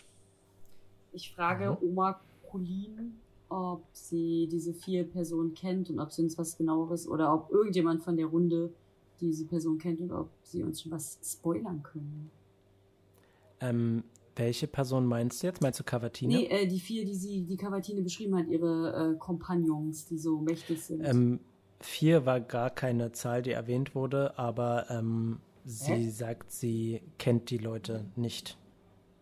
Ich 1.11 1.33
frage 1.33 1.71
mhm. 1.71 1.77
Oma 1.81 2.19
Colin, 2.49 3.19
ob 3.47 3.83
sie 3.93 4.47
diese 4.51 4.73
vier 4.73 5.03
Personen 5.05 5.53
kennt 5.53 5.89
und 5.89 5.99
ob 5.99 6.11
sie 6.11 6.23
uns 6.23 6.37
was 6.37 6.57
genaueres 6.57 7.07
oder 7.07 7.33
ob 7.33 7.51
irgendjemand 7.51 8.03
von 8.03 8.17
der 8.17 8.27
Runde 8.27 8.73
diese 9.21 9.45
Person 9.45 9.77
kennt 9.77 10.01
und 10.01 10.11
ob 10.11 10.29
sie 10.43 10.63
uns 10.63 10.81
schon 10.81 10.91
was 10.91 11.19
spoilern 11.23 11.83
können. 11.83 12.31
Ähm, 13.61 14.03
welche 14.35 14.67
Person 14.67 15.05
meinst 15.05 15.43
du 15.43 15.47
jetzt? 15.47 15.61
Meinst 15.61 15.79
du 15.79 15.83
Cavatine? 15.83 16.33
Nee, 16.33 16.45
äh, 16.45 16.65
die 16.65 16.79
vier, 16.79 17.05
die 17.05 17.15
sie, 17.15 17.43
die 17.43 17.57
Cavatine 17.57 18.01
beschrieben 18.01 18.37
hat, 18.37 18.47
ihre 18.47 19.13
äh, 19.13 19.17
Kompagnons, 19.17 20.05
die 20.05 20.17
so 20.17 20.39
mächtig 20.39 20.81
sind. 20.81 21.03
Ähm, 21.03 21.39
vier 21.81 22.25
war 22.25 22.39
gar 22.39 22.69
keine 22.69 23.11
Zahl, 23.11 23.41
die 23.41 23.51
erwähnt 23.51 23.95
wurde, 23.95 24.37
aber 24.39 24.89
ähm, 24.89 25.39
sie 25.65 25.93
Hä? 25.93 26.09
sagt, 26.09 26.51
sie 26.51 27.01
kennt 27.17 27.49
die 27.49 27.57
Leute 27.57 28.05
nicht, 28.15 28.57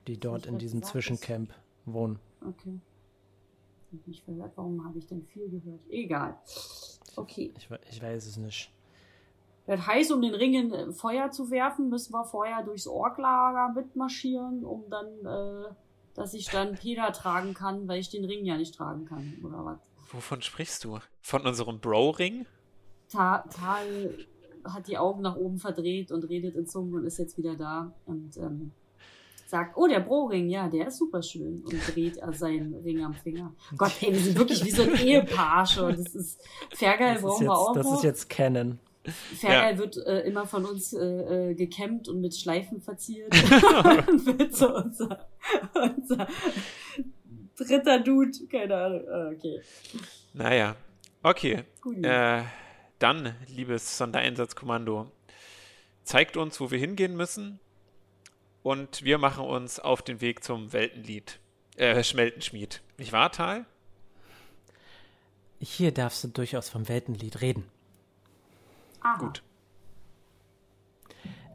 die 0.08 0.20
dort 0.20 0.46
in 0.46 0.60
diesem 0.60 0.84
Zwischencamp 0.84 1.52
wohnen. 1.86 2.20
Okay. 2.48 2.80
Ich 4.06 4.22
verhört, 4.22 4.52
warum 4.56 4.84
habe 4.86 5.00
ich 5.00 5.08
denn 5.08 5.24
viel 5.24 5.50
gehört? 5.50 5.80
Egal. 5.90 6.38
Okay. 7.16 7.54
Ich, 7.58 7.70
ich 7.90 8.02
weiß 8.04 8.28
es 8.28 8.38
nicht. 8.38 8.72
Das 9.68 9.86
heißt, 9.86 10.12
um 10.14 10.22
den 10.22 10.34
Ring 10.34 10.54
in 10.54 10.72
äh, 10.74 10.92
Feuer 10.94 11.30
zu 11.30 11.52
werfen, 11.52 11.90
müssen 11.90 12.14
wir 12.14 12.24
vorher 12.24 12.64
durchs 12.64 12.88
Orklager 12.88 13.74
mitmarschieren, 13.76 14.64
um 14.64 14.86
dann, 14.90 15.08
äh, 15.26 15.70
dass 16.16 16.34
ich 16.34 16.50
dann 16.50 16.76
Peter 16.82 17.12
tragen 17.12 17.54
kann, 17.54 17.88
weil 17.88 18.00
ich 18.00 18.10
den 18.10 18.26
Ring 18.26 18.46
ja 18.46 18.58
nicht 18.58 18.76
tragen 18.76 19.06
kann, 19.06 19.34
oder 19.44 19.64
was? 19.66 19.80
Wovon 20.12 20.42
sprichst 20.42 20.84
du? 20.86 21.00
Von 21.22 21.46
unserem 21.46 21.80
Bro-Ring? 21.80 22.46
Ta 23.12 23.40
Tal 23.54 24.18
hat 24.64 24.88
die 24.88 24.98
Augen 24.98 25.22
nach 25.22 25.36
oben 25.36 25.60
verdreht 25.60 26.12
und 26.12 26.24
redet 26.24 26.56
in 26.56 26.66
Zungen 26.66 26.94
und 26.94 27.06
ist 27.06 27.18
jetzt 27.20 27.38
wieder 27.38 27.56
da. 27.56 27.94
Und 28.06 28.38
ähm, 28.38 28.72
sagt, 29.48 29.78
oh, 29.78 29.88
der 29.88 30.00
Bro-Ring, 30.02 30.50
ja, 30.50 30.68
der 30.70 30.88
ist 30.88 30.98
super 30.98 31.22
schön 31.22 31.64
und 31.66 31.96
dreht 31.96 32.18
er 32.18 32.34
seinen 32.34 32.74
Ring 32.84 33.04
am 33.04 33.14
Finger. 33.14 33.54
Gott, 33.78 33.94
ey, 34.02 34.12
wir 34.14 34.20
sind 34.20 34.38
wirklich 34.38 34.64
wie 34.66 34.72
so 34.72 34.84
ein 34.84 34.96
Ehepaar 34.96 35.66
schon. 35.66 35.96
Das 36.04 36.16
ist, 36.16 36.42
Fergal 36.74 37.20
brauchen 37.20 37.46
wir 37.46 37.58
auch 37.58 37.74
Das 37.74 37.86
noch. 37.86 37.96
ist 37.96 38.04
jetzt 38.04 38.30
Canon. 38.30 38.80
Fergal 39.40 39.74
ja. 39.74 39.78
wird 39.78 39.98
äh, 39.98 40.22
immer 40.22 40.46
von 40.46 40.66
uns 40.66 40.94
äh, 40.94 41.52
äh 41.52 41.54
gekämmt 41.54 42.08
und 42.08 42.22
mit 42.22 42.36
Schleifen 42.36 42.82
verziert. 42.82 43.34
und 43.34 44.26
wird 44.40 44.56
so 44.56 44.76
unser, 44.76 45.28
unser 45.74 46.28
dritter 47.56 48.00
Dude, 48.00 48.32
keine 48.52 48.76
Ahnung. 48.76 49.08
Ah, 49.10 49.32
okay. 49.34 49.62
Naja, 50.34 50.76
okay. 51.24 51.64
Äh, 52.02 52.44
dann, 53.00 53.36
liebes 53.48 53.98
Sondereinsatzkommando, 53.98 55.12
zeigt 56.04 56.38
uns, 56.38 56.60
wo 56.60 56.72
wir 56.72 56.80
hingehen 56.80 57.16
müssen 57.16 57.60
und 58.64 59.04
wir 59.04 59.18
machen 59.18 59.46
uns 59.46 59.80
auf 59.80 60.02
den 60.02 60.22
Weg 60.22 60.44
zum 60.44 60.74
Weltenlied, 60.74 61.40
äh, 61.76 62.04
Schmeltenschmied. 62.04 62.82
Nicht 62.98 63.12
wahr, 63.12 63.32
Tal? 63.32 63.66
Hier 65.60 65.92
darfst 65.92 66.24
du 66.24 66.28
durchaus 66.28 66.70
vom 66.70 66.88
Weltenlied 66.88 67.42
reden. 67.42 67.66
Aha. 69.08 69.18
Gut. 69.20 69.44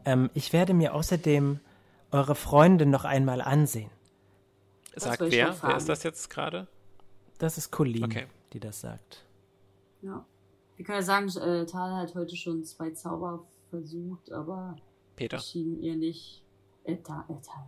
Ähm, 0.04 0.30
ich 0.34 0.52
werde 0.52 0.74
mir 0.74 0.94
außerdem 0.94 1.60
eure 2.10 2.34
Freunde 2.34 2.86
noch 2.86 3.04
einmal 3.04 3.40
ansehen. 3.40 3.90
Sagt 4.96 5.20
wer? 5.20 5.56
Wer 5.62 5.76
ist 5.76 5.88
das 5.88 6.02
jetzt 6.02 6.28
gerade? 6.28 6.66
Das 7.38 7.58
ist 7.58 7.70
Colleen, 7.70 8.04
okay. 8.04 8.26
die 8.52 8.60
das 8.60 8.80
sagt. 8.80 9.24
Ja. 10.02 10.24
Wir 10.76 10.84
können 10.84 10.98
ja 10.98 11.02
sagen, 11.02 11.28
äh, 11.28 11.66
Tal 11.66 11.94
hat 11.96 12.14
heute 12.14 12.36
schon 12.36 12.64
zwei 12.64 12.90
Zauber 12.90 13.44
versucht, 13.70 14.32
aber 14.32 14.76
Peter. 15.16 15.38
schien 15.38 15.80
ihr 15.80 15.96
nicht. 15.96 16.42
Äh, 16.84 16.96
Tal, 16.96 17.24
äh, 17.28 17.34
Tal. 17.42 17.64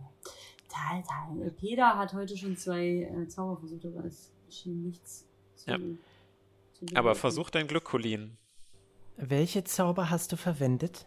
Tal, 0.69 1.03
Tal. 1.03 1.47
Äh, 1.47 1.51
Peter 1.51 1.97
hat 1.97 2.13
heute 2.13 2.37
schon 2.37 2.57
zwei 2.57 3.03
äh, 3.03 3.27
Zauber 3.27 3.57
versucht, 3.57 3.85
aber 3.85 4.05
es 4.05 4.31
schien 4.49 4.83
nichts 4.83 5.25
zu. 5.55 5.71
Ja. 5.71 5.77
zu 6.73 6.85
Aber 6.95 7.15
versuch 7.15 7.49
dein 7.49 7.67
Glück, 7.67 7.85
Colin. 7.85 8.37
Welche 9.17 9.63
Zauber 9.63 10.09
hast 10.09 10.31
du 10.31 10.37
verwendet? 10.37 11.05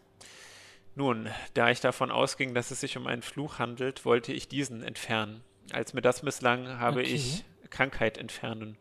Nun, 0.94 1.28
da 1.54 1.70
ich 1.70 1.80
davon 1.80 2.10
ausging, 2.10 2.54
dass 2.54 2.70
es 2.70 2.80
sich 2.80 2.96
um 2.96 3.06
einen 3.06 3.22
Fluch 3.22 3.58
handelt, 3.58 4.04
wollte 4.04 4.32
ich 4.32 4.48
diesen 4.48 4.82
entfernen. 4.82 5.42
Als 5.72 5.92
mir 5.94 6.00
das 6.00 6.22
misslang, 6.22 6.66
habe 6.80 7.00
Okay. 7.00 7.12
ich 7.12 7.44
Krankheit 7.70 8.18
entfernen 8.18 8.76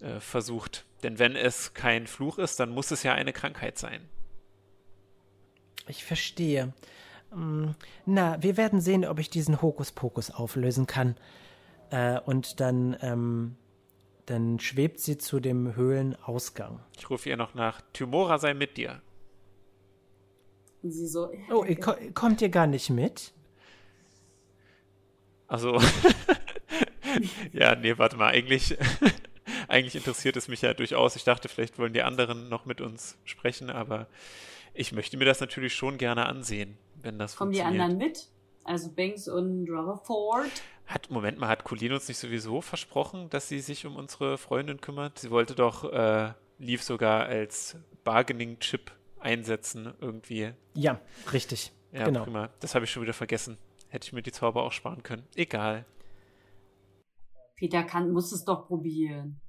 äh, 0.00 0.20
versucht. 0.20 0.86
Denn 1.02 1.18
wenn 1.18 1.36
es 1.36 1.74
kein 1.74 2.06
Fluch 2.06 2.38
ist, 2.38 2.60
dann 2.60 2.70
muss 2.70 2.90
es 2.90 3.02
ja 3.02 3.12
eine 3.14 3.32
Krankheit 3.32 3.76
sein. 3.78 4.08
Ich 5.88 6.04
verstehe. 6.04 6.72
Mm, 7.34 7.70
Na, 8.06 8.42
wir 8.42 8.56
werden 8.56 8.80
sehen, 8.80 9.04
ob 9.04 9.18
ich 9.18 9.28
diesen 9.30 9.60
Hokuspokus 9.60 10.30
auflösen 10.30 10.86
kann. 10.86 11.16
Äh, 11.90 12.20
und 12.20 12.60
dann, 12.60 12.96
ähm, 13.02 13.56
dann 14.30 14.60
schwebt 14.60 15.00
sie 15.00 15.18
zu 15.18 15.40
dem 15.40 15.74
Höhlenausgang. 15.74 16.80
Ich 16.96 17.10
rufe 17.10 17.28
ihr 17.28 17.36
noch 17.36 17.54
nach, 17.54 17.80
Tymora 17.92 18.38
sei 18.38 18.54
mit 18.54 18.76
dir. 18.76 19.02
Und 20.82 20.92
sie 20.92 21.08
so. 21.08 21.32
Oh, 21.52 21.64
ihr 21.64 21.78
ko 21.78 21.94
kommt 22.14 22.40
ihr 22.40 22.48
gar 22.48 22.68
nicht 22.68 22.90
mit? 22.90 23.32
Also, 25.48 25.80
ja, 27.52 27.74
nee, 27.74 27.98
warte 27.98 28.16
mal, 28.16 28.28
eigentlich, 28.28 28.78
eigentlich 29.68 29.96
interessiert 29.96 30.36
es 30.36 30.46
mich 30.46 30.62
ja 30.62 30.74
durchaus. 30.74 31.16
Ich 31.16 31.24
dachte, 31.24 31.48
vielleicht 31.48 31.76
wollen 31.78 31.92
die 31.92 32.02
anderen 32.02 32.48
noch 32.48 32.66
mit 32.66 32.80
uns 32.80 33.18
sprechen, 33.24 33.68
aber 33.68 34.06
ich 34.74 34.92
möchte 34.92 35.16
mir 35.16 35.24
das 35.24 35.40
natürlich 35.40 35.74
schon 35.74 35.98
gerne 35.98 36.26
ansehen, 36.26 36.78
wenn 37.02 37.18
das 37.18 37.34
Kommen 37.34 37.50
die 37.50 37.58
funktioniert. 37.58 37.90
anderen 37.90 38.08
mit? 38.08 38.28
Also 38.64 38.90
Banks 38.90 39.28
und 39.28 39.68
Rutherford. 39.68 40.50
Hat, 40.86 41.10
Moment 41.10 41.38
mal, 41.38 41.48
hat 41.48 41.64
Colin 41.64 41.92
uns 41.92 42.08
nicht 42.08 42.18
sowieso 42.18 42.60
versprochen, 42.60 43.30
dass 43.30 43.48
sie 43.48 43.60
sich 43.60 43.86
um 43.86 43.96
unsere 43.96 44.38
Freundin 44.38 44.80
kümmert? 44.80 45.18
Sie 45.18 45.30
wollte 45.30 45.54
doch 45.54 45.84
äh, 45.92 46.32
Leaf 46.58 46.82
sogar 46.82 47.26
als 47.26 47.76
Bargaining-Chip 48.04 48.90
einsetzen, 49.18 49.94
irgendwie. 50.00 50.52
Ja, 50.74 51.00
richtig. 51.32 51.72
Ja, 51.92 52.04
genau. 52.04 52.24
prima. 52.24 52.50
Das 52.60 52.74
habe 52.74 52.84
ich 52.84 52.90
schon 52.90 53.02
wieder 53.02 53.12
vergessen. 53.12 53.58
Hätte 53.88 54.06
ich 54.06 54.12
mir 54.12 54.22
die 54.22 54.32
Zauber 54.32 54.62
auch 54.62 54.72
sparen 54.72 55.02
können. 55.02 55.26
Egal. 55.34 55.84
Peter 57.56 57.82
kann, 57.82 58.12
muss 58.12 58.32
es 58.32 58.44
doch 58.44 58.66
probieren. 58.66 59.40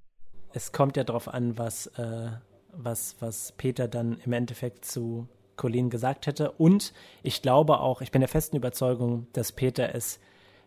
Es 0.54 0.72
kommt 0.72 0.98
ja 0.98 1.04
darauf 1.04 1.28
an, 1.28 1.58
was, 1.58 1.88
äh, 1.88 2.32
was, 2.74 3.16
was 3.20 3.54
Peter 3.54 3.88
dann 3.88 4.20
im 4.26 4.34
Endeffekt 4.34 4.86
zu 4.86 5.28
Colleen 5.56 5.90
gesagt 5.90 6.28
hätte. 6.28 6.52
Und 6.52 6.94
ich 7.24 7.42
glaube 7.42 7.80
auch, 7.80 8.02
ich 8.02 8.12
bin 8.12 8.22
der 8.22 8.30
festen 8.30 8.56
Überzeugung, 8.56 9.28
dass 9.34 9.52
Peter 9.52 9.94
es 9.94 10.20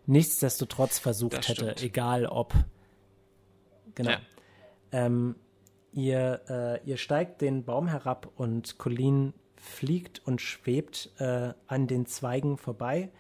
nichtsdestotrotz 0.07 0.99
versucht 0.99 1.49
hätte, 1.49 1.77
egal 1.83 2.27
ob. 2.27 2.55
Genau. 3.95 4.11
Ja. 4.11 4.21
Ähm, 4.93 5.37
ihr, 5.93 6.41
äh, 6.49 6.89
ihr 6.89 6.97
steigt 6.97 7.41
den 7.41 7.65
Baum 7.65 7.89
herab 7.89 8.31
und 8.37 8.79
Colleen 8.79 9.35
fliegt 9.57 10.21
und 10.27 10.41
schwebt 10.41 11.11
äh, 11.19 11.53
an 11.67 11.87
den 11.87 12.07
Zweigen 12.07 12.59
vorbei. 12.59 13.11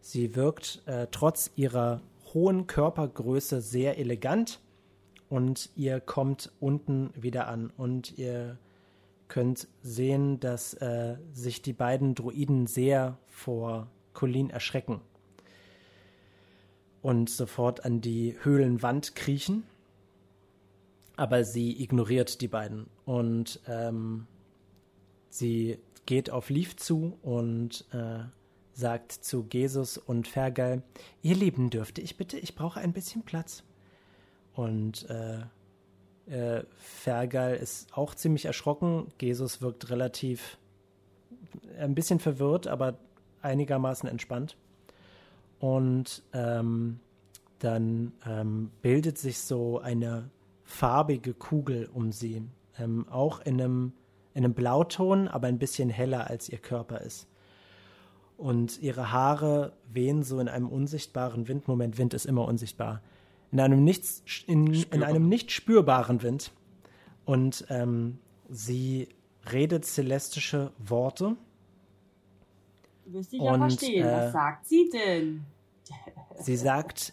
Sie 0.00 0.34
wirkt 0.34 0.82
äh, 0.86 1.06
trotz 1.10 1.50
ihrer 1.54 2.02
hohen 2.34 2.66
Körpergröße 2.66 3.60
sehr 3.60 3.98
elegant 3.98 4.60
und 5.28 5.70
ihr 5.76 6.00
kommt 6.00 6.50
unten 6.60 7.10
wieder 7.14 7.46
an 7.48 7.70
und 7.76 8.18
ihr 8.18 8.58
könnt 9.32 9.66
sehen, 9.80 10.40
dass 10.40 10.74
äh, 10.74 11.16
sich 11.32 11.62
die 11.62 11.72
beiden 11.72 12.14
Druiden 12.14 12.66
sehr 12.66 13.16
vor 13.28 13.88
Colleen 14.12 14.50
erschrecken 14.50 15.00
und 17.00 17.30
sofort 17.30 17.86
an 17.86 18.02
die 18.02 18.36
Höhlenwand 18.42 19.14
kriechen. 19.14 19.64
Aber 21.16 21.44
sie 21.44 21.82
ignoriert 21.82 22.42
die 22.42 22.48
beiden 22.48 22.88
und 23.06 23.58
ähm, 23.66 24.26
sie 25.30 25.78
geht 26.04 26.28
auf 26.28 26.50
Leaf 26.50 26.76
zu 26.76 27.16
und 27.22 27.86
äh, 27.92 28.24
sagt 28.74 29.12
zu 29.12 29.46
Jesus 29.50 29.96
und 29.96 30.28
Fergal, 30.28 30.82
ihr 31.22 31.36
Lieben, 31.36 31.70
dürfte 31.70 32.02
ich 32.02 32.18
bitte, 32.18 32.38
ich 32.38 32.54
brauche 32.54 32.80
ein 32.80 32.92
bisschen 32.92 33.22
Platz. 33.22 33.64
Und 34.52 35.08
äh, 35.08 35.40
äh, 36.32 36.64
Fergal 36.78 37.54
ist 37.56 37.92
auch 37.96 38.14
ziemlich 38.14 38.46
erschrocken. 38.46 39.08
Jesus 39.20 39.60
wirkt 39.60 39.90
relativ 39.90 40.58
ein 41.78 41.94
bisschen 41.94 42.18
verwirrt, 42.18 42.66
aber 42.66 42.96
einigermaßen 43.42 44.08
entspannt. 44.08 44.56
Und 45.58 46.22
ähm, 46.32 47.00
dann 47.58 48.12
ähm, 48.26 48.70
bildet 48.80 49.18
sich 49.18 49.40
so 49.40 49.78
eine 49.78 50.30
farbige 50.64 51.34
Kugel 51.34 51.88
um 51.92 52.12
sie. 52.12 52.42
Ähm, 52.78 53.06
auch 53.08 53.40
in 53.40 53.60
einem, 53.60 53.92
in 54.32 54.44
einem 54.44 54.54
Blauton, 54.54 55.28
aber 55.28 55.48
ein 55.48 55.58
bisschen 55.58 55.90
heller 55.90 56.28
als 56.28 56.48
ihr 56.48 56.58
Körper 56.58 57.02
ist. 57.02 57.28
Und 58.38 58.80
ihre 58.80 59.12
Haare 59.12 59.74
wehen 59.92 60.22
so 60.22 60.40
in 60.40 60.48
einem 60.48 60.68
unsichtbaren 60.68 61.46
Wind. 61.46 61.68
Moment, 61.68 61.98
Wind 61.98 62.14
ist 62.14 62.24
immer 62.24 62.48
unsichtbar. 62.48 63.02
In 63.52 63.60
einem, 63.60 63.84
nichts, 63.84 64.22
in, 64.46 64.72
in 64.72 65.02
einem 65.02 65.28
nicht 65.28 65.50
spürbaren 65.52 66.22
Wind. 66.22 66.52
Und 67.26 67.66
ähm, 67.68 68.18
sie 68.48 69.08
redet 69.52 69.84
celestische 69.84 70.72
Worte. 70.78 71.36
Du 73.04 73.12
wirst 73.12 73.32
dich 73.32 73.40
ja 73.42 73.52
Und, 73.52 73.60
verstehen. 73.60 74.06
äh, 74.06 74.10
Was 74.12 74.32
sagt 74.32 74.66
sie 74.66 74.90
denn? 74.92 75.44
Sie 76.40 76.56
sagt, 76.56 77.12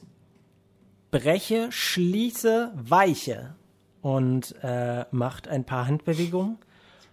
breche, 1.12 1.72
schließe, 1.72 2.72
weiche. 2.76 3.56
Und 4.02 4.56
äh, 4.64 5.06
macht 5.12 5.48
ein 5.50 5.66
paar 5.66 5.88
Handbewegungen. 5.88 6.58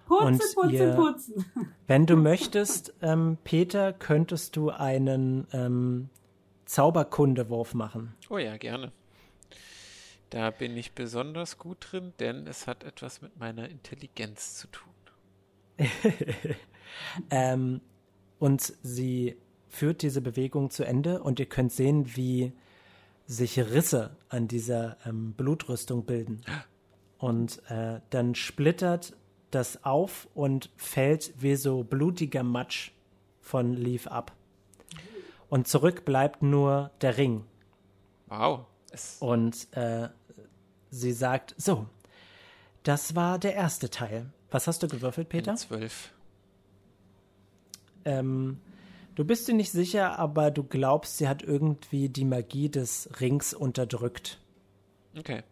Putzen, 0.07 0.25
Und 0.27 0.39
putzen, 0.55 0.71
ihr- 0.71 0.93
putzen. 0.95 1.45
Wenn 1.89 2.07
du 2.07 2.15
möchtest, 2.17 2.95
ähm, 3.03 3.39
Peter, 3.43 3.93
könntest 3.93 4.55
du 4.55 4.71
einen 4.71 5.49
ähm, 5.53 6.09
Zauberkundewurf 6.67 7.75
machen. 7.75 8.15
Oh 8.31 8.39
ja, 8.39 8.57
gerne. 8.57 8.93
Da 10.31 10.51
bin 10.51 10.77
ich 10.77 10.93
besonders 10.93 11.59
gut 11.59 11.89
drin, 11.91 12.13
denn 12.19 12.47
es 12.47 12.67
hat 12.67 12.85
etwas 12.85 13.23
mit 13.23 13.39
meiner 13.39 13.69
Intelligenz 13.69 14.57
zu 14.57 14.67
tun. 14.69 14.93
Ähm, 17.31 17.81
und 18.39 18.75
sie 18.83 19.37
führt 19.69 20.03
diese 20.03 20.21
Bewegung 20.21 20.71
zu 20.71 20.85
Ende 20.85 21.23
und 21.23 21.41
ihr 21.41 21.47
könnt 21.47 21.73
sehen, 21.73 22.17
wie 22.17 22.53
sich 23.27 23.59
Risse 23.59 24.17
an 24.29 24.49
dieser 24.49 24.97
ähm, 25.05 25.33
Blutrüstung 25.33 26.05
bilden. 26.05 26.43
Und 27.19 27.63
äh, 27.69 28.01
dann 28.11 28.35
splittert 28.35 29.17
das 29.51 29.85
auf 29.85 30.29
und 30.35 30.71
fällt 30.77 31.35
wie 31.39 31.57
so 31.57 31.83
blutiger 31.83 32.43
Matsch 32.43 32.93
von 33.41 33.73
Leaf 33.73 34.07
ab. 34.07 34.33
Und 35.49 35.67
zurück 35.69 36.05
bleibt 36.05 36.43
nur 36.43 36.91
der 37.01 37.17
Ring. 37.17 37.45
Wow. 38.29 38.67
Und 39.21 39.69
äh, 39.77 40.09
sie 40.91 41.13
sagt, 41.13 41.55
so, 41.59 41.87
das 42.83 43.15
war 43.15 43.39
der 43.39 43.55
erste 43.55 43.91
Teil. 43.91 44.27
Was 44.51 44.67
hast 44.67 44.83
du 44.83 44.89
gewürfelt, 44.89 45.29
Peter? 45.29 45.51
eine 45.51 45.59
Zwölf. 45.59 46.13
Ähm, 48.05 48.61
du 49.17 49.25
bist 49.25 49.49
dir 49.49 49.55
nicht 49.55 49.73
sicher, 49.73 50.19
aber 50.19 50.51
du 50.51 50.63
glaubst, 50.63 51.19
sie 51.19 51.29
hat 51.29 51.43
irgendwie 51.43 52.09
die 52.09 52.25
Magie 52.25 52.69
des 52.69 53.09
Rings 53.21 53.53
unterdrückt. 53.53 54.39
Okay. 55.19 55.43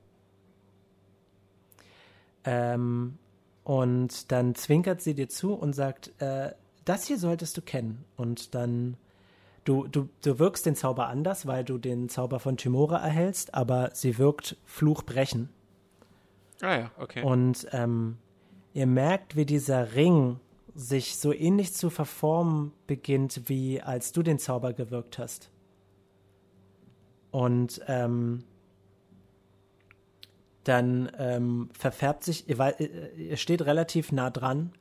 Ähm, 2.45 3.19
und 3.65 4.31
dann 4.31 4.55
zwinkert 4.55 5.01
sie 5.01 5.15
dir 5.15 5.29
zu 5.29 5.55
und 5.55 5.73
sagt, 5.73 6.13
äh, 6.21 6.53
das 6.85 7.07
hier 7.07 7.19
solltest 7.19 7.57
du 7.57 7.63
kennen. 7.63 8.05
Und 8.17 8.55
dann, 8.55 8.97
du, 9.65 9.87
du, 9.89 10.09
du 10.23 10.39
wirkst 10.39 10.67
den 10.67 10.77
Zauber 10.77 11.09
anders, 11.09 11.47
weil 11.47 11.65
du 11.65 11.79
den 11.79 12.09
Zauber 12.09 12.41
von 12.41 12.57
Timora 12.57 12.99
erhältst, 12.99 13.55
aber 13.55 13.91
sie 13.95 14.19
wirkt 14.19 14.57
Fluchbrechen. 14.65 15.49
Ah 16.61 16.77
ja, 16.77 16.91
okay. 16.99 17.23
Und 17.23 17.67
ähm, 17.73 18.19
ihr 18.73 18.87
merkt, 18.87 19.37
wie 19.37 19.47
dieser 19.47 19.95
Ring 19.95 20.39
sich 20.75 21.19
so 21.19 21.33
ähnlich 21.33 21.73
zu 21.73 21.91
verformen 21.91 22.73
beginnt, 22.87 23.49
wie 23.49 23.81
als 23.81 24.13
du 24.13 24.23
den 24.23 24.39
Zauber 24.39 24.73
gewirkt 24.73 25.19
hast. 25.19 25.51
Und 27.31 27.81
ähm, 27.87 28.45
dann 30.65 31.11
ähm, 31.19 31.69
verfärbt 31.79 32.25
sich, 32.25 32.49
ihr, 32.49 32.81
ihr 33.17 33.37
steht 33.37 33.63
relativ 33.63 34.13
nah 34.13 34.31
dran 34.31 34.73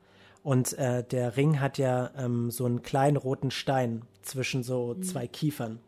und 0.44 0.74
äh, 0.74 1.02
der 1.02 1.38
Ring 1.38 1.58
hat 1.58 1.78
ja 1.78 2.10
ähm, 2.18 2.50
so 2.50 2.66
einen 2.66 2.82
kleinen 2.82 3.16
roten 3.16 3.50
Stein 3.50 4.02
zwischen 4.20 4.62
so 4.62 4.94
zwei 4.96 5.26
Kiefern. 5.26 5.80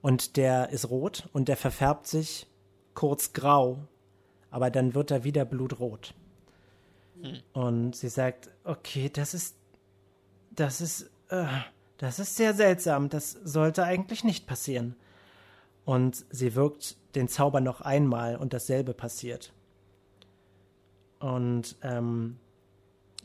Und 0.00 0.38
der 0.38 0.70
ist 0.70 0.88
rot 0.88 1.28
und 1.34 1.48
der 1.48 1.58
verfärbt 1.58 2.06
sich 2.06 2.46
kurz 2.94 3.34
grau, 3.34 3.80
aber 4.50 4.70
dann 4.70 4.94
wird 4.94 5.10
er 5.10 5.24
wieder 5.24 5.44
blutrot. 5.44 6.14
Hm. 7.20 7.38
Und 7.52 7.96
sie 7.96 8.08
sagt, 8.08 8.48
okay, 8.64 9.10
das 9.10 9.34
ist, 9.34 9.56
das 10.52 10.80
ist, 10.80 11.10
äh, 11.28 11.44
das 11.98 12.18
ist 12.18 12.34
sehr 12.34 12.54
seltsam. 12.54 13.10
Das 13.10 13.32
sollte 13.44 13.84
eigentlich 13.84 14.24
nicht 14.24 14.46
passieren. 14.46 14.96
Und 15.84 16.24
sie 16.30 16.54
wirkt 16.54 16.96
den 17.14 17.28
Zauber 17.28 17.60
noch 17.60 17.82
einmal 17.82 18.36
und 18.36 18.54
dasselbe 18.54 18.94
passiert. 18.94 19.52
Und 21.18 21.76
ähm, 21.82 22.38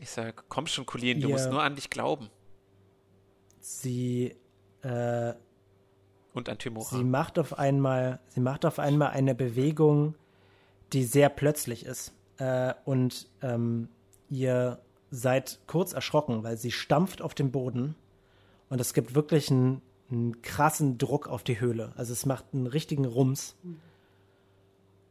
ich 0.02 0.10
sage, 0.10 0.34
komm 0.49 0.68
schon, 0.68 0.86
Colin, 0.86 1.22
du 1.22 1.30
musst 1.30 1.49
nur 1.49 1.62
an 1.62 1.76
dich 1.76 1.89
glauben. 1.89 2.30
Sie 3.60 4.36
äh, 4.82 5.34
und 6.34 6.49
an 6.49 6.58
Timora. 6.58 6.97
Sie 6.97 7.04
macht 7.04 7.38
auf 7.38 7.58
einmal, 7.58 8.20
sie 8.30 8.39
macht 8.39 8.66
auf 8.66 8.80
einmal 8.80 9.12
eine 9.12 9.36
Bewegung, 9.36 10.16
die 10.91 11.04
sehr 11.04 11.30
plötzlich 11.30 11.86
ist. 11.86 12.14
Äh, 12.38 12.74
und 12.84 13.30
ähm, 13.41 13.89
ihr 14.28 14.82
seid 15.12 15.60
kurz 15.68 15.93
erschrocken, 15.93 16.43
weil 16.43 16.58
sie 16.58 16.72
stampft 16.72 17.22
auf 17.22 17.36
den 17.36 17.52
Boden 17.52 17.95
und 18.70 18.82
es 18.82 18.93
gibt 18.93 19.14
wirklich 19.14 19.52
einen, 19.52 19.84
einen 20.10 20.41
krassen 20.41 20.97
Druck 20.97 21.28
auf 21.28 21.43
die 21.43 21.60
Höhle. 21.60 21.93
Also 21.95 22.14
es 22.14 22.26
macht 22.26 22.45
einen 22.54 22.66
richtigen 22.66 23.06
Rums. 23.06 23.56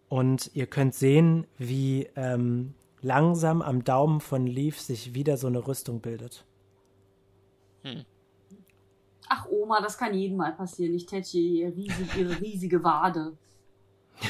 Und 0.08 0.50
ihr 0.54 0.66
könnt 0.66 0.96
sehen, 0.96 1.46
wie 1.56 2.08
ähm, 2.16 2.74
langsam 3.02 3.62
am 3.62 3.84
Daumen 3.84 4.20
von 4.20 4.46
Leaf 4.46 4.80
sich 4.80 5.14
wieder 5.14 5.36
so 5.36 5.46
eine 5.46 5.66
Rüstung 5.66 6.00
bildet. 6.00 6.44
Hm. 7.82 8.04
Ach 9.28 9.46
Oma, 9.48 9.80
das 9.80 9.96
kann 9.96 10.14
jedem 10.14 10.38
mal 10.38 10.52
passieren. 10.52 10.94
Ich 10.94 11.06
tätsche 11.06 11.38
ihr 11.38 11.74
riesig, 11.74 12.16
ihre 12.16 12.40
riesige 12.40 12.82
Wade. 12.82 13.32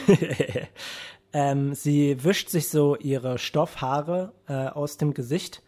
ähm, 1.33 1.75
sie 1.75 2.23
wischt 2.23 2.51
sich 2.51 2.68
so 2.68 2.97
ihre 2.97 3.39
Stoffhaare 3.39 4.33
äh, 4.47 4.68
aus 4.68 4.99
dem 4.99 5.14
Gesicht 5.14 5.62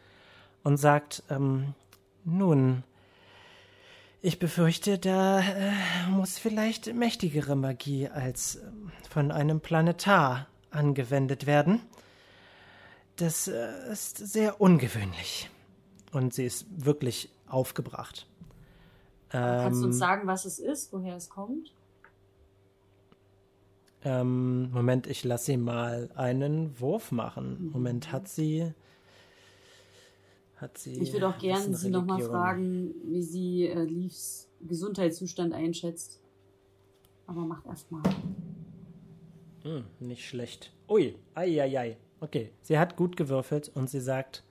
und 0.62 0.76
sagt, 0.76 1.22
ähm, 1.30 1.74
nun, 2.24 2.84
ich 4.20 4.38
befürchte, 4.38 4.98
da 4.98 5.40
äh, 5.40 5.72
muss 6.10 6.38
vielleicht 6.38 6.94
mächtigere 6.94 7.56
Magie 7.56 8.08
als 8.08 8.56
äh, 8.56 8.60
von 9.10 9.32
einem 9.32 9.60
Planetar 9.60 10.46
angewendet 10.70 11.46
werden. 11.46 11.80
Das 13.22 13.46
äh, 13.46 13.92
ist 13.92 14.18
sehr 14.18 14.60
ungewöhnlich. 14.60 15.48
Und 16.10 16.34
sie 16.34 16.44
ist 16.44 16.66
wirklich 16.84 17.30
aufgebracht. 17.46 18.26
Kannst 19.28 19.80
du 19.80 19.86
uns 19.86 19.94
ähm, 19.94 19.98
sagen, 20.00 20.26
was 20.26 20.44
es 20.44 20.58
ist, 20.58 20.92
woher 20.92 21.14
es 21.14 21.30
kommt? 21.30 21.72
Ähm, 24.02 24.72
Moment, 24.72 25.06
ich 25.06 25.22
lasse 25.22 25.44
sie 25.44 25.56
mal 25.56 26.10
einen 26.16 26.80
Wurf 26.80 27.12
machen. 27.12 27.66
Mhm. 27.66 27.70
Moment, 27.70 28.10
hat 28.10 28.26
sie 28.26 28.74
hat 30.56 30.76
sie. 30.76 30.94
Ich 30.94 31.12
würde 31.12 31.28
auch 31.28 31.38
gerne 31.38 31.76
Sie 31.76 31.90
nochmal 31.90 32.22
fragen, 32.22 32.92
wie 33.04 33.22
sie 33.22 33.68
äh, 33.68 33.84
Leafs 33.84 34.48
Gesundheitszustand 34.62 35.54
einschätzt. 35.54 36.18
Aber 37.28 37.42
macht 37.42 37.66
erstmal. 37.66 38.02
Hm, 39.62 39.84
nicht 40.00 40.26
schlecht. 40.26 40.72
Ui, 40.88 41.14
ei, 41.34 41.96
Okay, 42.22 42.52
sie 42.62 42.78
hat 42.78 42.94
gut 42.94 43.16
gewürfelt 43.16 43.68
und 43.74 43.90
sie 43.90 43.98
sagt, 44.00 44.44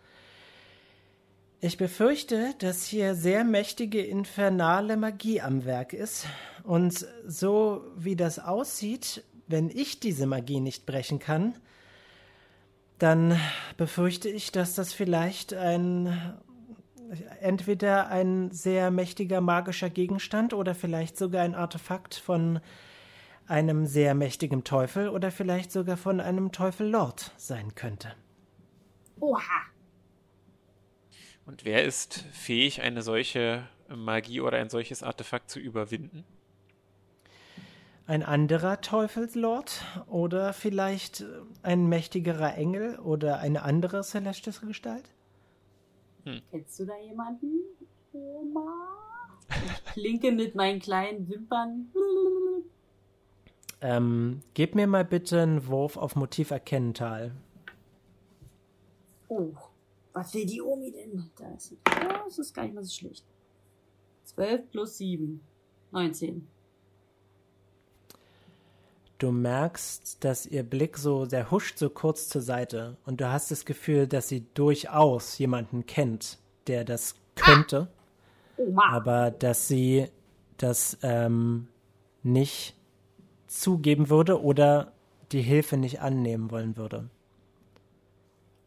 ich 1.62 1.78
befürchte, 1.78 2.54
dass 2.60 2.84
hier 2.84 3.16
sehr 3.16 3.46
mächtige 3.46 4.02
infernale 4.02 4.98
Magie 4.98 5.40
am 5.40 5.64
Werk 5.64 5.94
ist. 5.94 6.26
Und 6.64 7.08
so 7.26 7.86
wie 7.96 8.18
das 8.18 8.40
aussieht, 8.40 9.24
wenn 9.48 9.70
ich 9.70 10.02
diese 10.02 10.26
Magie 10.26 10.60
nicht 10.60 10.86
brechen 10.86 11.20
kann, 11.20 11.56
dann 13.00 13.40
befürchte 13.78 14.28
ich, 14.28 14.52
dass 14.52 14.76
das 14.76 14.92
vielleicht 14.92 15.54
ein 15.54 16.36
entweder 17.40 18.10
ein 18.10 18.52
sehr 18.52 18.92
mächtiger 18.92 19.40
magischer 19.40 19.90
Gegenstand 19.90 20.54
oder 20.54 20.76
vielleicht 20.76 21.18
sogar 21.18 21.44
ein 21.44 21.56
Artefakt 21.56 22.16
von 22.16 22.60
einem 23.52 23.86
sehr 23.86 24.16
mächtigen 24.16 24.64
Teufel 24.64 25.10
oder 25.10 25.30
vielleicht 25.30 25.72
sogar 25.72 25.98
von 25.98 26.20
einem 26.20 26.52
Teufellord 26.52 27.34
sein 27.38 27.76
könnte. 27.76 28.16
Oha. 29.20 29.62
Und 31.46 31.66
wer 31.66 31.84
ist 31.84 32.26
fähig, 32.32 32.82
eine 32.82 33.02
solche 33.02 33.68
Magie 33.88 34.42
oder 34.42 34.58
ein 34.58 34.70
solches 34.70 35.04
Artefakt 35.04 35.52
zu 35.52 35.60
überwinden? 35.60 36.24
ein 38.12 38.24
anderer 38.24 38.82
Teufelslord 38.82 39.86
oder 40.08 40.52
vielleicht 40.52 41.24
ein 41.64 41.88
mächtigerer 41.88 42.58
Engel 42.58 43.00
oder 43.00 43.40
eine 43.40 43.64
andere 43.64 44.04
celestische 44.04 44.66
Gestalt? 44.66 45.10
Hm. 46.26 46.42
Kennst 46.52 46.78
du 46.78 46.86
da 46.86 46.98
jemanden, 47.00 47.62
Oma? 48.12 48.88
Ich 49.66 49.86
klinke 49.94 50.34
mit 50.34 50.56
meinen 50.56 50.82
kleinen 50.82 51.30
Wimpern. 51.30 51.90
Ähm, 53.82 54.42
gib 54.54 54.76
mir 54.76 54.88
mal 54.88 55.04
bitte 55.04 55.42
einen 55.42 55.68
Wurf 55.68 55.98
auf 55.98 56.16
Motiv 56.16 56.52
erkennen, 56.52 56.94
Tal. 56.94 57.32
Oh, 59.28 59.54
was 60.14 60.34
will 60.34 60.46
die 60.46 60.62
Omi 60.62 60.92
denn? 60.92 61.30
Das 61.38 61.72
ist, 61.72 61.82
das 61.86 62.40
ist 62.40 62.54
gar 62.54 62.64
nicht 62.64 62.76
mal 62.76 62.84
so 62.84 62.92
schlecht. 62.92 63.26
12 64.26 64.72
plus 64.72 64.98
7. 64.98 65.42
19. 65.92 66.48
Du 69.18 69.32
merkst, 69.32 70.24
dass 70.24 70.46
ihr 70.46 70.64
Blick 70.64 70.98
so, 70.98 71.26
der 71.26 71.52
huscht 71.52 71.78
so 71.78 71.90
kurz 71.90 72.28
zur 72.28 72.42
Seite 72.42 72.98
und 73.06 73.22
du 73.22 73.32
hast 73.32 73.52
das 73.52 73.66
Gefühl, 73.66 74.08
dass 74.08 74.28
sie 74.28 74.46
durchaus 74.54 75.38
jemanden 75.38 75.86
kennt, 75.86 76.40
der 76.68 76.84
das 76.86 77.16
könnte, 77.36 77.88
ah. 78.58 78.96
aber 78.96 79.32
dass 79.32 79.68
sie 79.68 80.08
das 80.58 80.98
ähm, 81.04 81.68
nicht 82.24 82.76
zugeben 83.52 84.10
würde 84.10 84.42
oder 84.42 84.94
die 85.32 85.42
Hilfe 85.42 85.78
nicht 85.78 86.02
annehmen 86.02 86.52
wollen 86.52 86.78
würde. 86.78 87.10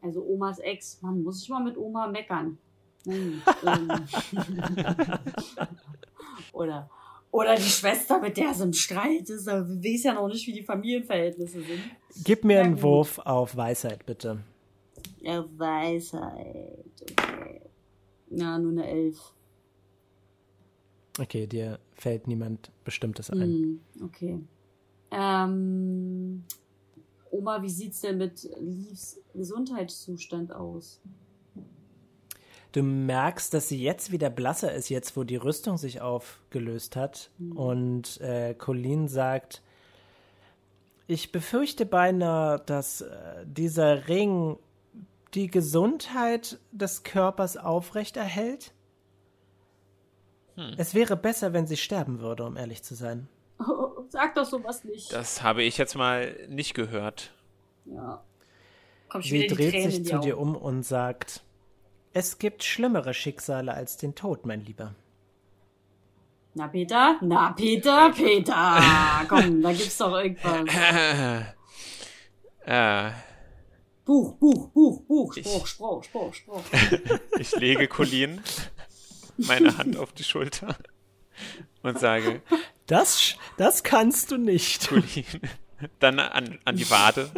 Also 0.03 0.22
Omas 0.22 0.59
Ex, 0.59 1.01
man 1.01 1.22
muss 1.22 1.41
sich 1.41 1.49
mal 1.49 1.62
mit 1.62 1.78
Oma 1.78 2.07
meckern. 2.07 2.59
Hm, 3.07 3.43
ähm. 3.66 3.91
oder 6.53 6.91
oder 7.30 7.57
die 7.57 7.62
Schwester, 7.62 8.20
mit 8.20 8.37
der 8.37 8.51
es 8.51 8.61
im 8.61 8.72
Streit 8.72 9.28
ist. 9.28 9.49
Aber 9.49 9.68
wir 9.68 9.82
wissen 9.82 10.07
ja 10.07 10.14
noch 10.14 10.28
nicht, 10.28 10.47
wie 10.47 10.53
die 10.53 10.62
Familienverhältnisse 10.62 11.62
sind. 11.62 11.80
Gib 12.22 12.45
mir 12.45 12.59
ja, 12.59 12.62
einen 12.62 12.74
gut. 12.74 12.82
Wurf 12.85 13.18
auf 13.18 13.57
Weisheit, 13.57 14.07
bitte. 14.07 14.39
Ja, 15.20 15.45
Weisheit. 15.57 16.85
Okay. 17.03 17.61
Na, 18.30 18.57
nur 18.57 18.70
eine 18.70 18.87
Elf. 18.87 19.32
Okay, 21.18 21.49
dir 21.49 21.80
fällt 21.95 22.28
niemand 22.28 22.70
Bestimmtes 22.85 23.30
ein. 23.30 23.41
Hm, 23.41 23.80
okay. 24.05 24.39
Ähm, 25.15 26.45
Oma, 27.31 27.62
wie 27.62 27.71
sieht's 27.71 28.01
denn 28.01 28.19
mit 28.19 28.43
Leaves 28.59 29.21
Gesundheitszustand 29.35 30.53
aus? 30.53 31.01
Du 32.73 32.83
merkst, 32.83 33.55
dass 33.55 33.69
sie 33.69 33.81
jetzt 33.81 34.11
wieder 34.11 34.31
blasser 34.31 34.73
ist, 34.73 34.89
jetzt 34.89 35.17
wo 35.17 35.23
die 35.23 35.37
Rüstung 35.37 35.79
sich 35.79 36.01
aufgelöst 36.01 36.97
hat. 36.97 37.31
Mhm. 37.39 37.57
Und 37.57 38.21
äh, 38.21 38.55
Colleen 38.55 39.07
sagt, 39.07 39.62
ich 41.07 41.31
befürchte 41.31 41.87
beinahe, 41.87 42.61
dass 42.67 43.03
äh, 43.03 43.45
dieser 43.47 44.09
Ring 44.09 44.59
die 45.35 45.49
Gesundheit 45.49 46.59
des 46.73 47.03
Körpers 47.03 47.57
aufrechterhält. 47.57 48.73
Hm. 50.57 50.75
Es 50.77 50.95
wäre 50.95 51.17
besser, 51.17 51.53
wenn 51.53 51.67
sie 51.67 51.77
sterben 51.77 52.21
würde, 52.21 52.45
um 52.45 52.57
ehrlich 52.57 52.83
zu 52.83 52.95
sein. 52.95 53.29
Oh, 53.59 53.91
sag 54.15 54.35
doch 54.37 54.45
sowas 54.45 54.85
nicht. 54.85 55.12
Das 55.12 55.43
habe 55.43 55.65
ich 55.65 55.77
jetzt 55.77 55.97
mal 55.97 56.37
nicht 56.49 56.75
gehört. 56.75 57.33
Ja. 57.85 58.23
Komm, 59.09 59.23
sie 59.23 59.49
dreht 59.49 59.91
sich 59.91 60.07
zu 60.07 60.21
dir 60.21 60.39
um 60.39 60.57
und 60.57 60.85
sagt, 60.85 61.43
es 62.12 62.39
gibt 62.39 62.62
schlimmere 62.62 63.12
Schicksale 63.12 63.75
als 63.75 63.97
den 63.97 64.15
Tod, 64.15 64.47
mein 64.47 64.65
Lieber. 64.65 64.95
Na, 66.55 66.69
Peter? 66.69 67.19
Na, 67.23 67.53
Peter, 67.53 68.12
Peter! 68.12 68.81
Komm, 69.29 69.61
da 69.61 69.73
gibt's 69.73 69.99
doch 69.99 70.17
irgendwas. 70.17 70.65
Äh. 72.67 73.11
Buch, 74.05 74.37
Buch, 74.37 74.69
Buch, 74.69 75.03
Buch, 75.03 75.35
Spruch, 75.35 75.67
Spruch, 75.67 76.05
Spruch, 76.05 76.35
Spruch. 76.35 76.62
ich 77.39 77.55
lege 77.57 77.89
Colin 77.89 78.41
meine 79.37 79.77
Hand 79.77 79.97
auf 79.97 80.12
die 80.12 80.25
Schulter 80.25 80.77
und 81.83 81.99
sage: 81.99 82.43
Das, 82.87 83.37
das 83.57 83.82
kannst 83.82 84.30
du 84.30 84.37
nicht. 84.37 84.91
Dann 85.99 86.18
an, 86.18 86.59
an 86.64 86.76
die 86.76 86.91
Wade. 86.91 87.30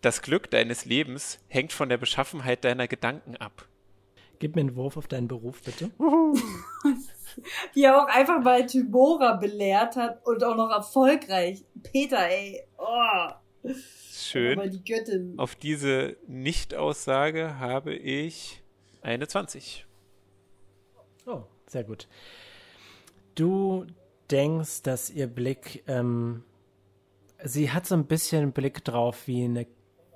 Das 0.00 0.22
Glück 0.22 0.50
deines 0.50 0.84
Lebens 0.84 1.38
hängt 1.48 1.72
von 1.72 1.88
der 1.88 1.98
Beschaffenheit 1.98 2.64
deiner 2.64 2.88
Gedanken 2.88 3.36
ab. 3.36 3.66
Gib 4.38 4.54
mir 4.54 4.60
einen 4.60 4.76
Wurf 4.76 4.96
auf 4.96 5.08
deinen 5.08 5.26
Beruf, 5.26 5.62
bitte. 5.62 5.90
Wie 7.72 7.82
er 7.82 8.00
auch 8.00 8.06
einfach 8.06 8.40
mal 8.40 8.64
Tybora 8.66 9.34
belehrt 9.34 9.96
hat 9.96 10.24
und 10.26 10.44
auch 10.44 10.56
noch 10.56 10.70
erfolgreich. 10.70 11.64
Peter, 11.82 12.28
ey. 12.28 12.62
Oh. 12.78 13.28
Schön. 14.12 14.58
Aber 14.58 14.68
die 14.68 14.84
Göttin. 14.84 15.38
Auf 15.38 15.56
diese 15.56 16.16
Nicht-Aussage 16.28 17.58
habe 17.58 17.94
ich 17.94 18.62
eine 19.02 19.26
20. 19.26 19.86
Oh, 21.26 21.42
sehr 21.66 21.84
gut. 21.84 22.06
Du 23.38 23.86
denkst, 24.32 24.82
dass 24.82 25.10
ihr 25.10 25.28
Blick, 25.28 25.84
ähm, 25.86 26.42
sie 27.44 27.70
hat 27.70 27.86
so 27.86 27.94
ein 27.94 28.06
bisschen 28.06 28.50
Blick 28.50 28.84
drauf 28.84 29.28
wie 29.28 29.44
eine 29.44 29.68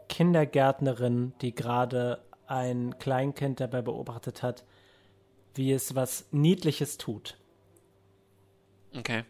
Kindergärtnerin, 0.08 1.32
die 1.40 1.54
gerade 1.54 2.20
ein 2.48 2.98
Kleinkind 2.98 3.60
dabei 3.60 3.80
beobachtet 3.80 4.42
hat, 4.42 4.64
wie 5.54 5.70
es 5.70 5.94
was 5.94 6.26
Niedliches 6.32 6.98
tut. 6.98 7.38
Okay. 8.92 9.22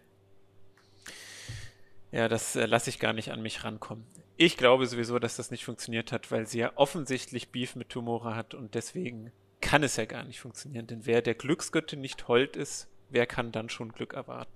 Ja, 2.13 2.29
das 2.29 2.57
äh, 2.57 2.65
lasse 2.65 2.89
ich 2.89 2.99
gar 2.99 3.13
nicht 3.13 3.31
an 3.31 3.43
mich 3.43 3.63
rankommen. 3.63 4.07
Ich 4.39 4.57
glaube 4.57 4.87
sowieso, 4.87 5.19
dass 5.19 5.37
das 5.37 5.51
nicht 5.51 5.67
funktioniert 5.67 6.13
hat, 6.13 6.31
weil 6.31 6.47
sie 6.47 6.61
ja 6.61 6.73
offensichtlich 6.77 7.51
Beef 7.51 7.77
mit 7.77 7.91
Tumora 7.91 8.37
hat 8.37 8.55
und 8.55 8.75
deswegen 8.75 9.33
kann 9.61 9.83
es 9.83 9.97
ja 9.97 10.07
gar 10.07 10.25
nicht 10.25 10.41
funktionieren. 10.41 10.87
Denn 10.87 11.05
wer 11.05 11.21
der 11.21 11.35
Glücksgöttin 11.35 12.01
nicht 12.01 12.27
hold 12.27 12.57
ist, 12.57 12.89
wer 13.13 13.27
kann 13.27 13.53
dann 13.53 13.69
schon 13.69 13.93
Glück 13.93 14.15
erwarten? 14.15 14.53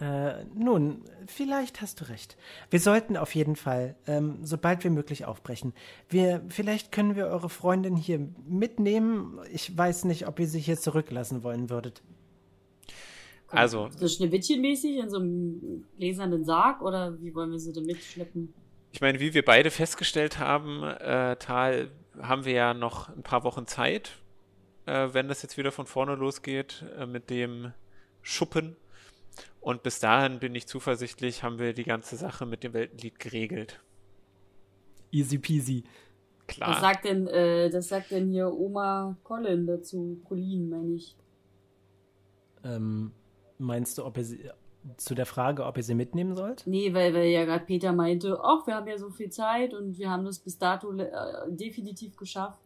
Äh, 0.00 0.44
nun, 0.54 1.04
vielleicht 1.26 1.82
hast 1.82 2.00
du 2.00 2.08
recht. 2.08 2.38
Wir 2.70 2.80
sollten 2.80 3.18
auf 3.18 3.34
jeden 3.34 3.54
Fall, 3.54 3.96
ähm, 4.06 4.38
sobald 4.42 4.82
wir 4.82 4.90
möglich, 4.90 5.26
aufbrechen. 5.26 5.74
Wir, 6.08 6.42
vielleicht 6.48 6.90
können 6.90 7.16
wir 7.16 7.26
eure 7.26 7.50
Freundin 7.50 7.96
hier 7.96 8.18
mitnehmen. 8.46 9.40
Ich 9.52 9.76
weiß 9.76 10.04
nicht, 10.06 10.26
ob 10.26 10.40
ihr 10.40 10.48
sie 10.48 10.60
hier 10.60 10.78
zurücklassen 10.78 11.42
wollen 11.42 11.68
würdet. 11.68 12.02
Also. 13.48 13.90
So 13.96 14.08
Schneewittchenmäßig 14.08 14.96
in 14.96 15.10
so 15.10 15.18
einem 15.18 15.84
gläsernen 15.98 16.44
Sarg 16.44 16.80
oder 16.80 17.20
wie 17.20 17.34
wollen 17.34 17.50
wir 17.50 17.58
sie 17.58 17.72
denn 17.72 17.84
mitschleppen? 17.84 18.54
Ich 18.92 19.00
meine, 19.00 19.20
wie 19.20 19.34
wir 19.34 19.44
beide 19.44 19.70
festgestellt 19.70 20.38
haben, 20.38 20.82
äh, 20.82 21.36
Tal, 21.36 21.90
haben 22.20 22.44
wir 22.44 22.52
ja 22.52 22.74
noch 22.74 23.08
ein 23.08 23.22
paar 23.22 23.44
Wochen 23.44 23.66
Zeit, 23.66 24.19
äh, 24.90 25.14
wenn 25.14 25.28
das 25.28 25.42
jetzt 25.42 25.56
wieder 25.56 25.70
von 25.70 25.86
vorne 25.86 26.16
losgeht 26.16 26.84
äh, 26.98 27.06
mit 27.06 27.30
dem 27.30 27.72
Schuppen. 28.22 28.76
Und 29.60 29.82
bis 29.82 30.00
dahin 30.00 30.40
bin 30.40 30.54
ich 30.54 30.66
zuversichtlich, 30.66 31.42
haben 31.42 31.58
wir 31.58 31.72
die 31.72 31.84
ganze 31.84 32.16
Sache 32.16 32.44
mit 32.44 32.64
dem 32.64 32.72
Weltenlied 32.72 33.20
geregelt. 33.20 33.80
Easy 35.12 35.38
peasy. 35.38 35.84
Klar. 36.46 36.70
Was 36.70 36.80
sagt 36.80 37.04
denn, 37.04 37.28
äh, 37.28 37.70
das 37.70 37.88
sagt 37.88 38.10
denn 38.10 38.28
hier 38.28 38.52
Oma 38.52 39.16
Colin 39.22 39.66
dazu? 39.66 40.20
Colin, 40.24 40.68
meine 40.68 40.94
ich. 40.94 41.16
Ähm, 42.64 43.12
meinst 43.58 43.98
du, 43.98 44.04
ob 44.04 44.16
ihr 44.16 44.24
sie, 44.24 44.50
zu 44.96 45.14
der 45.14 45.26
Frage, 45.26 45.64
ob 45.64 45.76
ihr 45.76 45.84
sie 45.84 45.94
mitnehmen 45.94 46.34
sollt? 46.34 46.66
Nee, 46.66 46.92
weil, 46.94 47.14
weil 47.14 47.28
ja 47.28 47.44
gerade 47.44 47.64
Peter 47.64 47.92
meinte, 47.92 48.40
ach, 48.42 48.66
wir 48.66 48.74
haben 48.74 48.88
ja 48.88 48.98
so 48.98 49.10
viel 49.10 49.30
Zeit 49.30 49.74
und 49.74 49.98
wir 49.98 50.10
haben 50.10 50.24
das 50.24 50.40
bis 50.40 50.58
dato 50.58 50.92
äh, 50.92 51.08
definitiv 51.48 52.16
geschafft. 52.16 52.58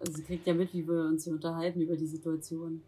Also 0.00 0.12
sie 0.12 0.22
kriegt 0.22 0.46
ja 0.46 0.54
mit, 0.54 0.72
wie 0.72 0.86
wir 0.86 1.06
uns 1.06 1.24
hier 1.24 1.32
unterhalten 1.32 1.80
über 1.80 1.96
die 1.96 2.06
Situation. 2.06 2.82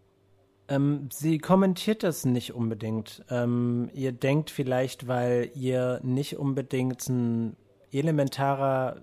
Ähm, 0.69 1.09
sie 1.13 1.39
kommentiert 1.39 2.05
das 2.05 2.25
nicht 2.25 2.55
unbedingt. 2.55 3.25
Ähm, 3.29 3.91
ihr 3.93 4.13
denkt 4.13 4.51
vielleicht, 4.51 5.09
weil 5.09 5.51
ihr 5.55 6.01
nicht 6.05 6.39
unbedingt 6.39 7.09
ein 7.09 7.57
elementarer 7.91 9.01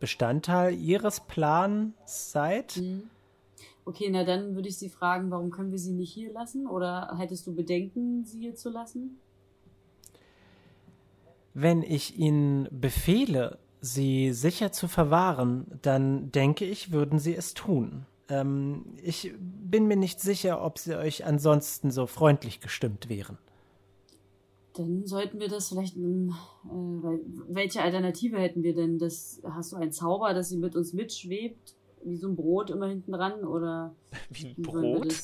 Bestandteil 0.00 0.74
ihres 0.74 1.20
Plans 1.20 1.92
seid. 2.06 2.78
Mhm. 2.78 3.02
Okay, 3.84 4.08
na 4.10 4.24
dann 4.24 4.54
würde 4.54 4.68
ich 4.68 4.78
Sie 4.78 4.88
fragen, 4.88 5.30
warum 5.30 5.50
können 5.50 5.72
wir 5.72 5.78
sie 5.78 5.92
nicht 5.92 6.12
hier 6.12 6.32
lassen? 6.32 6.66
Oder 6.66 7.14
hättest 7.18 7.46
du 7.46 7.54
Bedenken, 7.54 8.24
sie 8.24 8.40
hier 8.40 8.54
zu 8.54 8.70
lassen? 8.70 9.18
Wenn 11.54 11.82
ich 11.82 12.16
Ihnen 12.16 12.68
befehle, 12.70 13.58
sie 13.80 14.32
sicher 14.32 14.72
zu 14.72 14.88
verwahren, 14.88 15.66
dann 15.82 16.30
denke 16.32 16.64
ich, 16.64 16.92
würden 16.92 17.18
Sie 17.18 17.34
es 17.34 17.54
tun. 17.54 18.06
Ähm, 18.28 18.84
ich 19.02 19.34
bin 19.38 19.86
mir 19.86 19.96
nicht 19.96 20.20
sicher, 20.20 20.62
ob 20.62 20.78
Sie 20.78 20.96
euch 20.96 21.24
ansonsten 21.24 21.90
so 21.90 22.06
freundlich 22.06 22.60
gestimmt 22.60 23.08
wären. 23.08 23.38
Dann 24.74 25.04
sollten 25.04 25.40
wir 25.40 25.48
das 25.48 25.68
vielleicht. 25.68 25.96
Äh, 25.96 26.30
welche 27.48 27.82
Alternative 27.82 28.38
hätten 28.38 28.62
wir 28.62 28.74
denn? 28.74 28.98
Das, 28.98 29.40
hast 29.44 29.72
du 29.72 29.76
einen 29.76 29.92
Zauber, 29.92 30.32
dass 30.32 30.50
sie 30.50 30.58
mit 30.58 30.76
uns 30.76 30.92
mitschwebt? 30.92 31.74
Wie 32.04 32.16
so 32.16 32.28
ein 32.28 32.36
Brot 32.36 32.70
immer 32.70 32.86
hinten 32.86 33.12
dran? 33.12 33.44
Oder. 33.44 33.94
Wie 34.30 34.54
ein 34.56 34.62
Brot? 34.62 35.14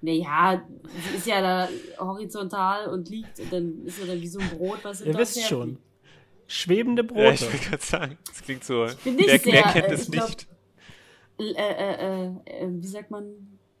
Naja, 0.00 0.66
sie 1.10 1.16
ist 1.16 1.26
ja 1.28 1.40
da 1.40 1.68
horizontal 1.98 2.88
und 2.88 3.08
liegt, 3.08 3.38
und 3.38 3.52
dann 3.52 3.86
ist 3.86 4.00
ja 4.00 4.06
dann 4.06 4.20
wie 4.20 4.26
so 4.26 4.40
ein 4.40 4.58
Brot, 4.58 4.78
was 4.82 5.00
Ihr 5.00 5.16
wisst 5.16 5.40
schon. 5.42 5.68
Liegt. 5.68 5.91
Schwebende 6.52 7.02
Brote. 7.02 7.22
Ja, 7.22 7.32
ich 7.32 7.52
will 7.52 7.60
gerade 7.60 7.82
sagen, 7.82 8.18
das 8.26 8.42
klingt 8.42 8.62
so. 8.62 8.86
Wer, 9.04 9.16
wer, 9.44 9.62
kennt 9.62 9.88
äh, 9.88 9.94
es 9.94 10.08
nicht? 10.10 10.46
Glaub, 11.38 11.56
äh, 11.56 11.72
äh, 11.72 12.26
äh, 12.26 12.68
wie 12.68 12.86
sagt 12.86 13.10
man 13.10 13.24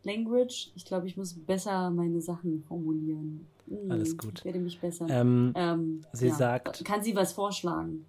Language? 0.04 0.70
Ich 0.74 0.86
glaube, 0.86 1.06
ich 1.06 1.18
muss 1.18 1.34
besser 1.34 1.90
meine 1.90 2.22
Sachen 2.22 2.64
formulieren. 2.66 3.46
Hm, 3.68 3.90
Alles 3.90 4.16
gut. 4.16 4.38
Ich 4.38 4.44
werde 4.46 4.58
mich 4.58 4.80
besser. 4.80 5.06
Ähm, 5.10 5.52
ähm, 5.54 6.00
sie 6.14 6.28
ja. 6.28 6.34
sagt. 6.34 6.82
Kann 6.86 7.02
sie 7.02 7.14
was 7.14 7.34
vorschlagen? 7.34 8.06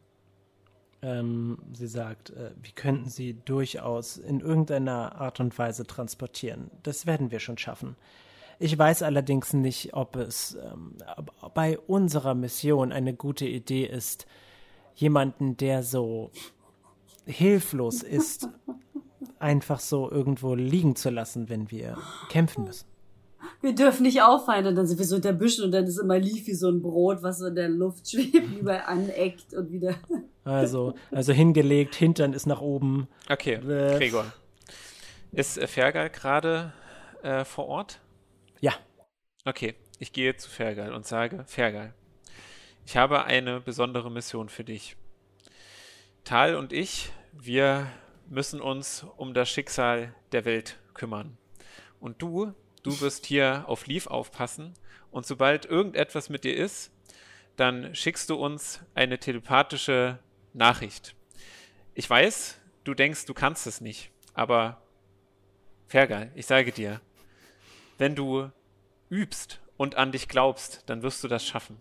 Ähm, 1.01 1.57
sie 1.74 1.88
sagt, 1.88 2.30
äh, 2.30 2.51
wir 2.61 2.72
könnten 2.74 3.09
sie 3.09 3.34
durchaus 3.34 4.16
in 4.16 4.39
irgendeiner 4.39 5.20
Art 5.20 5.41
und 5.41 5.59
Weise 5.59 5.86
transportieren. 5.86 6.72
Das 6.84 7.05
werden 7.05 7.32
wir 7.32 7.41
schon 7.41 7.57
schaffen. 7.57 7.97
Ich 8.59 8.78
weiß 8.78 9.03
allerdings 9.03 9.51
nicht, 9.51 9.93
ob 9.93 10.16
es 10.16 10.55
ähm, 10.55 10.95
bei 11.53 11.78
unserer 11.80 12.34
Mission 12.34 12.93
eine 12.93 13.14
gute 13.14 13.45
Idee 13.45 13.86
ist, 13.86 14.26
jemanden, 14.95 15.57
der 15.57 15.83
so 15.83 16.31
hilflos 17.25 18.03
ist, 18.03 18.49
einfach 19.39 19.79
so 19.79 20.09
irgendwo 20.11 20.55
liegen 20.55 20.95
zu 20.95 21.09
lassen, 21.09 21.49
wenn 21.49 21.71
wir 21.71 21.97
kämpfen 22.29 22.65
müssen 22.65 22.93
wir 23.63 23.73
dürfen 23.73 24.03
nicht 24.03 24.21
auffallen 24.21 24.67
und 24.67 24.75
dann 24.75 24.85
sind 24.85 24.99
wir 24.99 25.05
so 25.05 25.15
unter 25.15 25.33
Büschen 25.33 25.63
und 25.63 25.71
dann 25.71 25.85
ist 25.85 25.97
immer 25.97 26.19
lief 26.19 26.47
wie 26.47 26.53
so 26.53 26.69
ein 26.69 26.81
Brot, 26.81 27.23
was 27.23 27.39
so 27.39 27.47
in 27.47 27.55
der 27.55 27.69
Luft 27.69 28.09
schwebt, 28.09 28.57
überall 28.59 28.83
aneckt 28.85 29.53
und 29.53 29.71
wieder. 29.71 29.95
Also, 30.43 30.95
also 31.11 31.31
hingelegt, 31.31 31.95
Hintern 31.95 32.33
ist 32.33 32.45
nach 32.45 32.61
oben. 32.61 33.07
Okay, 33.29 33.53
äh, 33.53 33.97
Gregor. 33.97 34.25
Ist 35.31 35.57
äh, 35.57 35.67
Fergal 35.67 36.09
gerade 36.09 36.73
äh, 37.23 37.45
vor 37.45 37.67
Ort? 37.67 38.01
Ja. 38.59 38.73
Okay, 39.45 39.75
ich 39.99 40.11
gehe 40.11 40.35
zu 40.35 40.49
Fergal 40.49 40.93
und 40.93 41.05
sage, 41.05 41.43
Fergal, 41.47 41.93
ich 42.86 42.97
habe 42.97 43.25
eine 43.25 43.59
besondere 43.59 44.11
Mission 44.11 44.49
für 44.49 44.63
dich. 44.63 44.95
Tal 46.23 46.55
und 46.55 46.73
ich, 46.73 47.11
wir 47.31 47.91
müssen 48.29 48.61
uns 48.61 49.05
um 49.17 49.34
das 49.34 49.49
Schicksal 49.49 50.15
der 50.31 50.45
Welt 50.45 50.79
kümmern. 50.93 51.38
Und 51.99 52.21
du 52.21 52.53
du 52.84 52.99
wirst 52.99 53.25
hier 53.25 53.63
auf 53.67 53.88
Leaf 53.88 54.07
aufpassen 54.07 54.73
und 55.09 55.25
sobald 55.25 55.65
irgendetwas 55.65 56.29
mit 56.29 56.43
dir 56.43 56.55
ist, 56.55 56.91
dann 57.55 57.95
schickst 57.95 58.29
du 58.29 58.36
uns 58.36 58.81
eine 58.93 59.19
telepathische 59.19 60.19
Nachricht. 60.53 61.15
Ich 61.93 62.09
weiß, 62.09 62.59
du 62.84 62.93
denkst, 62.93 63.25
du 63.25 63.34
kannst 63.34 63.67
es 63.67 63.81
nicht, 63.81 64.11
aber 64.34 64.81
Fergal, 65.88 66.31
ich 66.36 66.45
sage 66.45 66.71
dir, 66.71 67.01
wenn 67.97 68.15
du 68.15 68.49
übst 69.09 69.61
und 69.77 69.95
an 69.95 70.11
dich 70.11 70.27
glaubst, 70.27 70.84
dann 70.88 71.03
wirst 71.03 71.23
du 71.23 71.27
das 71.27 71.45
schaffen. 71.45 71.79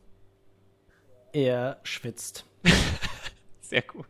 Er 1.32 1.78
schwitzt. 1.82 2.44
Sehr 3.60 3.82
gut. 3.82 4.06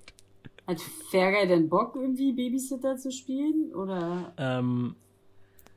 Hat 0.67 0.81
Fergal 1.11 1.47
denn 1.47 1.69
Bock, 1.69 1.95
irgendwie 1.97 2.33
Babysitter 2.33 2.97
zu 2.97 3.11
spielen? 3.11 3.75
Oder? 3.75 4.33
Ähm, 4.37 4.97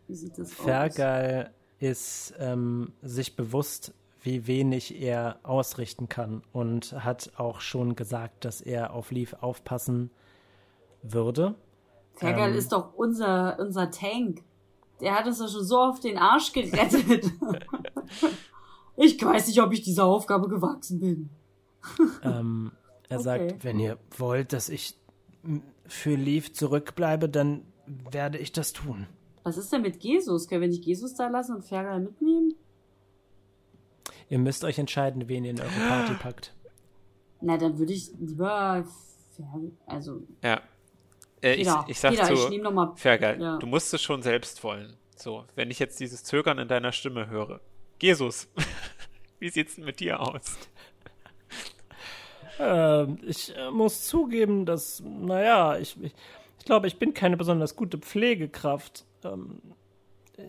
wie 0.08 0.16
sieht 0.16 0.38
das 0.38 0.54
Fergal 0.54 1.52
ist 1.80 2.34
ähm, 2.40 2.94
sich 3.02 3.36
bewusst, 3.36 3.94
wie 4.22 4.48
wenig 4.48 5.02
er 5.02 5.40
ausrichten 5.44 6.10
kann 6.10 6.42
und 6.52 6.94
hat 6.94 7.32
auch 7.38 7.62
schon 7.62 7.96
gesagt, 7.96 8.46
dass 8.46 8.62
er 8.62 8.94
auf 8.94 9.12
Leaf 9.12 9.36
aufpassen 9.42 10.10
würde. 11.04 11.56
Fergal 12.16 12.52
ähm, 12.52 12.58
ist 12.58 12.72
doch 12.72 12.94
unser, 12.96 13.60
unser 13.60 13.92
Tank. 13.92 14.42
Der 15.02 15.16
hat 15.16 15.28
uns 15.28 15.40
doch 15.40 15.50
schon 15.50 15.64
so 15.64 15.80
oft 15.80 16.04
den 16.04 16.18
Arsch 16.18 16.54
gerettet. 16.54 17.32
ich 18.98 19.24
weiß 19.24 19.48
nicht, 19.48 19.62
ob 19.62 19.74
ich 19.74 19.82
dieser 19.82 20.06
Aufgabe 20.06 20.48
gewachsen 20.48 21.00
bin. 21.00 21.30
ähm, 22.24 22.72
er 23.10 23.20
okay. 23.20 23.24
sagt, 23.24 23.64
wenn 23.64 23.80
ihr 23.80 23.98
wollt, 24.18 24.54
dass 24.54 24.70
ich 24.70 24.96
für 25.88 26.16
Leaf 26.16 26.54
zurückbleibe, 26.54 27.30
dann 27.30 27.64
werde 28.12 28.38
ich 28.38 28.52
das 28.52 28.74
tun. 28.74 29.08
Was 29.44 29.58
ist 29.58 29.72
denn 29.72 29.84
mit 29.84 30.04
Jesus? 30.04 30.48
Können 30.48 30.62
wir 30.62 30.68
nicht 30.68 30.86
Jesus 30.86 31.14
da 31.14 31.28
lassen 31.28 31.56
und 31.56 31.64
Fergal 31.64 32.00
mitnehmen? 32.00 32.56
Ihr 34.28 34.40
müsst 34.40 34.64
euch 34.64 34.80
entscheiden, 34.80 35.28
wen 35.28 35.46
ihr 35.46 35.52
in 35.52 35.60
eure 35.60 35.70
Party 35.70 36.14
packt. 36.20 36.54
Na, 37.42 37.58
dann 37.58 37.78
würde 37.78 37.94
ich 37.94 38.12
lieber 38.20 38.86
Fergal, 39.36 39.72
also. 39.86 40.24
Ja. 40.42 40.62
Äh, 41.42 41.56
ich, 41.56 41.70
ich 41.88 42.00
sag 42.00 42.12
Peter, 42.12 42.34
zu 42.34 42.52
ich 42.52 42.62
noch 42.62 42.72
mal, 42.72 42.96
Fergal, 42.96 43.40
ja. 43.40 43.58
du 43.58 43.68
musst 43.68 43.94
es 43.94 44.02
schon 44.02 44.24
selbst 44.24 44.64
wollen. 44.64 44.96
So, 45.16 45.46
wenn 45.56 45.70
ich 45.70 45.80
jetzt 45.80 46.00
dieses 46.00 46.24
Zögern 46.24 46.58
in 46.58 46.68
deiner 46.68 46.92
Stimme 46.92 47.30
höre. 47.30 47.62
Jesus, 48.02 48.48
wie 49.46 49.50
sieht's 49.50 49.76
denn 49.76 49.86
mit 49.86 50.00
dir 50.00 50.20
aus? 50.20 50.58
Äh, 52.58 53.04
ich 53.28 53.56
äh, 53.56 53.70
muss 53.70 54.08
zugeben, 54.08 54.66
dass, 54.66 55.04
naja, 55.06 55.78
ich, 55.78 56.02
ich, 56.02 56.16
ich 56.58 56.66
glaube, 56.66 56.88
ich 56.88 56.98
bin 56.98 57.14
keine 57.14 57.38
besonders 57.38 57.76
gute 57.76 58.00
Pflegekraft. 58.00 59.06
Ähm, 59.24 59.62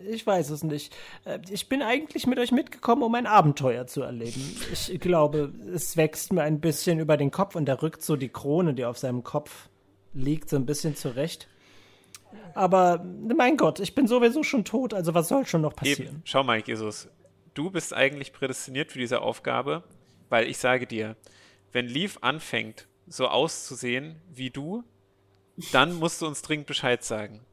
ich 0.09 0.25
weiß 0.25 0.49
es 0.49 0.63
nicht. 0.63 0.95
Äh, 1.25 1.39
ich 1.49 1.69
bin 1.69 1.83
eigentlich 1.83 2.25
mit 2.25 2.39
euch 2.39 2.51
mitgekommen, 2.51 3.03
um 3.03 3.13
ein 3.13 3.27
Abenteuer 3.27 3.85
zu 3.85 4.01
erleben. 4.01 4.41
Ich 4.71 4.99
glaube, 4.99 5.53
es 5.71 5.95
wächst 5.95 6.33
mir 6.33 6.41
ein 6.41 6.59
bisschen 6.59 6.97
über 6.97 7.17
den 7.17 7.29
Kopf 7.29 7.55
und 7.55 7.69
er 7.69 7.83
rückt 7.83 8.01
so 8.01 8.15
die 8.15 8.29
Krone, 8.29 8.73
die 8.73 8.85
auf 8.85 8.97
seinem 8.97 9.23
Kopf 9.23 9.69
liegt, 10.13 10.49
so 10.49 10.55
ein 10.55 10.65
bisschen 10.65 10.95
zurecht. 10.95 11.47
Aber 12.55 13.03
mein 13.03 13.57
Gott, 13.57 13.79
ich 13.79 13.93
bin 13.93 14.07
sowieso 14.07 14.41
schon 14.41 14.65
tot, 14.65 14.93
also 14.93 15.13
was 15.13 15.27
soll 15.27 15.45
schon 15.45 15.61
noch 15.61 15.75
passieren? 15.75 16.15
Eben. 16.15 16.21
Schau 16.23 16.43
mal, 16.43 16.59
Jesus, 16.59 17.09
du 17.57 17.71
bist 17.71 17.93
eigentlich 17.93 18.33
prädestiniert 18.33 18.91
für 18.91 18.99
diese 18.99 19.21
Aufgabe, 19.21 19.83
weil 20.29 20.47
ich 20.47 20.59
sage 20.59 20.85
dir, 20.85 21.15
wenn 21.71 21.87
Leaf 21.87 22.19
anfängt, 22.21 22.87
so 23.07 23.27
auszusehen 23.27 24.21
wie 24.29 24.49
du, 24.49 24.83
dann 25.71 25.93
musst 25.93 26.21
du 26.21 26.27
uns 26.27 26.41
dringend 26.41 26.67
Bescheid 26.67 27.03
sagen. 27.03 27.45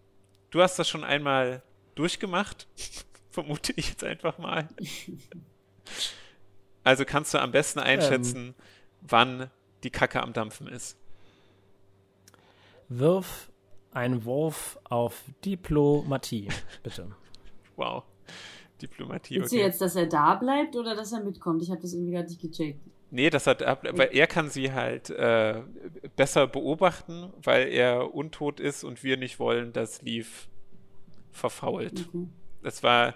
Du 0.51 0.61
hast 0.61 0.79
das 0.79 0.89
schon 0.89 1.05
einmal 1.05 1.63
durchgemacht, 1.95 2.69
vermute 3.31 3.73
ich 3.77 3.89
jetzt 3.89 4.05
einfach 4.05 4.39
mal. 4.39 4.69
Also 6.83 7.05
kannst 7.05 7.33
du 7.33 7.39
am 7.39 7.51
besten 7.51 7.79
einschätzen, 7.79 8.49
ähm, 8.49 8.55
wann 9.01 9.51
die 9.85 9.91
Kacke 9.91 10.23
am 10.23 10.33
Dampfen 10.33 10.69
ist. 10.69 10.99
Wirf 12.89 13.51
einen 13.93 14.25
Wurf 14.25 14.79
auf 14.85 15.25
Diplomatie, 15.45 16.49
bitte. 16.83 17.15
wow. 17.77 18.03
Diplomatie. 18.83 19.37
Willst 19.37 19.53
okay. 19.53 19.63
du 19.63 19.67
jetzt, 19.67 19.81
dass 19.81 19.97
er 19.97 20.07
da 20.07 20.35
bleibt 20.35 20.77
oder 20.77 20.95
dass 20.95 21.13
er 21.13 21.23
mitkommt? 21.23 21.63
Ich 21.63 21.71
habe 21.71 21.81
das 21.81 21.93
irgendwie 21.93 22.13
gar 22.13 22.23
nicht 22.23 22.41
gecheckt. 22.41 22.81
Nee, 23.11 23.31
das 23.31 23.47
hat, 23.47 23.61
weil 23.61 24.09
er 24.13 24.27
kann 24.27 24.51
sie 24.51 24.73
halt 24.73 25.09
äh, 25.11 25.63
besser 26.17 26.49
beobachten, 26.49 27.33
weil 27.43 27.69
er 27.69 28.13
untot 28.13 28.59
ist 28.59 28.83
und 28.83 29.05
wir 29.05 29.17
nicht 29.17 29.39
wollen, 29.39 29.73
dass 29.73 30.03
Leaf 30.03 30.49
verfault. 31.31 32.13
Mhm. 32.13 32.31
Das 32.63 32.83
war 32.83 33.15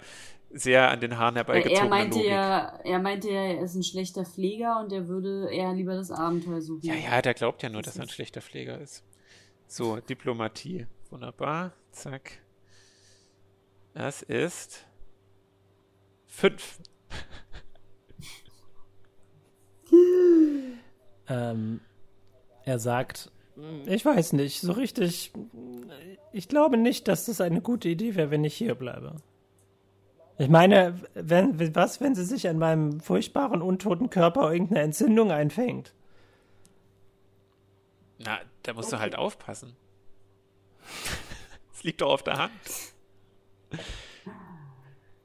sehr 0.51 0.91
an 0.91 1.01
den 1.01 1.19
Haaren 1.19 1.35
herbeigezogen. 1.35 1.83
Er 1.83 1.89
meinte 1.89 2.19
Logik. 2.19 2.31
ja, 2.31 2.79
er 2.85 2.99
meinte 3.01 3.29
ja, 3.29 3.43
er 3.43 3.63
ist 3.63 3.75
ein 3.75 3.83
schlechter 3.83 4.25
Pfleger 4.25 4.81
und 4.81 4.93
er 4.93 5.09
würde 5.09 5.51
eher 5.51 5.73
lieber 5.75 5.95
das 5.95 6.11
Abenteuer 6.11 6.61
suchen. 6.61 6.87
Ja, 6.87 6.95
ja, 6.95 7.21
der 7.21 7.35
glaubt 7.35 7.63
ja 7.63 7.69
nur, 7.69 7.83
das 7.83 7.95
dass 7.95 7.99
er 7.99 8.05
ein 8.05 8.09
schlechter 8.09 8.41
Pfleger 8.41 8.81
ist. 8.81 9.03
So, 9.67 9.99
Diplomatie. 9.99 10.87
Wunderbar. 11.11 11.73
Zack. 11.91 12.39
Das 13.95 14.23
ist 14.23 14.87
fünf. 16.39 16.79
ähm, 21.29 21.81
er 22.65 22.79
sagt, 22.79 23.33
ich 23.87 24.05
weiß 24.05 24.35
nicht, 24.35 24.61
so 24.61 24.73
richtig. 24.73 25.33
Ich 26.33 26.49
glaube 26.49 26.77
nicht, 26.77 27.09
dass 27.09 27.25
das 27.25 27.41
eine 27.41 27.61
gute 27.61 27.89
Idee 27.89 28.15
wäre, 28.15 28.31
wenn 28.31 28.45
ich 28.45 28.55
hier 28.55 28.77
bleibe. 28.77 29.17
Ich 30.39 30.49
meine, 30.49 31.01
wenn, 31.15 31.75
was, 31.75 32.01
wenn 32.01 32.15
sie 32.15 32.25
sich 32.25 32.49
an 32.49 32.59
meinem 32.59 33.01
furchtbaren, 33.01 33.61
untoten 33.61 34.09
Körper 34.09 34.53
irgendeine 34.53 34.83
Entzündung 34.83 35.33
einfängt? 35.33 35.93
Na, 38.19 38.39
da 38.63 38.75
musst 38.75 38.89
okay. 38.89 38.97
du 38.97 39.03
halt 39.03 39.17
aufpassen. 39.17 39.77
Es 41.75 41.85
liegt 41.85 42.01
doch 42.01 42.11
auf 42.11 42.25
der 42.25 42.39
Hand. 42.39 42.51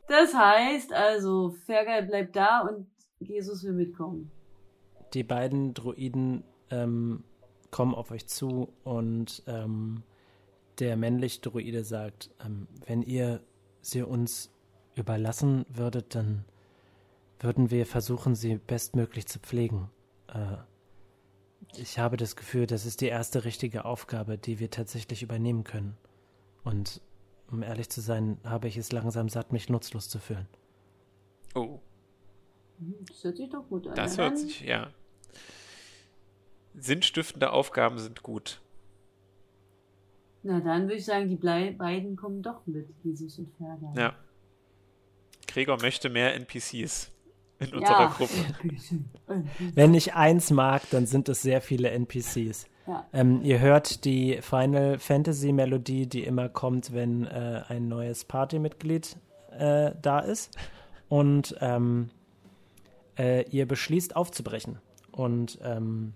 Das 0.08 0.34
heißt 0.34 0.94
also, 0.94 1.52
Fergal 1.66 2.04
bleibt 2.04 2.36
da 2.36 2.62
und 2.62 2.88
Jesus 3.20 3.64
will 3.64 3.74
mitkommen. 3.74 4.32
Die 5.14 5.24
beiden 5.24 5.74
Druiden 5.74 6.44
ähm, 6.70 7.24
kommen 7.72 7.96
auf 7.96 8.12
euch 8.12 8.28
zu 8.28 8.74
und 8.84 9.44
ähm, 9.48 10.04
der 10.80 10.98
männliche 10.98 11.42
Druide 11.42 11.84
sagt, 11.84 12.32
ähm, 12.44 12.68
wenn 12.86 13.02
ihr 13.02 13.42
sie 13.82 14.02
uns 14.02 14.52
überlassen 14.96 15.66
würdet, 15.70 16.16
dann 16.16 16.46
würden 17.40 17.72
wir 17.72 17.86
versuchen, 17.86 18.36
sie 18.36 18.56
bestmöglich 18.56 19.28
zu 19.28 19.40
pflegen. 19.40 19.90
Äh, 20.28 20.58
ich 21.76 22.00
habe 22.00 22.18
das 22.18 22.36
Gefühl, 22.36 22.68
das 22.68 22.86
ist 22.86 23.02
die 23.02 23.08
erste 23.08 23.46
richtige 23.46 23.86
Aufgabe, 23.86 24.38
die 24.38 24.60
wir 24.60 24.70
tatsächlich 24.70 25.24
übernehmen 25.24 25.64
können. 25.64 25.98
Und 26.64 27.02
um 27.52 27.64
ehrlich 27.64 27.90
zu 27.90 28.02
sein, 28.02 28.38
habe 28.44 28.68
ich 28.68 28.78
es 28.78 28.92
langsam 28.92 29.30
satt, 29.30 29.52
mich 29.52 29.70
nutzlos 29.70 30.10
zu 30.10 30.20
fühlen. 30.20 30.48
Oh. 31.56 31.80
Das 33.08 33.24
hört 33.24 33.38
sich 33.38 33.50
doch 33.50 33.68
gut 33.70 33.88
an. 33.88 33.96
Das 33.96 34.18
hört 34.18 34.38
sich, 34.38 34.62
ja 34.62 34.92
sinnstiftende 36.76 37.52
Aufgaben 37.52 38.00
sind 38.00 38.24
gut. 38.24 38.62
Na, 40.44 40.60
dann 40.60 40.84
würde 40.84 40.96
ich 40.96 41.06
sagen, 41.06 41.30
die 41.30 41.36
beiden 41.36 42.16
kommen 42.16 42.42
doch 42.42 42.66
mit, 42.66 42.90
Jesus 43.04 43.40
und 43.40 43.56
Fergal. 43.56 43.94
Ja. 43.96 44.16
Gregor 45.48 45.80
möchte 45.82 46.10
mehr 46.10 46.34
NPCs 46.36 47.12
in 47.60 47.70
ja. 47.70 47.78
unserer 47.78 48.10
Gruppe. 48.10 48.34
Wenn 49.74 49.94
ich 49.94 50.16
eins 50.16 50.52
mag, 50.52 50.82
dann 50.90 51.06
sind 51.06 51.30
es 51.30 51.42
sehr 51.42 51.62
viele 51.62 51.92
NPCs. 51.92 52.66
Ja. 52.88 53.06
Ähm, 53.14 53.42
ihr 53.44 53.60
hört 53.60 54.04
die 54.06 54.40
Final 54.42 55.00
Fantasy 55.00 55.52
Melodie, 55.52 56.08
die 56.08 56.24
immer 56.24 56.50
kommt, 56.50 56.94
wenn 56.94 57.26
äh, 57.26 57.64
ein 57.68 57.88
neues 57.88 58.26
Partymitglied 58.26 59.18
äh, 59.58 59.92
da 60.02 60.20
ist. 60.20 60.58
Und 61.08 61.56
ähm, 61.62 62.10
äh, 63.18 63.48
ihr 63.50 63.68
beschließt 63.68 64.16
aufzubrechen. 64.16 64.80
Und 65.12 65.60
ähm, 65.64 66.14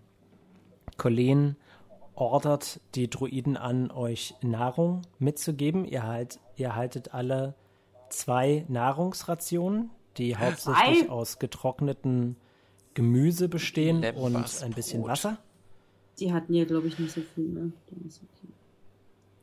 Colleen 0.97 1.55
ordert 2.15 2.79
die 2.95 3.09
Druiden 3.09 3.57
an, 3.57 3.91
euch 3.91 4.33
Nahrung 4.41 5.03
mitzugeben. 5.19 5.85
Ihr, 5.85 6.03
halt, 6.03 6.39
ihr 6.55 6.75
haltet 6.75 7.13
alle 7.13 7.53
zwei 8.09 8.65
Nahrungsrationen, 8.67 9.91
die 10.17 10.35
hauptsächlich 10.35 11.03
Ei. 11.03 11.09
aus 11.09 11.39
getrockneten 11.39 12.37
Gemüse 12.95 13.47
bestehen 13.47 14.03
und 14.15 14.63
ein 14.63 14.71
bisschen 14.71 15.03
Wasser. 15.03 15.37
Die 16.19 16.33
hatten 16.33 16.53
ja, 16.53 16.65
glaube 16.65 16.87
ich, 16.87 16.97
nicht 16.97 17.11
so 17.11 17.21
viel. 17.21 17.45
Ne? 17.45 17.71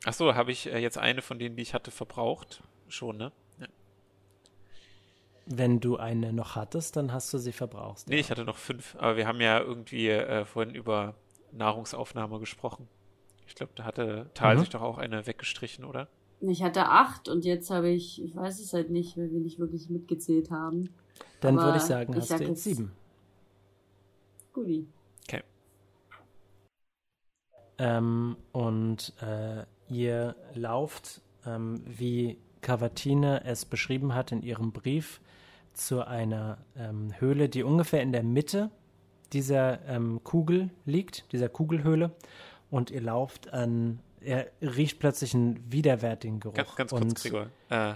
Ach 0.05 0.13
so, 0.13 0.35
habe 0.35 0.51
ich 0.51 0.67
äh, 0.67 0.77
jetzt 0.79 0.97
eine 0.97 1.21
von 1.21 1.39
denen, 1.39 1.55
die 1.55 1.63
ich 1.63 1.73
hatte, 1.73 1.91
verbraucht? 1.91 2.63
Schon, 2.87 3.17
ne? 3.17 3.31
Ja. 3.59 3.67
Wenn 5.45 5.79
du 5.79 5.97
eine 5.97 6.33
noch 6.33 6.55
hattest, 6.55 6.95
dann 6.95 7.11
hast 7.11 7.33
du 7.33 7.37
sie 7.37 7.53
verbraucht. 7.53 8.07
Nee, 8.07 8.15
ja. 8.15 8.21
ich 8.21 8.31
hatte 8.31 8.45
noch 8.45 8.57
fünf. 8.57 8.95
Aber 8.99 9.17
wir 9.17 9.27
haben 9.27 9.41
ja 9.41 9.59
irgendwie 9.59 10.09
äh, 10.09 10.45
vorhin 10.45 10.75
über 10.75 11.15
Nahrungsaufnahme 11.51 12.39
gesprochen. 12.39 12.87
Ich 13.47 13.55
glaube, 13.55 13.71
da 13.75 13.83
hatte 13.83 14.29
Tal 14.33 14.55
mhm. 14.55 14.59
sich 14.59 14.69
doch 14.69 14.81
auch 14.81 14.97
eine 14.97 15.25
weggestrichen, 15.25 15.85
oder? 15.85 16.07
Ich 16.41 16.61
hatte 16.61 16.87
acht 16.87 17.29
und 17.29 17.45
jetzt 17.45 17.69
habe 17.69 17.89
ich, 17.89 18.21
ich 18.21 18.35
weiß 18.35 18.59
es 18.59 18.73
halt 18.73 18.89
nicht, 18.89 19.17
weil 19.17 19.31
wir 19.31 19.39
nicht 19.39 19.57
wirklich 19.57 19.89
mitgezählt 19.89 20.51
haben. 20.51 20.89
Dann 21.39 21.55
würde 21.55 21.77
ich 21.77 21.83
sagen, 21.83 22.11
ich 22.13 22.19
hast 22.19 22.27
sag 22.27 22.39
du 22.39 22.45
jetzt 22.45 22.63
sieben. 22.63 22.91
Guti. 24.53 24.87
Ähm, 27.77 28.37
und 28.51 29.13
äh, 29.21 29.63
ihr 29.89 30.35
lauft, 30.53 31.21
ähm, 31.45 31.81
wie 31.85 32.37
Cavatine 32.61 33.43
es 33.45 33.65
beschrieben 33.65 34.15
hat 34.15 34.31
in 34.31 34.41
ihrem 34.41 34.71
Brief, 34.71 35.21
zu 35.73 36.07
einer 36.07 36.57
ähm, 36.77 37.13
Höhle, 37.19 37.49
die 37.49 37.63
ungefähr 37.63 38.01
in 38.01 38.11
der 38.11 38.23
Mitte 38.23 38.71
dieser 39.33 39.85
ähm, 39.87 40.21
Kugel 40.23 40.69
liegt, 40.85 41.31
dieser 41.33 41.49
Kugelhöhle, 41.49 42.11
und 42.71 42.91
ihr 42.91 43.01
lauft 43.01 43.53
an, 43.53 43.99
er 44.21 44.47
riecht 44.61 44.99
plötzlich 44.99 45.33
einen 45.33 45.71
widerwärtigen 45.71 46.39
Geruch. 46.39 46.55
Ganz, 46.55 46.75
ganz 46.75 46.91
kurz, 46.91 47.23
Gregor. 47.23 47.49
Äh, 47.69 47.93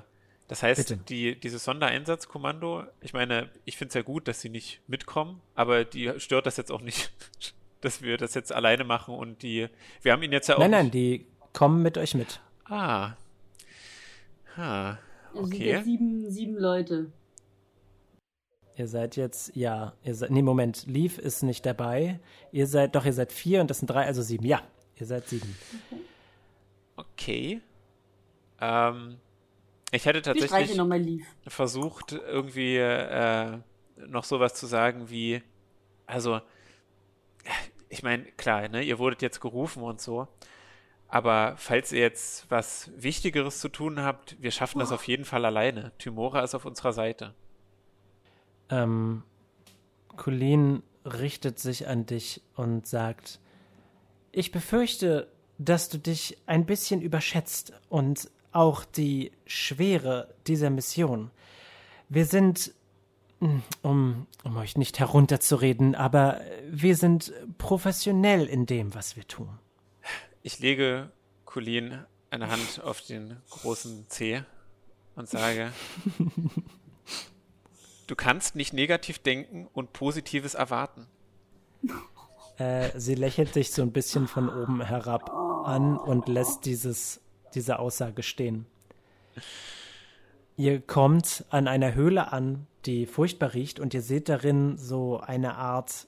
das 0.48 0.64
heißt, 0.64 1.10
die, 1.10 1.40
dieses 1.40 1.64
Sondereinsatzkommando, 1.64 2.84
ich 3.02 3.14
meine, 3.14 3.50
ich 3.66 3.78
finde 3.78 3.90
es 3.90 3.94
ja 3.96 4.02
gut, 4.02 4.28
dass 4.28 4.42
sie 4.42 4.50
nicht 4.50 4.82
mitkommen, 4.88 5.42
aber 5.54 5.86
die 5.86 6.12
stört 6.18 6.46
das 6.46 6.58
jetzt 6.58 6.72
auch 6.72 6.82
nicht, 6.82 7.12
dass 7.82 8.02
wir 8.02 8.18
das 8.18 8.34
jetzt 8.34 8.52
alleine 8.54 8.84
machen 8.84 9.16
und 9.16 9.42
die, 9.44 9.68
wir 10.02 10.12
haben 10.12 10.24
ihn 10.24 10.32
jetzt 10.32 10.48
ja 10.50 10.56
auch. 10.56 10.60
Nein, 10.60 10.72
nein, 10.72 10.92
die 10.92 11.26
kommen 11.54 11.82
mit 11.82 11.98
euch 11.98 12.16
mit. 12.16 12.42
Ah. 12.66 13.14
Ah. 14.56 14.98
Okay. 15.34 15.42
Also 15.42 15.48
sind 15.48 15.62
ja 15.62 15.84
sieben, 15.84 16.32
sieben 16.32 16.56
Leute. 16.58 17.12
Ihr 18.76 18.88
seid 18.88 19.18
jetzt, 19.18 19.56
ja, 19.56 19.94
ihr 20.04 20.16
seid, 20.16 20.32
nee, 20.32 20.42
Moment, 20.42 20.86
Leaf 20.88 21.18
ist 21.18 21.44
nicht 21.44 21.66
dabei. 21.66 22.20
Ihr 22.54 22.66
seid, 22.66 22.96
doch, 22.96 23.06
ihr 23.06 23.12
seid 23.12 23.34
vier 23.34 23.60
und 23.60 23.70
das 23.70 23.80
sind 23.80 23.90
drei, 23.90 24.06
also 24.06 24.22
sieben. 24.22 24.46
Ja, 24.46 24.62
ihr 24.96 25.06
seid 25.06 25.28
sieben. 25.28 25.54
Okay. 26.96 27.62
Ähm, 28.62 29.18
ich 29.92 30.06
hätte 30.06 30.22
tatsächlich 30.22 30.78
ich 30.78 31.54
versucht, 31.54 32.14
irgendwie 32.14 32.78
äh, 32.78 33.58
noch 34.08 34.24
sowas 34.24 34.54
zu 34.54 34.66
sagen 34.66 35.10
wie, 35.10 35.42
also, 36.06 36.40
ich 37.90 38.04
meine, 38.04 38.24
klar, 38.24 38.68
ne, 38.70 38.84
ihr 38.84 39.00
wurdet 39.00 39.22
jetzt 39.22 39.42
gerufen 39.42 39.84
und 39.84 40.00
so. 40.00 40.28
Aber 41.08 41.56
falls 41.58 41.92
ihr 41.92 42.02
jetzt 42.02 42.50
was 42.50 42.92
Wichtigeres 42.96 43.60
zu 43.60 43.70
tun 43.70 44.02
habt, 44.02 44.38
wir 44.40 44.52
schaffen 44.52 44.78
oh. 44.78 44.82
das 44.82 44.92
auf 44.92 45.08
jeden 45.08 45.26
Fall 45.26 45.44
alleine. 45.44 45.92
Tymora 45.98 46.44
ist 46.44 46.54
auf 46.54 46.66
unserer 46.66 46.94
Seite. 46.94 47.34
Ähm, 48.70 49.24
Colleen 50.16 50.84
richtet 51.04 51.58
sich 51.58 51.88
an 51.88 52.06
dich 52.06 52.42
und 52.56 52.86
sagt, 52.86 53.40
ich 54.32 54.52
befürchte, 54.52 55.32
dass 55.58 55.90
du 55.90 55.98
dich 55.98 56.38
ein 56.46 56.66
bisschen 56.66 57.02
überschätzt 57.02 57.74
und 57.90 58.30
auch 58.52 58.86
die 58.86 59.32
Schwere 59.46 60.34
dieser 60.46 60.70
Mission. 60.70 61.32
Wir 62.08 62.26
sind, 62.26 62.74
um, 63.40 64.28
um 64.44 64.58
euch 64.58 64.78
nicht 64.78 65.00
herunterzureden, 65.00 65.96
aber 65.96 66.42
wir 66.70 66.96
sind 66.96 67.34
professionell 67.58 68.46
in 68.46 68.66
dem, 68.66 68.94
was 68.94 69.16
wir 69.16 69.28
tun. 69.28 69.60
Ich 70.44 70.60
lege 70.60 71.12
Colin 71.46 72.06
eine 72.30 72.50
Hand 72.50 72.82
auf 72.84 73.02
den 73.02 73.38
großen 73.50 74.06
Zeh 74.10 74.44
und 75.16 75.28
sage, 75.28 75.72
du 78.08 78.16
kannst 78.16 78.56
nicht 78.56 78.74
negativ 78.74 79.20
denken 79.20 79.68
und 79.74 79.94
Positives 79.94 80.54
erwarten. 80.54 81.08
Äh, 82.58 82.90
sie 83.00 83.16
lächelt 83.16 83.56
dich 83.56 83.72
so 83.72 83.82
ein 83.82 83.92
bisschen 83.92 84.28
von 84.28 84.50
oben 84.50 84.82
herab 84.82 85.30
an 85.30 85.98
und 85.98 86.28
lässt 86.28 86.66
dieses, 86.66 87.22
diese 87.54 87.80
Aussage 87.80 88.24
stehen. 88.24 88.66
Ihr 90.58 90.82
kommt 90.82 91.46
an 91.50 91.68
einer 91.68 91.96
Höhle 91.96 92.34
an, 92.34 92.68
die 92.86 93.06
furchtbar 93.06 93.54
riecht, 93.54 93.80
und 93.80 93.94
ihr 93.94 94.02
seht 94.02 94.30
darin 94.30 94.78
so 94.78 95.20
eine 95.20 95.56
Art 95.56 96.08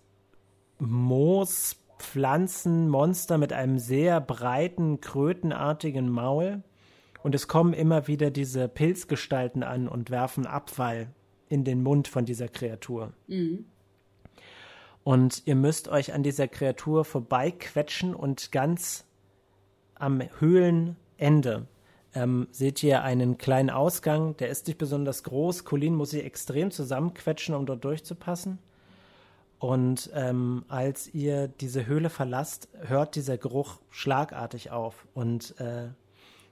Moos, 0.80 1.77
Pflanzenmonster 1.99 3.38
mit 3.38 3.53
einem 3.53 3.77
sehr 3.77 4.19
breiten, 4.19 5.02
krötenartigen 5.02 6.10
Maul. 6.10 6.64
Und 7.23 7.35
es 7.35 7.48
kommen 7.48 7.73
immer 7.73 8.07
wieder 8.07 8.31
diese 8.31 8.68
Pilzgestalten 8.68 9.61
an 9.61 9.88
und 9.88 10.10
werfen 10.10 10.48
Abfall 10.48 11.11
in 11.49 11.64
den 11.64 11.84
Mund 11.84 12.07
von 12.07 12.26
dieser 12.26 12.48
Kreatur. 12.48 13.14
Mhm. 13.27 13.65
Und 15.03 15.43
ihr 15.45 15.56
müsst 15.56 15.88
euch 15.88 16.14
an 16.14 16.23
dieser 16.23 16.48
Kreatur 16.48 17.06
vorbeiquetschen 17.06 18.15
und 18.15 18.52
ganz 18.52 19.06
am 19.95 20.22
Höhlenende 20.39 21.68
ähm, 22.13 22.47
seht 22.51 22.83
ihr 22.83 23.03
einen 23.03 23.38
kleinen 23.38 23.69
Ausgang. 23.69 24.35
Der 24.38 24.49
ist 24.49 24.67
nicht 24.67 24.77
besonders 24.77 25.23
groß. 25.23 25.63
Colin 25.65 25.95
muss 25.95 26.11
sich 26.11 26.25
extrem 26.25 26.71
zusammenquetschen, 26.71 27.55
um 27.55 27.65
dort 27.65 27.83
durchzupassen. 27.83 28.59
Und 29.59 30.09
ähm, 30.15 30.65
als 30.67 31.13
ihr 31.13 31.47
diese 31.47 31.85
Höhle 31.85 32.09
verlasst, 32.09 32.67
hört 32.79 33.15
dieser 33.15 33.38
Geruch 33.38 33.79
schlagartig 33.89 34.71
auf. 34.71 35.07
Und 35.13 35.59
äh, 35.59 35.89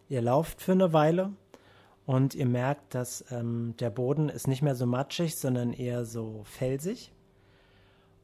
ihr 0.10 0.22
lauft 0.22 0.62
für 0.62 0.74
eine 0.74 0.94
Weile 0.94 1.32
und 2.06 2.36
ihr 2.36 2.46
merkt, 2.46 2.94
dass 2.96 3.26
ähm, 3.32 3.74
der 3.80 3.90
Boden 3.90 4.30
ist 4.30 4.48
nicht 4.48 4.62
mehr 4.62 4.76
so 4.76 4.86
matschig, 4.86 5.36
sondern 5.36 5.74
eher 5.74 6.06
so 6.06 6.42
felsig. 6.44 7.12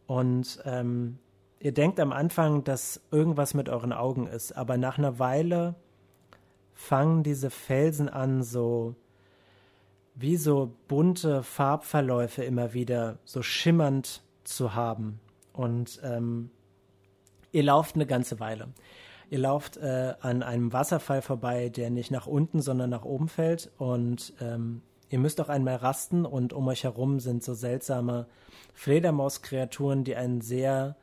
Und 0.08 0.62
ähm, 0.66 1.18
ihr 1.60 1.74
denkt 1.74 2.00
am 2.00 2.12
Anfang, 2.12 2.64
dass 2.64 3.02
irgendwas 3.12 3.56
mit 3.56 3.70
euren 3.70 3.92
Augen 3.92 4.28
ist, 4.28 4.56
aber 4.56 4.78
nach 4.78 4.98
einer 4.98 5.18
Weile 5.18 5.74
fangen 6.76 7.24
diese 7.24 7.50
Felsen 7.50 8.10
an, 8.10 8.44
so 8.44 8.96
wie 10.14 10.38
so 10.38 10.74
bunte 10.88 11.42
Farbverläufe 11.42 12.44
immer 12.44 12.74
wieder 12.74 13.18
so 13.26 13.42
schimmernd 13.42 14.22
zu 14.44 14.76
haben. 14.76 15.20
Und 15.54 16.00
ähm, 16.04 16.52
ihr 17.52 17.64
lauft 17.64 17.96
eine 17.96 18.06
ganze 18.06 18.40
Weile. 18.40 18.68
Ihr 19.30 19.40
lauft 19.40 19.78
äh, 19.78 20.14
an 20.22 20.44
einem 20.44 20.72
Wasserfall 20.72 21.22
vorbei, 21.22 21.70
der 21.70 21.90
nicht 21.90 22.12
nach 22.12 22.28
unten, 22.28 22.62
sondern 22.62 22.90
nach 22.90 23.06
oben 23.06 23.28
fällt. 23.28 23.72
Und 23.78 24.34
ähm, 24.40 24.82
ihr 25.10 25.20
müsst 25.20 25.42
auch 25.42 25.50
einmal 25.50 25.78
rasten. 25.78 26.26
Und 26.26 26.54
um 26.54 26.68
euch 26.68 26.84
herum 26.84 27.20
sind 27.20 27.44
so 27.44 27.54
seltsame 27.54 28.28
Fledermauskreaturen, 28.74 30.04
die 30.04 30.16
einen 30.16 30.42
sehr 30.42 30.96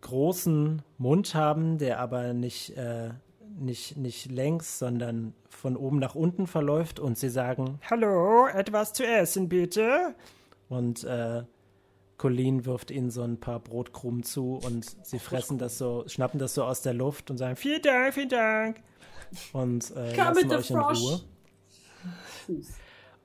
großen 0.00 0.82
Mund 0.98 1.34
haben, 1.34 1.78
der 1.78 2.00
aber 2.00 2.32
nicht, 2.32 2.76
äh, 2.76 3.10
nicht, 3.58 3.96
nicht 3.96 4.30
längs, 4.30 4.78
sondern 4.78 5.34
von 5.48 5.76
oben 5.76 5.98
nach 5.98 6.14
unten 6.14 6.46
verläuft. 6.46 7.00
Und 7.00 7.18
sie 7.18 7.28
sagen, 7.28 7.78
Hallo, 7.90 8.46
etwas 8.46 8.92
zu 8.92 9.06
essen 9.06 9.48
bitte. 9.48 10.14
Und 10.68 11.04
äh, 11.04 11.42
Colleen 12.18 12.64
wirft 12.64 12.90
ihnen 12.90 13.10
so 13.10 13.22
ein 13.22 13.38
paar 13.38 13.60
Brotkrumen 13.60 14.22
zu 14.22 14.54
und 14.64 14.84
sie 15.06 15.18
fressen 15.18 15.58
das 15.58 15.78
so, 15.78 16.04
schnappen 16.06 16.38
das 16.38 16.54
so 16.54 16.64
aus 16.64 16.80
der 16.82 16.94
Luft 16.94 17.30
und 17.30 17.38
sagen, 17.38 17.56
vielen 17.56 17.82
Dank, 17.82 18.14
vielen 18.14 18.28
Dank. 18.28 18.82
Und 19.52 19.94
äh, 19.96 20.16
lassen 20.16 20.50
euch 20.50 20.70
in 20.70 20.78
Ruhe. 20.78 21.20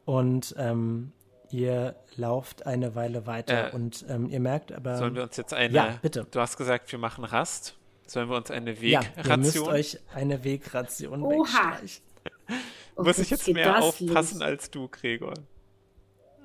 Und 0.06 0.56
ähm, 0.58 1.14
ihr 1.52 1.96
lauft 2.16 2.66
eine 2.66 2.96
Weile 2.96 3.28
weiter 3.28 3.72
äh, 3.72 3.76
und 3.76 4.06
ähm, 4.10 4.30
ihr 4.30 4.40
merkt 4.40 4.72
aber. 4.72 4.98
Sollen 4.98 5.16
wir 5.16 5.24
uns 5.24 5.38
jetzt 5.38 5.54
eine. 5.54 5.74
Ja, 5.74 6.00
bitte. 6.02 6.26
Du 6.30 6.40
hast 6.40 6.58
gesagt, 6.58 6.92
wir 6.92 7.00
machen 7.00 7.24
Rast. 7.24 7.78
Sollen 8.12 8.30
wir 8.30 8.36
uns 8.36 8.52
eine 8.52 8.82
Wegration? 8.82 9.24
Ja, 9.24 9.32
ihr 9.32 9.38
müsst 9.38 9.58
euch 9.60 10.00
eine 10.14 10.44
Wegration 10.44 11.24
Oha. 11.24 11.32
wegstreichen. 11.32 12.04
Muss 12.98 13.20
ich 13.20 13.30
jetzt 13.30 13.48
mehr 13.48 13.82
aufpassen 13.82 14.40
los. 14.40 14.42
als 14.42 14.70
du, 14.70 14.90
Gregor? 14.90 15.34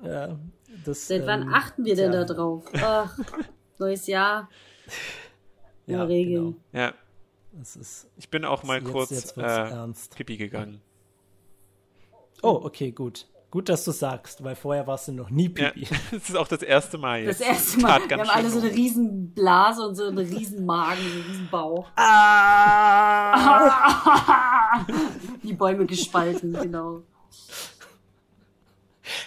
Ja, 0.01 0.39
das, 0.85 1.07
Seit 1.07 1.21
ähm, 1.21 1.27
wann 1.27 1.53
achten 1.53 1.83
wir 1.83 1.97
denn 1.97 2.13
ja. 2.13 2.23
da 2.23 2.33
drauf? 2.33 2.63
Ach, 2.73 3.19
neues 3.77 4.07
Jahr. 4.07 4.49
Ja, 5.89 6.03
Regeln. 6.03 6.57
Genau. 6.73 6.83
Ja. 6.83 6.93
Ist, 7.61 8.09
ich 8.17 8.29
bin 8.29 8.43
auch 8.43 8.63
mal 8.63 8.81
jetzt, 8.81 8.91
kurz 8.91 9.09
jetzt 9.09 9.37
äh, 9.37 9.87
Pipi 10.17 10.35
gegangen. 10.35 10.81
Oh, 12.41 12.59
okay, 12.65 12.91
gut. 12.91 13.25
Gut, 13.49 13.69
dass 13.69 13.85
du 13.85 13.91
sagst, 13.91 14.43
weil 14.43 14.55
vorher 14.55 14.87
warst 14.87 15.07
du 15.07 15.13
noch 15.13 15.29
nie 15.29 15.47
Pipi. 15.47 15.85
Ja, 15.85 15.89
das 16.11 16.27
ist 16.29 16.35
auch 16.35 16.49
das 16.49 16.61
erste 16.61 16.97
Mal 16.97 17.21
jetzt. 17.23 17.39
Das 17.39 17.47
erste 17.47 17.79
Mal. 17.79 18.01
Wir 18.07 18.17
haben 18.17 18.29
alle 18.29 18.49
so 18.49 18.59
eine 18.59 18.69
riesen 18.71 19.31
Blase 19.31 19.87
und 19.87 19.95
so 19.95 20.07
einen 20.07 20.17
riesen 20.17 20.65
Magen, 20.65 20.99
so 21.01 21.13
einen 21.13 21.21
riesen 21.29 21.47
Bauch. 21.49 21.87
Ah! 21.95 23.37
Die 25.43 25.53
Bäume 25.53 25.85
gespalten, 25.85 26.51
genau. 26.53 27.03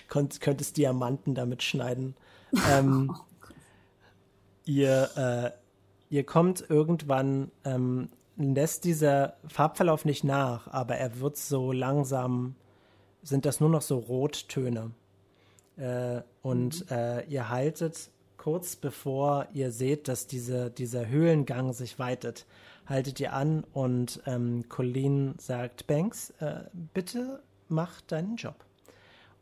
Konnt, 0.08 0.40
könntest 0.40 0.76
Diamanten 0.76 1.34
damit 1.34 1.62
schneiden. 1.62 2.14
Ähm, 2.68 3.14
ihr, 4.64 5.08
äh, 5.16 5.52
ihr 6.12 6.26
kommt 6.26 6.68
irgendwann, 6.68 7.52
ähm, 7.64 8.08
lässt 8.36 8.82
dieser 8.82 9.34
Farbverlauf 9.46 10.04
nicht 10.04 10.24
nach, 10.24 10.66
aber 10.66 10.96
er 10.96 11.20
wird 11.20 11.36
so 11.36 11.70
langsam, 11.70 12.56
sind 13.22 13.46
das 13.46 13.60
nur 13.60 13.68
noch 13.68 13.82
so 13.82 13.98
Rottöne. 13.98 14.92
Äh, 15.76 16.22
und 16.42 16.90
mhm. 16.90 16.96
äh, 16.96 17.24
ihr 17.26 17.48
haltet 17.48 18.10
kurz 18.36 18.74
bevor 18.74 19.48
ihr 19.52 19.70
seht, 19.70 20.08
dass 20.08 20.26
diese, 20.26 20.70
dieser 20.70 21.08
Höhlengang 21.08 21.74
sich 21.74 21.98
weitet, 21.98 22.46
haltet 22.86 23.20
ihr 23.20 23.34
an 23.34 23.64
und 23.74 24.22
ähm, 24.24 24.64
Colleen 24.68 25.34
sagt, 25.38 25.86
Banks, 25.86 26.30
äh, 26.40 26.62
bitte 26.94 27.42
mach 27.68 28.00
deinen 28.00 28.36
Job. 28.36 28.64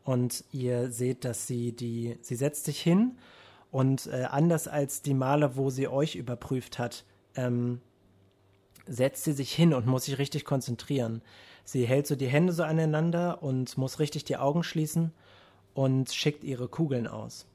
Und 0.03 0.43
ihr 0.51 0.91
seht, 0.91 1.23
dass 1.23 1.47
sie 1.47 1.71
die, 1.71 2.17
sie 2.21 2.35
setzt 2.35 2.65
sich 2.65 2.81
hin 2.81 3.17
und 3.71 4.07
äh, 4.07 4.25
anders 4.29 4.67
als 4.67 5.01
die 5.01 5.13
Male, 5.13 5.55
wo 5.55 5.69
sie 5.69 5.87
euch 5.87 6.15
überprüft 6.15 6.77
hat, 6.77 7.05
ähm, 7.35 7.79
setzt 8.85 9.23
sie 9.23 9.33
sich 9.33 9.53
hin 9.53 9.73
und 9.73 9.85
muss 9.85 10.05
sich 10.05 10.17
richtig 10.17 10.43
konzentrieren. 10.43 11.21
Sie 11.71 11.85
hält 11.85 12.07
so 12.07 12.15
die 12.15 12.25
Hände 12.25 12.51
so 12.51 12.63
aneinander 12.63 13.43
und 13.43 13.77
muss 13.77 13.99
richtig 13.99 14.23
die 14.23 14.37
Augen 14.37 14.63
schließen 14.63 15.11
und 15.75 16.11
schickt 16.11 16.43
ihre 16.43 16.67
Kugeln 16.67 17.05
aus. 17.05 17.45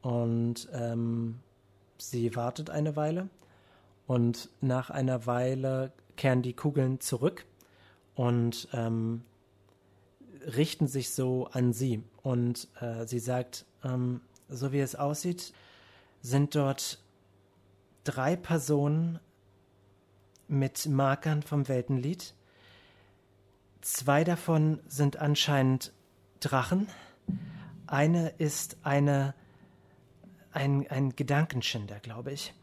Und 0.00 0.70
ähm, 0.72 1.38
sie 1.98 2.34
wartet 2.34 2.70
eine 2.70 2.96
Weile 2.96 3.28
und 4.06 4.48
nach 4.62 4.88
einer 4.88 5.26
Weile 5.26 5.92
kehren 6.16 6.40
die 6.40 6.54
Kugeln 6.54 7.00
zurück 7.00 7.44
und 8.14 8.68
ähm, 8.72 9.20
richten 10.46 10.86
sich 10.86 11.10
so 11.10 11.46
an 11.52 11.74
sie. 11.74 12.02
Und 12.22 12.68
äh, 12.80 13.06
sie 13.06 13.18
sagt, 13.18 13.66
ähm, 13.84 14.22
so 14.48 14.72
wie 14.72 14.80
es 14.80 14.94
aussieht, 14.94 15.52
sind 16.22 16.54
dort 16.54 17.02
drei 18.04 18.34
Personen 18.34 19.18
mit 20.48 20.86
Markern 20.86 21.42
vom 21.42 21.68
Weltenlied. 21.68 22.32
Zwei 23.82 24.22
davon 24.22 24.78
sind 24.86 25.16
anscheinend 25.16 25.92
Drachen. 26.38 26.86
Eine 27.88 28.28
ist 28.28 28.76
eine, 28.84 29.34
ein, 30.52 30.88
ein 30.88 31.16
Gedankenschinder, 31.16 31.98
glaube 31.98 32.30
ich. 32.30 32.54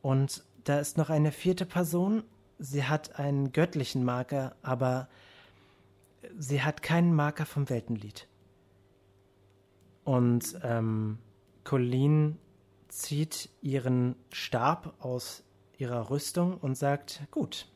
Und 0.00 0.42
da 0.64 0.78
ist 0.78 0.96
noch 0.96 1.10
eine 1.10 1.32
vierte 1.32 1.66
Person. 1.66 2.24
Sie 2.58 2.84
hat 2.84 3.18
einen 3.18 3.52
göttlichen 3.52 4.04
Marker, 4.04 4.56
aber 4.62 5.08
sie 6.38 6.62
hat 6.62 6.82
keinen 6.82 7.14
Marker 7.14 7.44
vom 7.44 7.68
Weltenlied. 7.68 8.26
Und 10.02 10.58
ähm, 10.62 11.18
Colleen 11.64 12.38
zieht 12.88 13.50
ihren 13.60 14.16
Stab 14.32 14.94
aus 15.04 15.44
ihrer 15.76 16.08
Rüstung 16.08 16.56
und 16.56 16.74
sagt, 16.74 17.20
gut, 17.30 17.68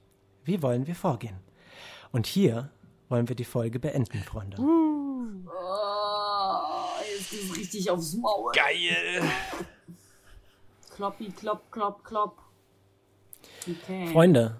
wie 0.44 0.62
wollen 0.62 0.86
wir 0.86 0.94
vorgehen? 0.94 1.36
Und 2.12 2.26
hier 2.26 2.70
wollen 3.08 3.28
wir 3.28 3.36
die 3.36 3.44
Folge 3.44 3.78
beenden, 3.78 4.18
Freunde. 4.18 4.60
Uh. 4.60 5.44
Oh, 5.46 6.58
jetzt 7.16 7.32
ist 7.32 7.56
richtig 7.56 7.90
aufs 7.90 8.14
Maul. 8.14 8.52
Geil. 8.54 9.22
Kloppi, 10.94 11.30
klopp, 11.30 11.70
klopp, 11.70 12.04
klopp. 12.04 12.38
Okay. 13.62 14.08
Freunde, 14.12 14.56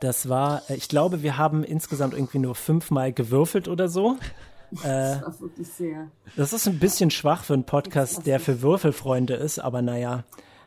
das 0.00 0.28
war, 0.28 0.62
äh, 0.68 0.74
ich 0.74 0.88
glaube, 0.88 1.22
wir 1.22 1.36
haben 1.36 1.62
insgesamt 1.62 2.14
irgendwie 2.14 2.38
nur 2.38 2.54
fünfmal 2.54 3.12
gewürfelt 3.12 3.68
oder 3.68 3.88
so. 3.88 4.16
Das 4.72 4.84
äh, 4.84 5.22
war 5.22 5.40
wirklich 5.40 5.66
sehr. 5.66 6.12
Das 6.36 6.52
ist 6.52 6.68
ein 6.68 6.78
bisschen 6.78 7.10
schwach 7.10 7.42
für 7.42 7.54
einen 7.54 7.64
Podcast, 7.64 8.24
der 8.24 8.38
für 8.38 8.62
Würfelfreunde 8.62 9.34
ist, 9.34 9.58
aber 9.58 9.82
naja. 9.82 10.22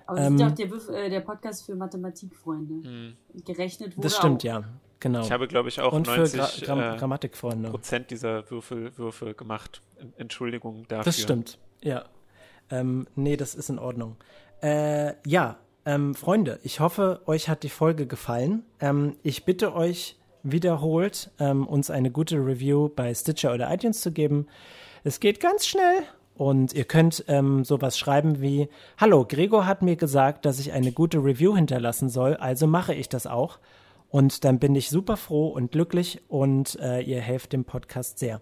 Aber 0.06 0.20
es 0.20 0.28
ähm, 0.28 0.36
ist 0.36 0.42
ja 0.42 0.48
auch 0.48 0.52
der, 0.52 0.72
Würf 0.72 0.90
äh, 0.90 1.10
der, 1.10 1.22
Podcast 1.22 1.66
für 1.66 1.74
Mathematikfreunde. 1.74 2.74
Hm. 2.86 3.18
Gerechnet 3.46 3.96
wurde 3.96 4.02
Das 4.02 4.18
stimmt, 4.18 4.42
auch. 4.42 4.46
ja. 4.46 4.64
Genau. 5.04 5.20
Ich 5.20 5.34
habe, 5.34 5.50
glaube 5.50 5.68
ich, 5.68 5.82
auch 5.82 5.92
Und 5.92 6.08
90 6.08 6.42
für 6.42 6.66
Gra 6.66 6.76
Gra 6.76 6.96
Grammatikfreunde. 6.96 7.70
Prozent 7.72 8.10
dieser 8.10 8.50
Würfel, 8.50 8.98
Würfel 8.98 9.34
gemacht. 9.34 9.82
Entschuldigung 10.16 10.86
dafür. 10.88 11.04
Das 11.04 11.20
stimmt, 11.20 11.58
ja. 11.82 12.06
Ähm, 12.72 13.06
nee, 13.14 13.36
das 13.36 13.54
ist 13.54 13.70
in 13.70 13.80
Ordnung. 13.80 14.16
Äh, 14.62 15.16
ja, 15.28 15.58
ähm, 15.86 16.16
Freunde, 16.16 16.58
ich 16.64 16.80
hoffe, 16.80 17.20
euch 17.26 17.50
hat 17.50 17.64
die 17.64 17.70
Folge 17.70 18.08
gefallen. 18.08 18.64
Ähm, 18.80 19.18
ich 19.24 19.44
bitte 19.44 19.76
euch 19.76 20.16
wiederholt, 20.42 21.32
ähm, 21.38 21.68
uns 21.68 21.90
eine 21.90 22.10
gute 22.10 22.38
Review 22.38 22.88
bei 22.88 23.14
Stitcher 23.14 23.54
oder 23.54 23.74
iTunes 23.74 24.00
zu 24.00 24.14
geben. 24.14 24.48
Es 25.04 25.20
geht 25.20 25.42
ganz 25.42 25.68
schnell 25.68 26.04
und 26.36 26.72
ihr 26.72 26.86
könnt 26.86 27.26
ähm, 27.28 27.66
sowas 27.66 27.98
schreiben 28.00 28.40
wie, 28.40 28.70
hallo, 28.98 29.26
Gregor 29.28 29.68
hat 29.68 29.82
mir 29.82 29.98
gesagt, 29.98 30.46
dass 30.46 30.60
ich 30.60 30.72
eine 30.72 30.94
gute 30.94 31.18
Review 31.18 31.58
hinterlassen 31.58 32.08
soll, 32.08 32.38
also 32.38 32.68
mache 32.68 32.94
ich 32.94 33.10
das 33.10 33.28
auch. 33.28 33.60
Und 34.14 34.44
dann 34.44 34.60
bin 34.60 34.76
ich 34.76 34.92
super 34.92 35.18
froh 35.18 35.48
und 35.48 35.72
glücklich 35.72 36.22
und 36.28 36.80
äh, 36.80 37.02
ihr 37.02 37.20
helft 37.20 37.52
dem 37.52 37.66
Podcast 37.66 38.20
sehr. 38.20 38.42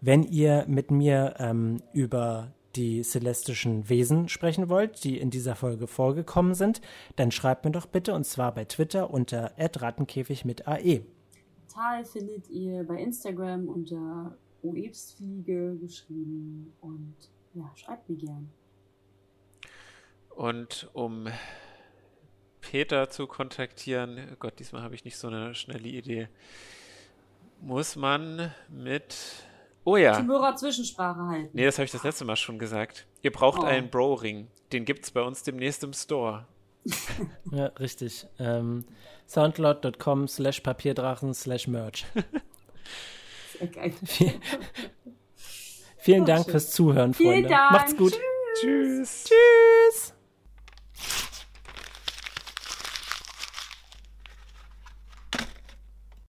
Wenn 0.00 0.22
ihr 0.22 0.64
mit 0.68 0.90
mir 0.90 1.34
ähm, 1.38 1.82
über 1.92 2.54
die 2.76 3.02
celestischen 3.02 3.90
Wesen 3.90 4.30
sprechen 4.30 4.70
wollt, 4.70 5.04
die 5.04 5.18
in 5.18 5.28
dieser 5.28 5.54
Folge 5.54 5.86
vorgekommen 5.86 6.54
sind, 6.54 6.80
dann 7.16 7.30
schreibt 7.30 7.66
mir 7.66 7.72
doch 7.72 7.84
bitte 7.84 8.14
und 8.14 8.24
zwar 8.24 8.54
bei 8.54 8.64
Twitter 8.64 9.10
unter 9.10 9.52
@rattenkäfig 9.58 10.46
mit 10.46 10.66
AE. 10.66 11.02
Tal 11.68 12.06
findet 12.06 12.48
ihr 12.48 12.82
bei 12.84 12.96
Instagram 12.96 13.68
unter 13.68 14.38
oebstfliege 14.62 15.76
geschrieben 15.76 16.72
und 16.80 17.16
ja, 17.52 17.70
schreibt 17.74 18.08
mir 18.08 18.16
gern. 18.16 18.48
Und 20.30 20.88
um 20.94 21.28
Peter 22.62 23.10
zu 23.10 23.26
kontaktieren, 23.26 24.36
Gott, 24.38 24.58
diesmal 24.58 24.82
habe 24.82 24.94
ich 24.94 25.04
nicht 25.04 25.18
so 25.18 25.28
eine 25.28 25.54
schnelle 25.54 25.88
Idee, 25.88 26.28
muss 27.60 27.96
man 27.96 28.52
mit 28.68 29.14
Oh 29.84 29.96
ja. 29.96 30.16
Timura 30.16 30.54
Zwischensprache 30.54 31.20
halten. 31.20 31.50
Nee, 31.52 31.64
das 31.64 31.76
habe 31.78 31.84
ich 31.84 31.90
das 31.90 32.04
letzte 32.04 32.24
Mal 32.24 32.36
schon 32.36 32.58
gesagt. 32.58 33.06
Ihr 33.22 33.32
braucht 33.32 33.62
oh. 33.62 33.66
einen 33.66 33.90
Bro-Ring. 33.90 34.48
Den 34.72 34.84
gibt 34.84 35.04
es 35.04 35.10
bei 35.10 35.22
uns 35.22 35.42
demnächst 35.42 35.82
im 35.82 35.92
Store. 35.92 36.46
ja, 37.50 37.66
richtig. 37.66 38.26
Ähm, 38.38 38.84
Soundcloud.com 39.28 40.28
slash 40.28 40.60
Papierdrachen 40.60 41.34
slash 41.34 41.66
Merch. 41.66 42.06
Sehr 43.58 43.68
geil. 43.68 43.92
Vielen 45.98 46.24
Dank 46.24 46.50
fürs 46.50 46.70
Zuhören, 46.70 47.14
Freunde. 47.14 47.48
Dank. 47.48 47.72
Macht's 47.72 47.96
gut. 47.96 48.18
Tschüss. 48.60 49.24
Tschüss. 49.24 49.24
Tschüss. 49.24 50.11